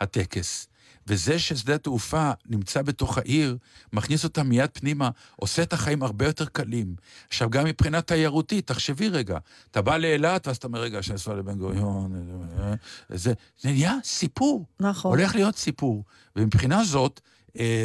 הטקס. 0.00 0.68
וזה 1.06 1.38
ששדה 1.38 1.74
התעופה 1.74 2.30
נמצא 2.46 2.82
בתוך 2.82 3.18
העיר, 3.18 3.56
מכניס 3.92 4.24
אותם 4.24 4.48
מיד 4.48 4.70
פנימה, 4.72 5.10
עושה 5.36 5.62
את 5.62 5.72
החיים 5.72 6.02
הרבה 6.02 6.26
יותר 6.26 6.44
קלים. 6.46 6.96
עכשיו, 7.28 7.50
גם 7.50 7.64
מבחינה 7.64 8.02
תיירותית, 8.02 8.66
תחשבי 8.66 9.08
רגע, 9.08 9.38
אתה 9.70 9.82
בא 9.82 9.96
לאילת, 9.96 10.46
ואז 10.46 10.56
אתה 10.56 10.66
אומר, 10.66 10.80
רגע, 10.80 11.02
שאני 11.02 11.16
אסוע 11.16 11.34
לבן 11.34 11.58
גוריון, 11.58 12.14
אה, 12.14 12.68
אה, 12.68 12.74
זה, 13.08 13.32
זה 13.60 13.68
נהיה 13.68 13.94
סיפור. 14.04 14.66
נכון. 14.80 15.18
הולך 15.18 15.34
להיות 15.34 15.56
סיפור. 15.56 16.04
ומבחינה 16.36 16.84
זאת, 16.84 17.20
אה, 17.24 17.33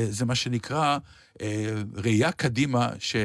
זה 0.09 0.25
מה 0.25 0.35
שנקרא 0.35 0.97
אה, 1.41 1.73
ראייה 1.95 2.31
קדימה, 2.31 2.89
ש... 2.99 3.15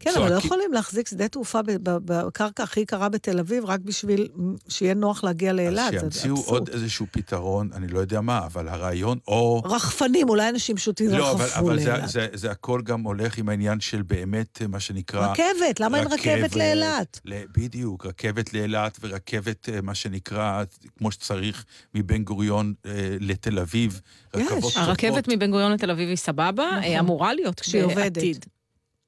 כן, 0.00 0.10
אבל 0.16 0.30
לא. 0.30 0.34
יכולים 0.34 0.72
להחזיק 0.72 1.08
שדה 1.08 1.28
תעופה 1.28 1.60
בקרקע 1.82 2.62
הכי 2.62 2.86
קרה 2.86 3.08
בתל 3.08 3.38
אביב, 3.38 3.64
רק 3.64 3.80
בשביל 3.80 4.28
שיהיה 4.68 4.94
נוח 4.94 5.24
להגיע 5.24 5.52
לאילת. 5.52 5.94
אז 5.94 6.00
שימציאו. 6.00 6.36
עוד 6.36 6.68
איזשהו 6.68 7.06
פתרון, 7.10 7.70
אני 7.74 7.88
לא 7.88 7.98
יודע 7.98 8.20
מה, 8.20 8.38
אבל 8.46 8.68
הרעיון, 8.68 9.18
או... 9.28 9.62
רחפנים, 9.64 10.28
אולי 10.28 10.48
אנשים 10.48 10.76
פשוט 10.76 11.00
לא, 11.00 11.30
אבל, 11.30 11.44
ירחפו 11.44 11.60
אבל 11.60 11.80
זה, 11.80 11.90
לאילת. 11.90 12.44
הכל 12.50 12.82
גם 12.82 13.02
הולך 13.02 13.38
עם 13.38 13.48
העניין 13.48 13.80
של 13.80 14.02
באמת, 14.02 14.62
מה 14.68 14.80
שנקרא... 14.80 15.32
רכבת, 15.32 15.80
למה 15.80 15.98
אין 15.98 16.06
רכבת 16.06 16.56
לאילת? 16.56 17.20
בדיוק, 17.56 18.06
רכבת 18.06 18.54
לאילת 18.54 18.98
ורכבת, 19.00 19.68
אה, 19.68 19.80
מה 19.80 19.94
שנקרא, 19.94 20.64
כמו 20.98 21.10
שצריך, 21.10 21.64
מבן 21.94 22.24
גוריון 22.24 22.74
אה, 22.86 23.16
לתל 23.20 23.58
אביב. 23.58 24.00
יש. 24.36 24.76
הרכבת. 24.76 25.28
מבן 25.28 25.50
גוריון 25.50 25.72
לתל 25.72 25.90
אביב 25.90 26.08
היא 26.08 26.16
סבבה, 26.16 26.66
נכון. 26.70 26.82
אה, 26.82 27.00
אמורה 27.00 27.34
להיות 27.34 27.60
כשהיא 27.60 27.82
עובדת. 27.82 28.57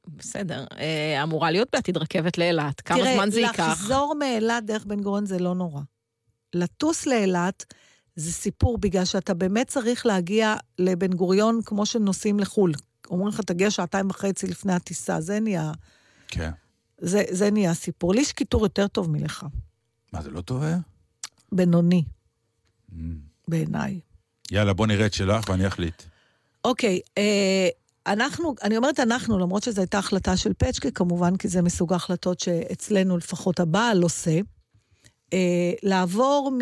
בסדר, 0.09 0.65
אה, 0.79 1.23
אמורה 1.23 1.51
להיות 1.51 1.69
בעתיד 1.73 1.97
רכבת 1.97 2.39
לאילת. 2.39 2.81
כמה 2.81 2.99
זמן 3.15 3.31
זה 3.31 3.37
תראה, 3.37 3.51
ייקח? 3.51 3.69
לחזור 3.73 4.15
מאילת 4.19 4.65
דרך 4.67 4.85
בן 4.85 5.01
גוריון 5.03 5.27
זה 5.27 5.39
לא 5.39 5.55
נורא. 5.55 5.81
לטוס 6.55 7.07
לאילת 7.07 7.75
זה 8.17 8.33
סיפור, 8.33 8.79
בגלל 8.79 9.05
שאתה 9.05 9.35
באמת 9.35 9.69
צריך 9.69 10.07
להגיע 10.07 10.55
לבן 10.79 11.13
גוריון 11.13 11.61
כמו 11.65 11.87
שנוסעים 11.87 12.41
לחו"ל. 12.41 12.73
אומרים 13.11 13.29
לך, 13.29 13.41
תגיע 13.41 13.71
שעתיים 13.71 14.11
וחצי 14.11 14.47
לפני 14.47 14.73
הטיסה, 14.73 15.21
זה 15.21 15.41
נהיה, 15.41 15.73
כן. 16.29 16.51
זה, 16.99 17.23
זה 17.31 17.51
נהיה 17.51 17.75
סיפור. 17.75 18.15
לי 18.15 18.21
יש 18.21 18.33
קיטור 18.33 18.63
יותר 18.63 18.89
טוב 18.89 19.11
מלך, 19.11 19.47
מה, 20.13 20.23
זה 20.23 20.31
לא 20.31 20.41
טוב 20.41 20.63
היה? 20.63 20.79
בינוני, 21.53 22.05
Mm. 22.91 22.95
בעיניי. 23.49 24.01
יאללה, 24.51 24.73
בוא 24.73 24.87
נראה 24.87 25.07
את 25.07 25.15
שלך 25.15 25.49
ואני 25.49 25.67
אחליט. 25.67 26.03
אוקיי, 26.65 27.01
אה, 27.19 27.69
אנחנו, 28.07 28.55
אני 28.63 28.77
אומרת 28.77 29.01
אנחנו, 29.01 29.39
למרות 29.39 29.63
שזו 29.63 29.81
הייתה 29.81 29.99
החלטה 29.99 30.37
של 30.37 30.53
פצ'קה, 30.59 30.91
כמובן, 30.91 31.37
כי 31.37 31.49
זה 31.49 31.63
מסוג 31.63 31.93
ההחלטות 31.93 32.41
שאצלנו 32.41 33.17
לפחות 33.17 33.61
הבעל 33.61 34.03
עושה. 34.03 34.41
אה, 35.33 35.73
לעבור 35.83 36.51
מ... 36.53 36.61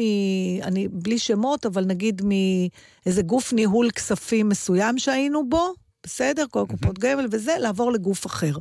אני 0.63 0.89
בלי 0.89 1.19
שמות, 1.19 1.67
אבל 1.67 1.85
נגיד 1.85 2.23
מאיזה 2.25 3.23
גוף 3.23 3.53
ניהול 3.53 3.91
כספים 3.91 4.49
מסוים 4.49 4.99
שהיינו 4.99 5.49
בו, 5.49 5.75
בסדר? 6.03 6.45
כל 6.51 6.65
קופות 6.69 6.99
גמל 6.99 7.27
וזה, 7.31 7.55
לעבור 7.59 7.93
לגוף 7.93 8.27
אחר. 8.27 8.53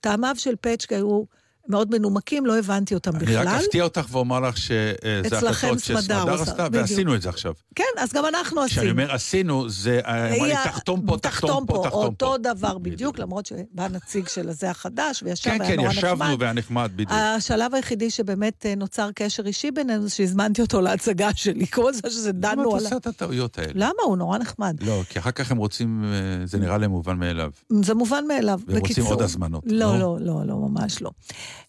טעמיו 0.00 0.34
של 0.38 0.54
פצ'קה 0.60 0.96
היו 0.96 1.22
מאוד 1.68 1.90
מנומקים, 1.90 2.46
לא 2.46 2.58
הבנתי 2.58 2.94
אותם 2.94 3.16
אני 3.16 3.24
בכלל. 3.24 3.48
רק 3.48 3.60
אפתיע 3.60 3.84
אותך 3.84 4.06
ואומר 4.10 4.40
לך 4.40 4.56
שזה 4.56 4.94
אצלכם 5.26 5.46
החלטות 5.46 5.78
סמדר 5.78 6.00
שסמדר 6.00 6.42
עשתה. 6.42 6.66
ועשינו 6.72 7.14
את 7.14 7.22
זה 7.22 7.28
עכשיו. 7.28 7.52
כן, 7.74 7.84
אז 7.98 8.12
גם 8.12 8.24
אנחנו 8.26 8.60
עשינו. 8.60 8.68
כשאני 8.68 8.90
אומר 8.90 9.12
עשינו, 9.12 9.68
זה 9.68 10.00
אה, 10.06 10.34
אמרה 10.36 10.46
לי 10.46 10.54
תחתום 10.64 11.06
פה, 11.06 11.16
תחתום 11.18 11.66
פה, 11.66 11.82
תחתום 11.84 12.00
פה. 12.00 12.26
אותו 12.26 12.36
דבר 12.38 12.78
בדיוק. 12.78 13.18
למרות 13.18 13.46
שבא 13.46 13.88
נציג 13.88 14.28
של 14.28 14.48
הזה 14.48 14.70
החדש, 14.70 15.22
וישב, 15.22 15.50
כן, 15.50 15.56
והיה 15.60 15.70
כן, 15.70 15.76
נורא 15.76 15.92
ישבנו 15.92 16.14
נחמד. 16.14 16.36
והיה 16.40 16.52
נחמד, 16.52 16.90
בדיוק. 16.94 17.10
השלב 17.12 17.74
היחידי 17.74 18.10
שבאמת 18.10 18.66
אה, 18.66 18.74
נוצר 18.74 19.10
קשר 19.14 19.46
אישי 19.46 19.70
בינינו, 19.70 20.02
זה 20.02 20.10
שהזמנתי 20.14 20.62
אותו 20.62 20.80
להצגה 20.80 21.30
שלי. 21.34 21.66
כל 21.66 21.92
זה 21.92 22.10
שזה 22.10 22.30
למה 22.30 22.40
דנו 22.40 22.62
את 22.62 22.66
עליו. 22.66 22.84
עושה 22.84 22.96
את 22.96 23.06
הטעויות 23.06 23.58
האלה? 23.58 23.72
למה? 23.74 24.02
הוא 24.04 24.16
נורא 24.16 24.38
נחמד. 24.38 24.76
לא, 24.80 25.02
כי 25.08 25.18
אחר 25.18 25.30
כך 25.30 25.50
הם 25.50 25.56
רוצים, 25.56 26.04
אה, 26.04 26.46
זה 26.46 26.58
נראה 26.58 26.78
להם 26.78 26.90
מובן 26.90 27.18
מאליו. 27.18 27.50
זה 27.82 27.94
מובן 27.94 28.24
מאליו, 28.28 28.60
והם 28.66 28.78
רוצים 28.78 28.94
בקיצור. 28.94 29.12
עוד 29.12 29.22
הזמנות, 29.22 29.64
לא, 29.66 29.92
נו. 29.92 29.98
לא, 29.98 30.18
לא, 30.20 30.46
לא, 30.46 30.56
ממש 30.56 31.02
לא. 31.02 31.10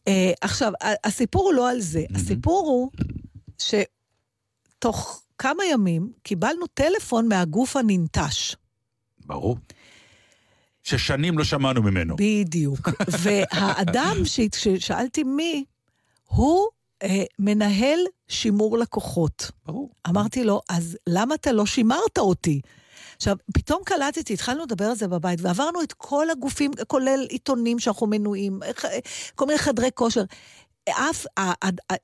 אה, 0.08 0.32
עכשיו, 0.42 0.74
הסיפור 1.04 1.44
הוא 1.46 1.54
לא 1.54 1.70
על 1.70 1.82
זה. 1.82 2.06
הסיפור 2.16 2.68
הוא 2.68 2.92
שתוך 4.78 5.24
כמה 5.38 5.66
ימים 5.66 6.12
קיבלנו 6.24 6.68
טלפון 6.68 7.28
מהגוף 7.28 7.78
הננטש. 7.78 8.56
ברור. 9.26 9.58
ששנים 10.84 11.38
לא 11.38 11.44
שמענו 11.44 11.84
ממנו. 11.84 12.16
בדיוק. 12.18 12.90
והאדם 13.24 14.18
ששאלתי 14.26 15.24
מי, 15.24 15.66
הוא 16.24 16.68
אה, 17.04 17.24
מנהל 17.40 18.00
שימור 18.28 18.78
לקוחות. 18.78 19.52
ברור. 19.66 19.90
אמרתי 20.10 20.44
לו, 20.44 20.62
אז 20.70 20.98
למה 21.08 21.36
אתה 21.36 21.52
לא 21.52 21.66
שימרת 21.66 22.18
אותי? 22.18 22.62
עכשיו, 23.16 23.36
פתאום 23.54 23.82
קלטתי, 23.86 24.34
התחלנו 24.34 24.64
לדבר 24.64 24.86
על 24.86 24.96
זה 24.96 25.08
בבית, 25.08 25.42
ועברנו 25.42 25.82
את 25.82 25.94
כל 25.94 26.30
הגופים, 26.30 26.72
כולל 26.88 27.26
עיתונים 27.30 27.80
שאנחנו 27.80 28.08
מנויים, 28.08 28.60
כל 29.36 29.46
מיני 29.46 29.60
חדרי 29.60 29.90
כושר. 29.94 30.24
אף, 30.90 31.26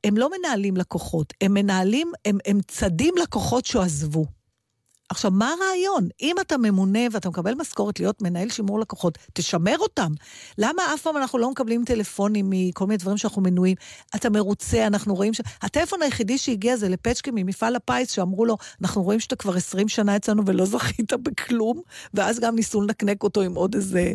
הם 0.03 0.17
לא 0.17 0.29
מנהלים 0.37 0.77
לקוחות, 0.77 1.33
הם 1.41 1.53
מנהלים, 1.53 2.11
הם, 2.25 2.37
הם 2.45 2.59
צדים 2.67 3.13
לקוחות 3.21 3.65
שעזבו. 3.65 4.40
עכשיו, 5.11 5.31
מה 5.31 5.53
הרעיון? 5.53 6.07
אם 6.21 6.35
אתה 6.41 6.57
ממונה 6.57 6.99
ואתה 7.11 7.29
מקבל 7.29 7.53
משכורת 7.53 7.99
להיות 7.99 8.21
מנהל 8.21 8.49
שימור 8.49 8.79
לקוחות, 8.79 9.17
תשמר 9.33 9.77
אותם. 9.79 10.11
למה 10.57 10.93
אף 10.93 11.01
פעם 11.01 11.17
אנחנו 11.17 11.39
לא 11.39 11.51
מקבלים 11.51 11.85
טלפונים 11.85 12.45
מכל 12.49 12.85
מיני 12.85 12.97
דברים 12.97 13.17
שאנחנו 13.17 13.41
מנויים? 13.41 13.75
אתה 14.15 14.29
מרוצה, 14.29 14.87
אנחנו 14.87 15.15
רואים 15.15 15.33
ש... 15.33 15.41
הטלפון 15.61 16.01
היחידי 16.01 16.37
שהגיע 16.37 16.75
זה 16.75 16.89
לפצ'קי 16.89 17.31
ממפעל 17.33 17.75
הפיס, 17.75 18.11
שאמרו 18.11 18.45
לו, 18.45 18.57
אנחנו 18.81 19.03
רואים 19.03 19.19
שאתה 19.19 19.35
כבר 19.35 19.55
20 19.55 19.87
שנה 19.87 20.15
אצלנו 20.15 20.43
ולא 20.45 20.65
זכית 20.73 21.13
בכלום, 21.13 21.81
ואז 22.13 22.39
גם 22.39 22.55
ניסו 22.55 22.81
לנקנק 22.81 23.23
אותו 23.23 23.41
עם 23.41 23.55
עוד 23.55 23.75
איזה 23.75 24.13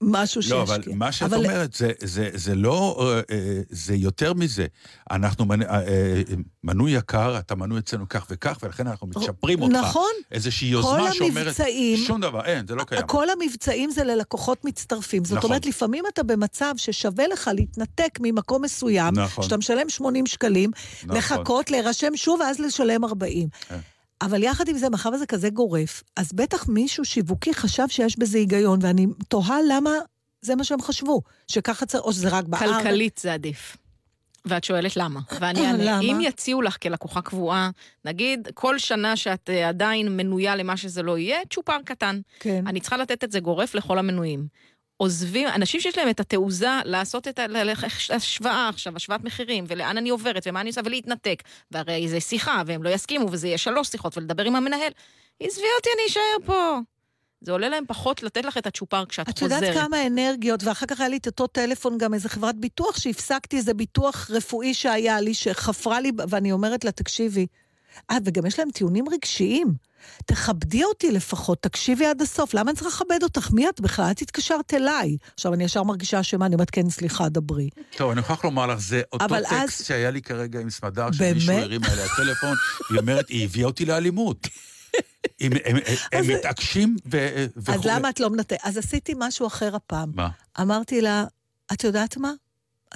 משהו 0.00 0.40
לא, 0.50 0.62
אבל 0.62 0.76
שהשקיע. 0.76 0.94
מה 0.96 1.12
שאת 1.12 1.22
אבל- 1.32 1.36
אומרת, 1.44 1.72
זה, 1.74 1.92
זה, 2.02 2.30
זה 2.34 2.54
לא, 2.54 2.96
אה, 3.00 3.36
אה, 3.36 3.60
זה 3.70 3.94
יותר 3.94 4.34
מזה. 4.34 4.66
אנחנו 5.10 5.44
אה, 5.62 6.22
מנוי 6.64 6.90
יקר, 6.92 7.38
אתה 7.38 7.54
מנוי 7.54 7.78
אצלנו 7.78 8.08
כך 8.08 8.26
וכך, 8.30 8.58
ולכן 8.62 8.86
אנחנו 8.86 9.06
מצ'פרים 9.06 9.62
אותך. 9.62 9.74
נכון. 9.74 10.10
איזושהי 10.32 10.68
יוזמה 10.68 10.90
כל 11.10 11.12
שאומרת, 11.12 11.46
המבצעים- 11.46 11.98
שום 12.06 12.20
דבר, 12.20 12.44
אין, 12.44 12.66
זה 12.66 12.74
לא 12.74 12.84
קיים. 12.84 13.02
כל 13.06 13.26
המבצעים 13.30 13.90
זה 13.90 14.04
ללקוחות 14.04 14.64
מצטרפים. 14.64 15.24
זאת 15.24 15.36
נכון. 15.38 15.50
אומרת, 15.50 15.66
לפעמים 15.66 16.04
אתה 16.14 16.22
במצב 16.22 16.74
ששווה 16.76 17.28
לך 17.28 17.50
להתנתק 17.54 18.18
ממקום 18.20 18.62
מסוים, 18.64 19.14
נכון. 19.18 19.44
שאתה 19.44 19.56
משלם 19.56 19.88
80 19.88 20.26
שקלים, 20.26 20.70
נכון. 21.04 21.16
לחכות, 21.16 21.70
להירשם 21.70 22.16
שוב, 22.16 22.40
ואז 22.40 22.58
לשלם 22.60 23.04
40. 23.04 23.48
כן. 23.68 23.78
אבל 24.22 24.42
יחד 24.42 24.68
עם 24.68 24.78
זה, 24.78 24.90
מאחר 24.90 25.08
וזה 25.08 25.26
כזה 25.26 25.50
גורף, 25.50 26.02
אז 26.16 26.32
בטח 26.32 26.68
מישהו 26.68 27.04
שיווקי 27.04 27.54
חשב 27.54 27.88
שיש 27.88 28.18
בזה 28.18 28.38
היגיון, 28.38 28.78
ואני 28.82 29.06
תוהה 29.28 29.58
למה 29.68 29.90
זה 30.42 30.54
מה 30.54 30.64
שהם 30.64 30.82
חשבו, 30.82 31.22
שככה 31.46 31.86
צריך, 31.86 32.04
או 32.04 32.12
שזה 32.12 32.28
רק 32.28 32.44
בארץ. 32.44 32.62
כלכלית 32.62 33.18
זה 33.18 33.32
עדיף. 33.32 33.76
ואת 34.44 34.64
שואלת 34.64 34.96
למה. 34.96 35.20
ואני 35.40 35.66
אענה, 35.66 35.84
למה? 35.84 36.00
אם 36.00 36.18
יציעו 36.20 36.62
לך 36.62 36.76
כלקוחה 36.82 37.22
קבועה, 37.22 37.70
נגיד, 38.04 38.48
כל 38.54 38.78
שנה 38.78 39.16
שאת 39.16 39.50
אה, 39.50 39.68
עדיין 39.68 40.16
מנויה 40.16 40.56
למה 40.56 40.76
שזה 40.76 41.02
לא 41.02 41.18
יהיה, 41.18 41.38
צ'ופר 41.50 41.78
קטן. 41.84 42.20
כן. 42.40 42.64
אני 42.66 42.80
צריכה 42.80 42.96
לתת 42.96 43.24
את 43.24 43.32
זה 43.32 43.40
גורף 43.40 43.74
לכל 43.74 43.98
המנויים. 43.98 44.46
עוזבים, 44.96 45.48
אנשים 45.48 45.80
שיש 45.80 45.98
להם 45.98 46.08
את 46.08 46.20
התעוזה 46.20 46.70
לעשות 46.84 47.28
את 47.28 47.40
ההשוואה 48.10 48.68
עכשיו, 48.68 48.96
השוואת 48.96 49.24
מחירים, 49.24 49.64
ולאן 49.68 49.98
אני 49.98 50.10
עוברת, 50.10 50.42
ומה 50.46 50.60
אני 50.60 50.68
עושה, 50.68 50.80
ולהתנתק. 50.84 51.42
והרי 51.70 52.08
זה 52.08 52.20
שיחה, 52.20 52.62
והם 52.66 52.82
לא 52.82 52.90
יסכימו, 52.90 53.26
וזה 53.32 53.46
יהיה 53.46 53.58
שלוש 53.58 53.88
שיחות, 53.88 54.18
ולדבר 54.18 54.44
עם 54.44 54.56
המנהל. 54.56 54.92
עזבי 55.40 55.66
אותי, 55.78 55.88
אני 55.94 56.08
אשאר 56.08 56.46
פה. 56.46 56.78
זה 57.40 57.52
עולה 57.52 57.68
להם 57.68 57.84
פחות 57.88 58.22
לתת 58.22 58.44
לך 58.44 58.58
את 58.58 58.66
הצ'ופר 58.66 59.04
כשאת 59.06 59.28
את 59.28 59.38
חוזרת. 59.38 59.62
יודעת 59.62 59.86
כמה 59.86 60.06
אנרגיות, 60.06 60.64
ואחר 60.64 60.86
כך 60.86 61.00
היה 61.00 61.08
לי 61.08 61.16
את 61.16 61.26
אותו 61.26 61.46
טלפון, 61.46 61.98
גם 61.98 62.14
איזה 62.14 62.28
חברת 62.28 62.56
ביטוח, 62.56 62.98
שהפסקתי 62.98 63.56
איזה 63.56 63.74
ביטוח 63.74 64.30
רפואי 64.30 64.74
שהיה 64.74 65.20
לי, 65.20 65.34
שחפרה 65.34 66.00
לי, 66.00 66.12
ואני 66.28 66.52
אומרת 66.52 66.84
לה, 66.84 66.92
תקשיבי, 66.92 67.46
אה, 68.10 68.16
וגם 68.24 68.46
יש 68.46 68.58
להם 68.58 68.70
טיעונים 68.70 69.04
רגשיים. 69.08 69.74
תכבדי 70.26 70.84
אותי 70.84 71.10
לפחות, 71.10 71.62
תקשיבי 71.62 72.06
עד 72.06 72.22
הסוף, 72.22 72.54
למה 72.54 72.70
אני 72.70 72.78
צריכה 72.78 73.04
לכבד 73.04 73.22
אותך? 73.22 73.50
מי 73.52 73.68
את 73.68 73.80
בכלל? 73.80 74.10
את 74.10 74.22
התקשרת 74.22 74.74
אליי. 74.74 75.16
עכשיו, 75.34 75.54
אני 75.54 75.64
ישר 75.64 75.82
מרגישה 75.82 76.20
אשמה, 76.20 76.46
אני 76.46 76.54
אומרת, 76.54 76.70
כן, 76.70 76.90
סליחה, 76.90 77.28
דברי. 77.28 77.68
טוב, 77.96 78.10
אני 78.10 78.20
מוכרח 78.20 78.44
לומר 78.44 78.66
לך, 78.66 78.78
זה 78.78 79.02
אותו 79.12 79.28
טקסט 79.28 79.52
אז- 79.80 79.86
שהיה 79.86 80.10
לי 80.10 80.22
כרגע 80.22 80.60
עם 80.60 80.70
סמדר? 80.70 81.12
שמישהו 81.12 81.52
הרים 81.52 81.80
אליה 81.84 82.06
טלפון, 82.16 82.56
היא 82.90 82.98
אומרת, 82.98 83.28
היא 83.28 83.44
הביאה 83.44 83.66
אותי 83.66 83.84
לאלימות. 83.84 84.48
הם, 85.40 85.52
הם, 85.64 85.76
הם, 86.12 86.26
מתעקשים 86.28 86.96
ו... 87.12 87.28
אז. 87.66 87.80
למה 87.84 88.10
את 88.10 88.20
לא 88.20 88.30
מנתקת? 88.30 88.58
אז 88.64 88.76
עשיתי 88.76 89.12
משהו 89.18 89.46
אחר 89.46 89.76
הפעם. 89.76 90.12
מה? 90.14 90.28
אמרתי 90.60 91.00
לה, 91.00 91.24
את 91.72 91.84
יודעת 91.84 92.16
מה? 92.16 92.32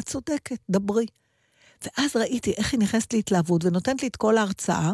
את 0.01 0.05
צודקת, 0.07 0.59
דברי. 0.71 1.07
ואז 1.85 2.17
ראיתי 2.17 2.53
איך 2.53 2.73
היא 2.73 2.81
נכנסת 2.81 3.13
להתלהבות 3.13 3.65
ונותנת 3.65 4.03
לי 4.03 4.09
את 4.09 4.17
כל 4.17 4.37
ההרצאה, 4.37 4.93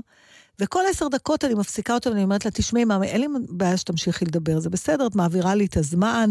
וכל 0.60 0.82
עשר 0.90 1.08
דקות 1.08 1.44
אני 1.44 1.54
מפסיקה 1.54 1.94
אותה 1.94 2.10
ואני 2.10 2.22
אומרת 2.22 2.44
לה, 2.44 2.50
תשמעי, 2.50 2.84
מאמי, 2.84 3.06
אין 3.06 3.20
לי 3.20 3.26
בעיה 3.48 3.76
שתמשיכי 3.76 4.24
לדבר, 4.24 4.60
זה 4.60 4.70
בסדר, 4.70 5.06
את 5.06 5.14
מעבירה 5.14 5.54
לי 5.54 5.66
את 5.66 5.76
הזמן, 5.76 6.30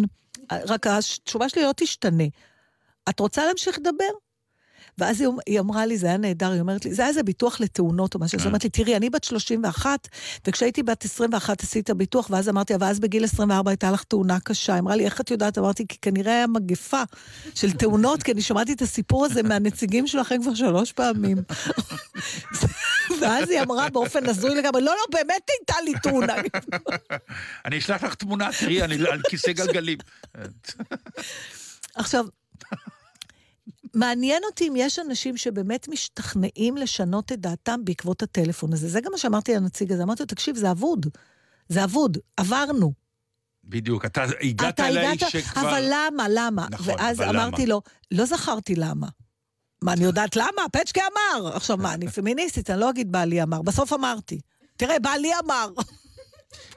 רק 0.51 0.87
התשובה 0.87 1.49
שלי 1.49 1.63
לא 1.63 1.71
תשתנה. 1.75 2.23
את 3.09 3.19
רוצה 3.19 3.45
להמשיך 3.45 3.77
לדבר? 3.77 4.24
ואז 4.97 5.21
היא, 5.21 5.29
היא 5.47 5.59
אמרה 5.59 5.85
לי, 5.85 5.97
זה 5.97 6.07
היה 6.07 6.17
נהדר, 6.17 6.51
היא 6.51 6.61
אומרת 6.61 6.85
לי, 6.85 6.93
זה 6.93 7.01
היה 7.01 7.09
איזה 7.09 7.23
ביטוח 7.23 7.59
לתאונות 7.59 8.15
או 8.15 8.19
משהו. 8.19 8.35
אז 8.35 8.41
היא 8.41 8.47
אומרת 8.47 8.63
לי, 8.63 8.69
תראי, 8.69 8.95
אני 8.95 9.09
בת 9.09 9.23
31, 9.23 10.07
וכשהייתי 10.47 10.83
בת 10.83 11.05
21 11.05 11.63
עשיתי 11.63 11.79
את 11.79 11.89
הביטוח, 11.89 12.27
ואז 12.29 12.49
אמרתי, 12.49 12.73
ואז 12.79 12.99
בגיל 12.99 13.23
24 13.23 13.71
הייתה 13.71 13.91
לך 13.91 14.03
תאונה 14.03 14.39
קשה. 14.39 14.73
היא 14.73 14.79
אמרה 14.79 14.95
לי, 14.95 15.05
איך 15.05 15.21
את 15.21 15.31
יודעת? 15.31 15.57
אמרתי, 15.57 15.85
כי 15.87 15.97
כנראה 16.01 16.33
היה 16.33 16.47
מגפה 16.47 17.03
של 17.55 17.71
תאונות, 17.71 18.23
כי 18.23 18.31
אני 18.31 18.41
שמעתי 18.41 18.73
את 18.73 18.81
הסיפור 18.81 19.25
הזה 19.25 19.43
מהנציגים 19.43 20.07
שלכם 20.07 20.41
כבר 20.41 20.55
שלוש 20.55 20.91
פעמים. 20.91 21.37
ואז 23.21 23.49
היא 23.49 23.61
אמרה 23.61 23.89
באופן 23.89 24.29
הזוי 24.29 24.55
לגמרי, 24.55 24.81
לא, 24.81 24.91
לא, 24.91 25.03
באמת 25.11 25.49
הייתה 25.49 25.81
לי 25.85 25.93
תאונה. 26.03 26.35
אני 27.65 27.77
אשלח 27.77 28.03
לך 28.03 28.15
תמונה, 28.15 28.49
תראי, 28.59 28.83
אני 28.83 28.95
על 28.95 29.21
כיסא 29.29 29.51
גלגלים. 29.51 29.97
עכשיו, 31.95 32.25
מעניין 33.95 34.43
אותי 34.43 34.67
אם 34.67 34.73
יש 34.77 34.99
אנשים 34.99 35.37
שבאמת 35.37 35.87
משתכנעים 35.87 36.77
לשנות 36.77 37.31
את 37.31 37.39
דעתם 37.39 37.79
בעקבות 37.85 38.23
הטלפון 38.23 38.73
הזה. 38.73 38.87
זה 38.89 39.01
גם 39.01 39.11
מה 39.11 39.17
שאמרתי 39.17 39.55
לנציג 39.55 39.91
הזה. 39.91 40.03
אמרתי 40.03 40.23
לו, 40.23 40.27
תקשיב, 40.27 40.55
זה 40.55 40.71
אבוד. 40.71 41.05
זה 41.69 41.83
אבוד, 41.83 42.17
עברנו. 42.37 42.93
בדיוק, 43.63 44.05
אתה 44.05 44.23
הגעת 44.41 44.73
אתה 44.73 44.87
אליי 44.87 45.05
הגעת, 45.07 45.29
שכבר... 45.29 45.61
אבל 45.61 45.85
למה, 45.89 46.25
למה? 46.29 46.67
נכון, 46.71 46.93
ואז 46.97 47.21
אבל 47.21 47.29
אמרתי 47.39 47.61
למה? 47.65 47.69
לו, 47.73 47.81
לא 48.11 48.25
זכרתי 48.25 48.75
למה. 48.75 49.07
מה, 49.81 49.93
אני 49.93 50.03
יודעת 50.03 50.35
למה? 50.35 50.69
פצ'קה 50.71 51.01
אמר. 51.13 51.55
עכשיו, 51.55 51.77
מה, 51.77 51.93
אני 51.93 52.07
פמיניסטית, 52.15 52.69
אני 52.69 52.79
לא 52.79 52.89
אגיד 52.89 53.11
בעלי 53.11 53.43
אמר. 53.43 53.61
בסוף 53.61 53.93
אמרתי. 53.93 54.39
תראה, 54.77 54.99
בעלי 54.99 55.31
אמר. 55.45 55.69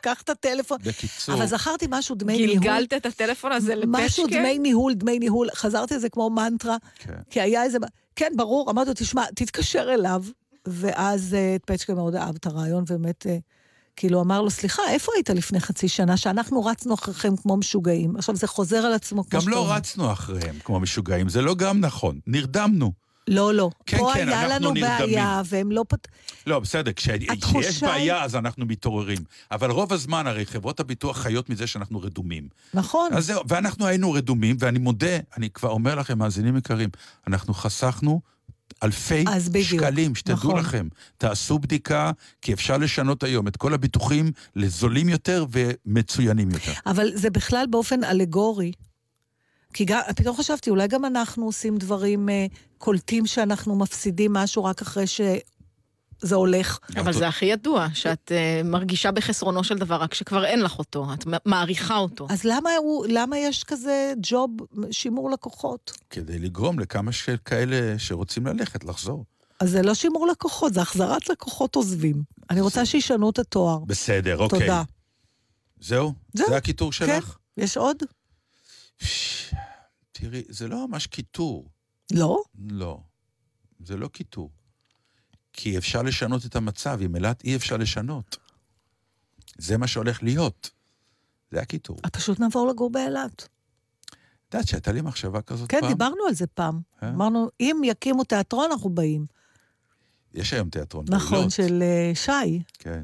קח 0.00 0.22
את 0.22 0.30
הטלפון. 0.30 0.78
בקיצור, 0.84 1.34
אבל 1.34 1.46
זכרתי 1.46 1.86
משהו 1.90 2.14
דמי 2.14 2.36
ניהול. 2.36 2.54
גלגלת 2.54 2.92
את 2.94 3.06
הטלפון 3.06 3.52
הזה 3.52 3.74
לפשקה? 3.74 4.04
משהו 4.04 4.26
דמי 4.26 4.58
ניהול, 4.58 4.94
דמי 4.94 5.18
ניהול, 5.18 5.48
חזרתי 5.54 5.94
על 5.94 6.00
זה 6.00 6.08
כמו 6.08 6.30
מנטרה, 6.30 6.76
כן. 6.98 7.12
כי 7.30 7.40
היה 7.40 7.62
איזה... 7.62 7.78
כן, 8.16 8.32
ברור, 8.36 8.70
אמרתי 8.70 8.88
לו, 8.88 8.94
תשמע, 8.94 9.24
תתקשר 9.34 9.94
אליו. 9.94 10.24
ואז 10.66 11.34
אה, 11.34 11.56
פצ'קה 11.66 11.94
מאוד 11.94 12.14
אהב 12.14 12.34
את 12.34 12.46
הרעיון, 12.46 12.84
ובאמת, 12.88 13.26
אה, 13.26 13.36
כאילו, 13.96 14.20
אמר 14.20 14.42
לו, 14.42 14.50
סליחה, 14.50 14.82
איפה 14.90 15.12
היית 15.14 15.30
לפני 15.30 15.60
חצי 15.60 15.88
שנה, 15.88 16.16
שאנחנו 16.16 16.64
רצנו 16.64 16.94
אחריכם 16.94 17.36
כמו 17.36 17.56
משוגעים? 17.56 18.16
עכשיו, 18.16 18.36
זה 18.36 18.46
חוזר 18.46 18.76
על 18.76 18.92
עצמו 18.92 19.24
כמו 19.24 19.30
גם 19.30 19.40
שאתה 19.40 19.50
לא 19.50 19.58
אומר. 19.58 19.72
רצנו 19.72 20.12
אחריהם 20.12 20.56
כמו 20.64 20.80
משוגעים, 20.80 21.28
זה 21.28 21.42
לא 21.42 21.54
גם 21.54 21.80
נכון, 21.80 22.20
נרדמנו. 22.26 22.92
לא, 23.28 23.54
לא. 23.54 23.70
כן, 23.86 23.98
פה 23.98 24.10
כן, 24.14 24.28
היה 24.28 24.48
לנו 24.48 24.72
נרדמים. 24.72 24.98
בעיה, 25.00 25.42
והם 25.44 25.72
לא 25.72 25.84
פת... 25.88 26.08
לא, 26.46 26.60
בסדר, 26.60 26.92
כשיש 26.96 27.82
בעיה 27.82 28.24
אז 28.24 28.36
אנחנו 28.36 28.66
מתעוררים. 28.66 29.18
אבל 29.50 29.70
רוב 29.70 29.92
הזמן 29.92 30.26
הרי 30.26 30.46
חברות 30.46 30.80
הביטוח 30.80 31.18
חיות 31.18 31.50
מזה 31.50 31.66
שאנחנו 31.66 32.00
רדומים. 32.00 32.48
נכון. 32.74 33.10
אז 33.12 33.26
זהו, 33.26 33.42
ואנחנו 33.48 33.86
היינו 33.86 34.12
רדומים, 34.12 34.56
ואני 34.58 34.78
מודה, 34.78 35.18
אני 35.36 35.50
כבר 35.50 35.68
אומר 35.68 35.94
לכם, 35.94 36.18
מאזינים 36.18 36.56
יקרים, 36.56 36.88
אנחנו 37.26 37.54
חסכנו 37.54 38.20
אלפי 38.82 39.24
שקלים, 39.62 40.14
שתדעו 40.14 40.36
נכון. 40.36 40.58
לכם. 40.58 40.88
תעשו 41.18 41.58
בדיקה, 41.58 42.10
כי 42.42 42.52
אפשר 42.52 42.76
לשנות 42.76 43.22
היום 43.22 43.48
את 43.48 43.56
כל 43.56 43.74
הביטוחים 43.74 44.32
לזולים 44.56 45.08
יותר 45.08 45.46
ומצוינים 45.50 46.50
יותר. 46.50 46.72
אבל 46.86 47.10
זה 47.14 47.30
בכלל 47.30 47.64
באופן 47.70 48.04
אלגורי. 48.04 48.72
כי 49.72 49.84
גם, 49.84 50.00
פתאום 50.16 50.36
חשבתי, 50.36 50.70
אולי 50.70 50.88
גם 50.88 51.04
אנחנו 51.04 51.44
עושים 51.44 51.76
דברים, 51.76 52.28
אה, 52.28 52.46
קולטים 52.78 53.26
שאנחנו 53.26 53.76
מפסידים 53.76 54.32
משהו 54.32 54.64
רק 54.64 54.82
אחרי 54.82 55.06
שזה 55.06 56.34
הולך. 56.34 56.78
אבל 56.96 57.12
זה 57.12 57.28
הכי 57.28 57.46
ידוע, 57.46 57.86
שאת 57.94 58.32
אה, 58.32 58.60
מרגישה 58.64 59.10
בחסרונו 59.10 59.64
של 59.64 59.78
דבר 59.78 59.94
רק 59.94 60.10
כשכבר 60.10 60.44
אין 60.44 60.60
לך 60.60 60.78
אותו, 60.78 61.06
את 61.14 61.24
מעריכה 61.46 61.96
אותו. 61.96 62.26
אז 62.30 62.44
למה, 62.44 62.70
הוא, 62.78 63.06
למה 63.08 63.38
יש 63.38 63.64
כזה 63.64 64.12
ג'וב 64.22 64.50
שימור 64.90 65.30
לקוחות? 65.30 65.92
כדי 66.10 66.38
לגרום 66.38 66.78
לכמה 66.78 67.12
שכאלה 67.12 67.94
שרוצים 67.98 68.46
ללכת, 68.46 68.84
לחזור. 68.84 69.24
אז 69.60 69.70
זה 69.70 69.82
לא 69.82 69.94
שימור 69.94 70.26
לקוחות, 70.26 70.74
זה 70.74 70.80
החזרת 70.80 71.28
לקוחות 71.28 71.76
עוזבים. 71.76 72.22
אני 72.50 72.60
רוצה 72.60 72.86
שישנו 72.86 73.30
את 73.30 73.38
התואר. 73.38 73.78
בסדר, 73.78 74.38
אוקיי. 74.38 74.60
תודה. 74.60 74.82
זהו? 75.80 76.12
זהו, 76.34 76.48
זה 76.48 76.56
הכיתור 76.56 76.90
כן. 76.90 77.06
שלך? 77.06 77.36
יש 77.56 77.76
עוד? 77.76 77.96
תראי, 80.12 80.42
זה 80.48 80.68
לא 80.68 80.88
ממש 80.88 81.06
כיתור. 81.06 81.70
לא? 82.12 82.42
לא. 82.68 83.00
זה 83.84 83.96
לא 83.96 84.08
כיתור. 84.12 84.50
כי 85.52 85.78
אפשר 85.78 86.02
לשנות 86.02 86.46
את 86.46 86.56
המצב, 86.56 86.98
עם 87.02 87.16
אילת 87.16 87.44
אי 87.44 87.56
אפשר 87.56 87.76
לשנות. 87.76 88.36
זה 89.58 89.76
מה 89.76 89.86
שהולך 89.86 90.22
להיות. 90.22 90.70
זה 91.50 91.60
הכיתור. 91.60 91.96
אז 92.04 92.10
פשוט 92.10 92.40
נעבור 92.40 92.68
לגור 92.68 92.90
באילת. 92.90 93.48
את 94.48 94.54
יודעת 94.54 94.68
שהייתה 94.68 94.92
לי 94.92 95.00
מחשבה 95.00 95.42
כזאת 95.42 95.70
כן, 95.70 95.80
פעם? 95.80 95.88
דיברנו 95.88 96.26
על 96.28 96.34
זה 96.34 96.46
פעם. 96.46 96.80
אה? 97.02 97.08
אמרנו, 97.08 97.48
אם 97.60 97.80
יקימו 97.84 98.24
תיאטרון, 98.24 98.70
אנחנו 98.70 98.90
באים. 98.90 99.26
יש 100.34 100.52
היום 100.52 100.70
תיאטרון. 100.70 101.04
נכון, 101.08 101.30
באילות. 101.30 101.50
של 101.50 101.82
אה, 101.82 102.12
שי. 102.14 102.62
כן. 102.78 103.02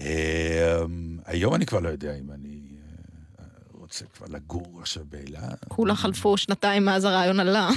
אה, 0.00 0.82
היום 1.24 1.54
אני 1.54 1.66
כבר 1.66 1.80
לא 1.80 1.88
יודע 1.88 2.14
אם 2.14 2.30
אני 2.30 2.61
רוצה 3.92 4.04
כבר 4.04 4.26
לגור 4.30 4.78
עכשיו 4.80 5.04
באילת. 5.08 5.64
כולה 5.68 5.94
חלפו 5.94 6.36
שנתיים 6.36 6.84
מאז 6.84 7.04
הרעיון 7.04 7.40
עלה. 7.40 7.70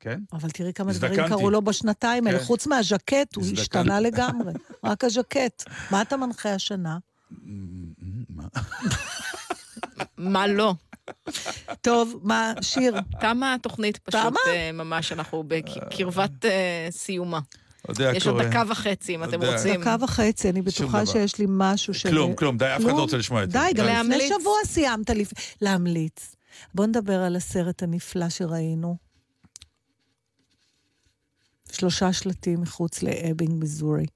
כן? 0.00 0.20
אבל 0.32 0.50
תראי 0.50 0.72
כמה 0.72 0.90
הזדקנתי. 0.90 1.14
דברים 1.16 1.28
קרו 1.28 1.50
לו 1.50 1.62
בשנתיים 1.62 2.26
האלה. 2.26 2.38
כן. 2.38 2.44
חוץ 2.44 2.66
מהז'קט, 2.66 3.34
הוא 3.34 3.44
הזדקנתי. 3.44 3.60
השתנה 3.60 4.00
לגמרי. 4.00 4.52
רק 4.84 5.04
הז'קט. 5.04 5.64
מה 5.90 6.02
אתה 6.02 6.16
מנחה 6.16 6.54
השנה? 6.54 6.98
מה? 8.28 8.44
מה 10.16 10.46
לא? 10.46 10.74
טוב, 11.80 12.20
מה, 12.22 12.52
שיר? 12.60 12.94
תמה 13.20 13.54
התוכנית 13.54 13.98
פשוט, 13.98 14.20
תמה? 14.20 14.40
אה, 14.46 14.72
ממש, 14.72 15.12
אנחנו 15.12 15.44
בקרבת 15.48 16.44
אה, 16.44 16.88
סיומה. 16.90 17.40
יודע, 17.92 18.12
יש 18.16 18.26
עוד. 18.26 18.42
דקה 18.42 18.62
וחצי, 18.68 19.14
אם 19.14 19.24
אתם. 19.24 19.42
רוצים. 19.44 19.80
דקה 19.80 19.96
וחצי, 20.00 20.50
אני 20.50 20.62
בטוחה. 20.62 21.06
שיש 21.06 21.38
לי 21.38 21.46
משהו 21.48 21.94
של... 21.94 22.10
כלום, 22.10 22.34
כלום, 22.34 22.58
די, 22.58 22.64
אף 22.76 22.80
אחד. 22.80 22.88
לא 22.88 23.00
רוצה 23.00 23.16
לשמוע 23.16 23.42
את 23.42 23.50
זה. 23.50 23.58
די, 23.58 23.72
גם 23.74 24.10
לפני? 24.10 24.28
שבוע 24.28 24.56
סיימת. 24.64 25.10
להמליץ. 25.60 26.34
בוא 26.74 26.86
נדבר 26.86 27.20
על 27.20 27.36
הסרט 27.36 27.82
הנפלא 27.82 28.28
שראינו. 28.28 28.96
שלושה 31.72 32.12
שלטים 32.12 32.60
מחוץ 32.60 33.02
לאבינג, 33.02 33.50
מיזורי. 33.50 34.06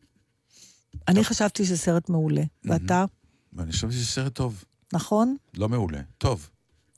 אני 1.09 1.25
חשבתי 1.25 1.65
שזה 1.65 1.79
סרט 1.79 2.09
מעולה. 2.09 2.43
ואתה? 2.65 3.05
ואני 3.53 3.73
חושב 3.73 3.91
שזה 3.91 4.07
סרט 4.07 4.35
טוב. 4.35 4.65
נכון? 4.93 5.37
לא 5.55 5.69
מעולה. 5.69 6.01
טוב. 6.19 6.51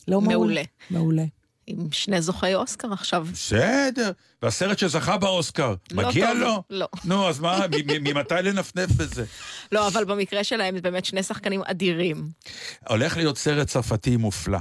לא 0.08 0.20
מעולה? 0.20 0.62
מעולה. 0.90 1.24
עם 1.66 1.92
שני 1.92 2.22
זוכי 2.22 2.54
אוסקר 2.54 2.92
עכשיו. 2.92 3.26
בסדר. 3.32 4.10
והסרט 4.42 4.78
שזכה 4.78 5.16
באוסקר, 5.16 5.74
לא 5.92 6.08
מגיע 6.08 6.32
טוב, 6.32 6.38
לו? 6.38 6.62
לא. 6.70 6.88
נו, 7.04 7.28
אז 7.28 7.40
מה, 7.40 7.66
ממתי 8.00 8.34
לנפנף 8.42 8.90
בזה? 8.90 9.24
לא, 9.72 9.88
אבל 9.88 10.04
במקרה 10.04 10.44
שלהם 10.44 10.74
זה 10.74 10.80
באמת 10.82 11.04
שני 11.04 11.22
שחקנים 11.22 11.62
אדירים. 11.64 12.28
הולך 12.88 13.16
להיות 13.16 13.38
סרט 13.38 13.66
צרפתי 13.68 14.16
מופלא. 14.16 14.58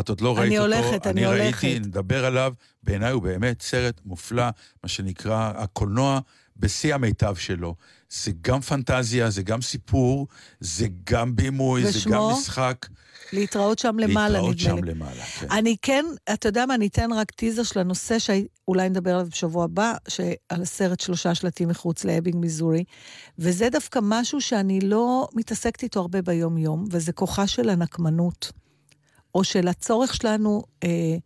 את 0.00 0.08
עוד 0.08 0.20
לא 0.20 0.38
אני 0.38 0.58
ראית 0.58 0.72
אותו. 0.72 0.76
הולכת, 0.84 1.06
אני 1.06 1.26
ראיתי, 1.26 1.44
הולכת. 1.44 1.86
נדבר 1.86 2.24
עליו. 2.24 2.52
בעיניי 2.82 3.12
הוא 3.12 3.22
באמת 3.22 3.62
סרט 3.62 4.00
מופלא, 4.04 4.44
מה 4.82 4.88
שנקרא 4.88 5.52
הקולנוע 5.56 6.20
בשיא 6.56 6.94
המיטב 6.94 7.36
שלו. 7.36 7.74
זה 8.10 8.30
גם 8.40 8.60
פנטזיה, 8.60 9.30
זה 9.30 9.42
גם 9.42 9.62
סיפור, 9.62 10.26
זה 10.60 10.86
גם 11.10 11.36
בימוי, 11.36 11.82
זה 11.82 11.88
ושמו? 11.98 12.12
גם 12.12 12.38
משחק. 12.38 12.86
להתראות 13.32 13.78
שם 13.78 13.98
למעלה, 13.98 14.28
להתראות 14.28 14.56
נדמה 14.56 14.70
שם 14.78 14.84
לי. 14.84 14.90
למעלה, 14.94 15.24
כן. 15.24 15.46
אני 15.50 15.76
כן, 15.82 16.04
אתה 16.32 16.48
יודע 16.48 16.66
מה, 16.66 16.74
אני 16.74 16.86
אתן 16.86 17.12
רק 17.12 17.30
טיזר 17.30 17.62
של 17.62 17.80
הנושא 17.80 18.18
שאולי 18.18 18.88
נדבר 18.88 19.14
עליו 19.14 19.26
בשבוע 19.30 19.64
הבא, 19.64 19.94
על 20.48 20.62
הסרט 20.62 21.00
שלושה 21.00 21.34
שלטים 21.34 21.68
מחוץ 21.68 22.04
לאבינג, 22.04 22.36
מיזורי, 22.36 22.84
וזה 23.38 23.68
דווקא 23.70 23.98
משהו 24.02 24.40
שאני 24.40 24.80
לא 24.80 25.28
מתעסקת 25.34 25.82
איתו 25.82 26.00
הרבה 26.00 26.22
ביום-יום, 26.22 26.84
וזה 26.90 27.12
כוחה 27.12 27.46
של 27.46 27.68
הנקמנות, 27.68 28.52
או 29.34 29.44
של 29.44 29.68
הצורך 29.68 30.14
שלנו 30.14 30.62
אה, 30.84 31.16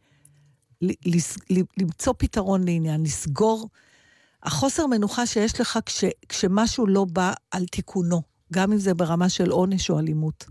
ל- 0.82 1.16
לס- 1.16 1.38
ל- 1.50 1.60
למצוא 1.82 2.14
פתרון 2.18 2.64
לעניין, 2.64 3.02
לסגור. 3.02 3.68
החוסר 4.42 4.86
מנוחה 4.86 5.26
שיש 5.26 5.60
לך 5.60 5.78
כש, 5.86 6.04
כשמשהו 6.28 6.86
לא 6.86 7.04
בא 7.04 7.32
על 7.50 7.66
תיקונו, 7.66 8.22
גם 8.52 8.72
אם 8.72 8.78
זה 8.78 8.94
ברמה 8.94 9.28
של 9.28 9.50
עונש 9.50 9.90
או 9.90 9.98
אלימות. 9.98 10.44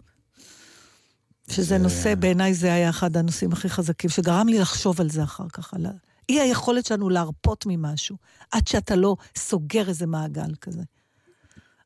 שזה 1.49 1.63
זה- 1.63 1.77
נושא, 1.77 2.15
בעיניי 2.15 2.53
זה 2.53 2.73
היה 2.73 2.89
אחד 2.89 3.17
הנושאים 3.17 3.51
הכי 3.51 3.69
חזקים, 3.69 4.09
שגרם 4.09 4.47
לי 4.47 4.59
לחשוב 4.59 5.01
על 5.01 5.09
זה 5.09 5.23
אחר 5.23 5.49
כך, 5.53 5.73
על 5.73 5.85
אי 6.29 6.39
היכולת 6.39 6.85
שלנו 6.85 7.09
להרפות 7.09 7.65
ממשהו, 7.67 8.17
עד 8.51 8.67
שאתה 8.67 8.95
לא 8.95 9.15
סוגר 9.37 9.89
איזה 9.89 10.05
מעגל 10.05 10.55
כזה. 10.61 10.81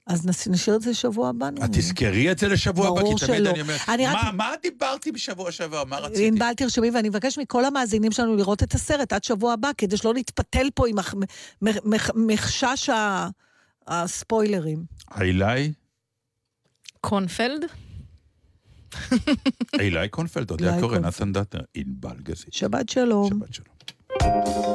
אז 0.08 0.26
נש- 0.28 0.48
נשאיר 0.48 0.76
את 0.76 0.82
זה 0.82 0.90
לשבוע 0.90 1.30
הבא. 1.30 1.50
את. 1.66 1.70
תזכרי 1.72 2.32
את 2.32 2.40
זה 2.40 2.48
לשבוע 2.48 2.88
הבא, 2.88 3.02
כי 3.02 3.08
תמיד 3.08 3.18
שלא. 3.18 3.50
אני 3.50 3.62
אומר, 3.62 3.76
אני 3.88 4.08
רק- 4.08 4.14
מה, 4.24 4.32
מה 4.32 4.52
דיברתי 4.62 5.12
בשבוע 5.12 5.52
שעבר? 5.52 5.84
מה 5.84 5.98
רציתי? 6.00 6.28
ענבל 6.28 6.54
תרשמי, 6.58 6.90
ואני 6.92 7.10
מבקש 7.10 7.38
מכל 7.38 7.66
המאזינים 7.66 8.12
שלנו 8.12 8.36
לראות 8.36 8.64
את 8.64 8.74
הסרט 8.74 9.14
עד 9.14 9.24
שבוע 9.24 9.54
הבא, 9.54 9.70
כדי 9.78 9.98
שלא 9.98 10.14
נתפתל 10.14 10.68
פה 10.76 10.88
עם 10.88 11.00
הח- 11.00 11.14
מ- 11.16 11.20
מ- 11.66 12.28
מחשש 12.28 12.90
הספוילרים. 13.88 14.84
אילי? 15.22 15.74
קונפלד? 17.02 17.66
אילי 19.80 20.10
קונפלד, 20.10 20.52
אילי 20.52 20.72
קורן, 20.72 20.82
קונפלד. 20.82 21.06
נתן 21.06 21.34
דטנר, 21.34 21.62
ענבל 21.76 22.18
גזית. 22.24 22.54
שבת 22.54 22.90
שלום. 22.90 23.30
שבת 23.30 23.54
שלום. 23.54 24.73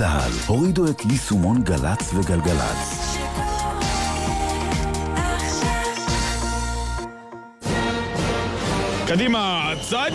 צה"ל. 0.00 0.32
הורידו 0.46 0.90
את 0.90 1.04
יישומון 1.04 1.62
גל"צ 1.62 2.14
וגלגלצ. 2.14 3.16
קדימה, 9.06 9.72
צד! 9.80 10.10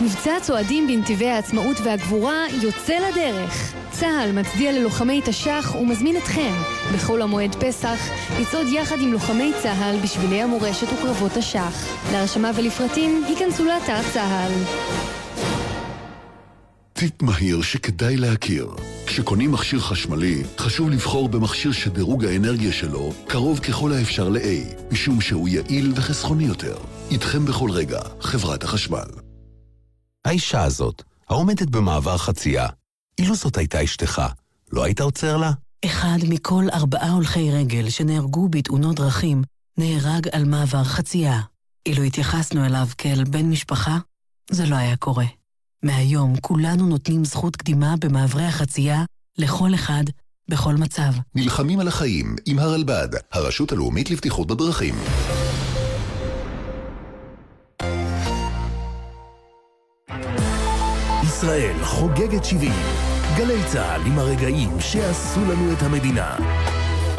מבצע 0.00 0.40
צועדים 0.42 0.86
בנתיבי 0.86 1.28
העצמאות 1.28 1.76
והגבורה 1.84 2.44
יוצא 2.62 2.94
לדרך. 2.98 3.74
צה"ל 3.90 4.32
מצדיע 4.32 4.72
ללוחמי 4.72 5.20
תש"ח 5.24 5.74
ומזמין 5.80 6.16
אתכם, 6.16 6.52
בחול 6.94 7.22
המועד 7.22 7.54
פסח, 7.54 7.98
לצעוד 8.40 8.66
יחד 8.72 8.96
עם 9.00 9.12
לוחמי 9.12 9.52
צה"ל 9.62 9.96
בשבילי 10.02 10.42
המורשת 10.42 10.92
וקרבות 10.92 11.32
תש"ח. 11.32 11.86
להרשמה 12.12 12.50
ולפרטים, 12.54 13.24
היכנסו 13.28 13.64
לאתר 13.64 14.02
צה"ל. 14.12 14.52
טיפ 16.96 17.22
מהיר 17.22 17.62
שכדאי 17.62 18.16
להכיר. 18.16 18.70
כשקונים 19.06 19.52
מכשיר 19.52 19.80
חשמלי, 19.80 20.42
חשוב 20.58 20.90
לבחור 20.90 21.28
במכשיר 21.28 21.72
שדירוג 21.72 22.24
האנרגיה 22.24 22.72
שלו 22.72 23.12
קרוב 23.26 23.58
ככל 23.58 23.92
האפשר 23.92 24.28
ל-A, 24.28 24.82
משום 24.92 25.20
שהוא 25.20 25.48
יעיל 25.48 25.92
וחסכוני 25.96 26.44
יותר. 26.44 26.76
איתכם 27.10 27.44
בכל 27.44 27.70
רגע, 27.70 28.00
חברת 28.20 28.64
החשמל. 28.64 29.06
האישה 30.24 30.64
הזאת, 30.64 31.02
העומדת 31.28 31.70
במעבר 31.70 32.18
חצייה, 32.18 32.66
אילו 33.18 33.34
זאת 33.34 33.56
הייתה 33.56 33.84
אשתך, 33.84 34.22
לא 34.72 34.84
היית 34.84 35.00
עוצר 35.00 35.36
לה? 35.36 35.52
אחד 35.84 36.18
מכל 36.28 36.64
ארבעה 36.72 37.10
הולכי 37.10 37.50
רגל 37.50 37.90
שנהרגו 37.90 38.48
בתאונות 38.48 38.96
דרכים 38.96 39.42
נהרג 39.78 40.28
על 40.32 40.44
מעבר 40.44 40.84
חצייה. 40.84 41.40
אילו 41.86 42.02
התייחסנו 42.02 42.64
אליו 42.64 42.86
כאל 42.98 43.24
בן 43.24 43.50
משפחה, 43.50 43.98
זה 44.50 44.66
לא 44.66 44.76
היה 44.76 44.96
קורה. 44.96 45.26
מהיום 45.82 46.36
כולנו 46.40 46.86
נותנים 46.86 47.24
זכות 47.24 47.56
קדימה 47.56 47.94
במעברי 48.00 48.44
החצייה 48.44 49.04
לכל 49.38 49.74
אחד, 49.74 50.04
בכל 50.48 50.74
מצב. 50.74 51.12
נלחמים 51.34 51.80
על 51.80 51.88
החיים 51.88 52.36
עם 52.46 52.58
הרלב"ד, 52.58 53.08
הרשות 53.32 53.72
הלאומית 53.72 54.10
לבטיחות 54.10 54.46
בדרכים. 54.46 54.94
ישראל 61.22 61.84
חוגגת 61.84 62.44
70. 62.44 62.72
גלי 63.36 63.64
צה"ל 63.66 64.00
עם 64.06 64.18
הרגעים 64.18 64.80
שעשו 64.80 65.40
לנו 65.44 65.72
את 65.72 65.82
המדינה. 65.82 66.36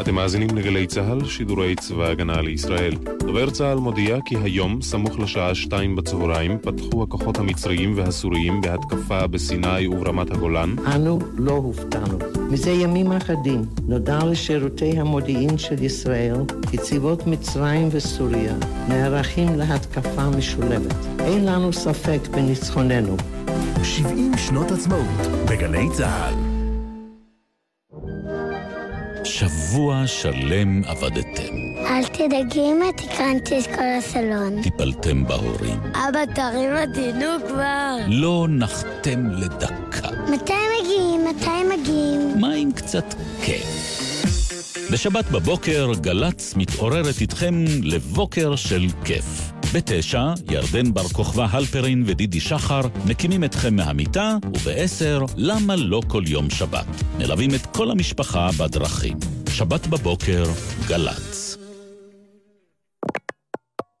אתם 0.00 0.14
מאזינים 0.14 0.48
לגלי 0.56 0.86
צה"ל, 0.86 1.24
שידורי 1.24 1.74
צבא 1.74 2.04
ההגנה 2.04 2.40
לישראל. 2.40 2.94
דובר 3.18 3.50
צה"ל 3.50 3.78
מודיע 3.78 4.18
כי 4.24 4.36
היום, 4.42 4.82
סמוך 4.82 5.18
לשעה 5.18 5.54
שתיים 5.54 5.96
בצהריים, 5.96 6.58
פתחו 6.58 7.02
הכוחות 7.02 7.38
המצריים 7.38 7.92
והסוריים 7.96 8.60
בהתקפה 8.60 9.26
בסיני 9.26 9.86
וברמת 9.86 10.30
הגולן. 10.30 10.74
אנו 10.94 11.18
לא 11.36 11.52
הופתענו. 11.52 12.18
מזה 12.50 12.70
ימים 12.70 13.12
אחדים 13.12 13.64
נודע 13.88 14.18
לשירותי 14.24 14.98
המודיעין 14.98 15.58
של 15.58 15.82
ישראל 15.82 16.36
כי 16.70 16.78
צבאות 16.78 17.26
מצרים 17.26 17.88
וסוריה 17.92 18.54
נערכים 18.88 19.58
להתקפה 19.58 20.30
משולבת. 20.30 20.94
אין 21.20 21.44
לנו 21.44 21.72
ספק 21.72 22.20
בניצחוננו. 22.30 23.16
70 23.82 24.32
שנות 24.36 24.70
עצמאות 24.70 25.26
בגלי 25.50 25.86
צה"ל. 25.92 26.34
שבוע 29.28 30.06
שלם 30.06 30.82
עבדתם. 30.84 31.54
אל 31.86 32.04
תדאגי 32.04 32.60
אמא, 32.60 32.90
תקרנתי 32.96 33.58
את 33.58 33.66
כל 33.66 33.82
הסלון. 33.98 34.62
טיפלתם 34.62 35.24
בהורים. 35.24 35.80
אבא, 35.92 36.24
תרים 36.34 36.70
אותי, 36.76 37.12
כבר. 37.48 37.96
לא 38.06 38.46
נחתם 38.50 39.30
לדקה. 39.30 40.08
מתי 40.32 40.52
מגיעים? 40.80 41.24
מתי 41.24 41.80
מגיעים? 41.80 42.40
מה 42.40 42.52
עם 42.52 42.72
קצת 42.72 43.14
כיף? 43.42 43.98
בשבת 44.92 45.24
בבוקר 45.30 45.92
גל"צ 46.00 46.54
מתעוררת 46.56 47.20
איתכם 47.20 47.64
לבוקר 47.82 48.56
של 48.56 48.86
כיף. 49.04 49.52
בתשע, 49.74 50.32
ירדן 50.50 50.94
בר 50.94 51.08
כוכבא 51.08 51.46
הלפרין 51.50 52.02
ודידי 52.06 52.40
שחר 52.40 52.80
מקימים 53.06 53.44
אתכם 53.44 53.76
מהמיטה, 53.76 54.36
ובעשר, 54.46 55.24
למה 55.36 55.76
לא 55.76 56.00
כל 56.08 56.22
יום 56.26 56.50
שבת? 56.50 56.86
מלווים 57.18 57.54
את 57.54 57.66
כל 57.66 57.90
המשפחה 57.90 58.48
בדרכים. 58.58 59.18
שבת 59.50 59.86
בבוקר, 59.86 60.44
גל"צ. 60.86 61.56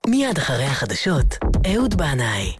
מיד 0.06 0.38
אחרי 0.38 0.64
החדשות, 0.64 1.34
אהוד 1.66 1.94
בנאי. 1.94 2.52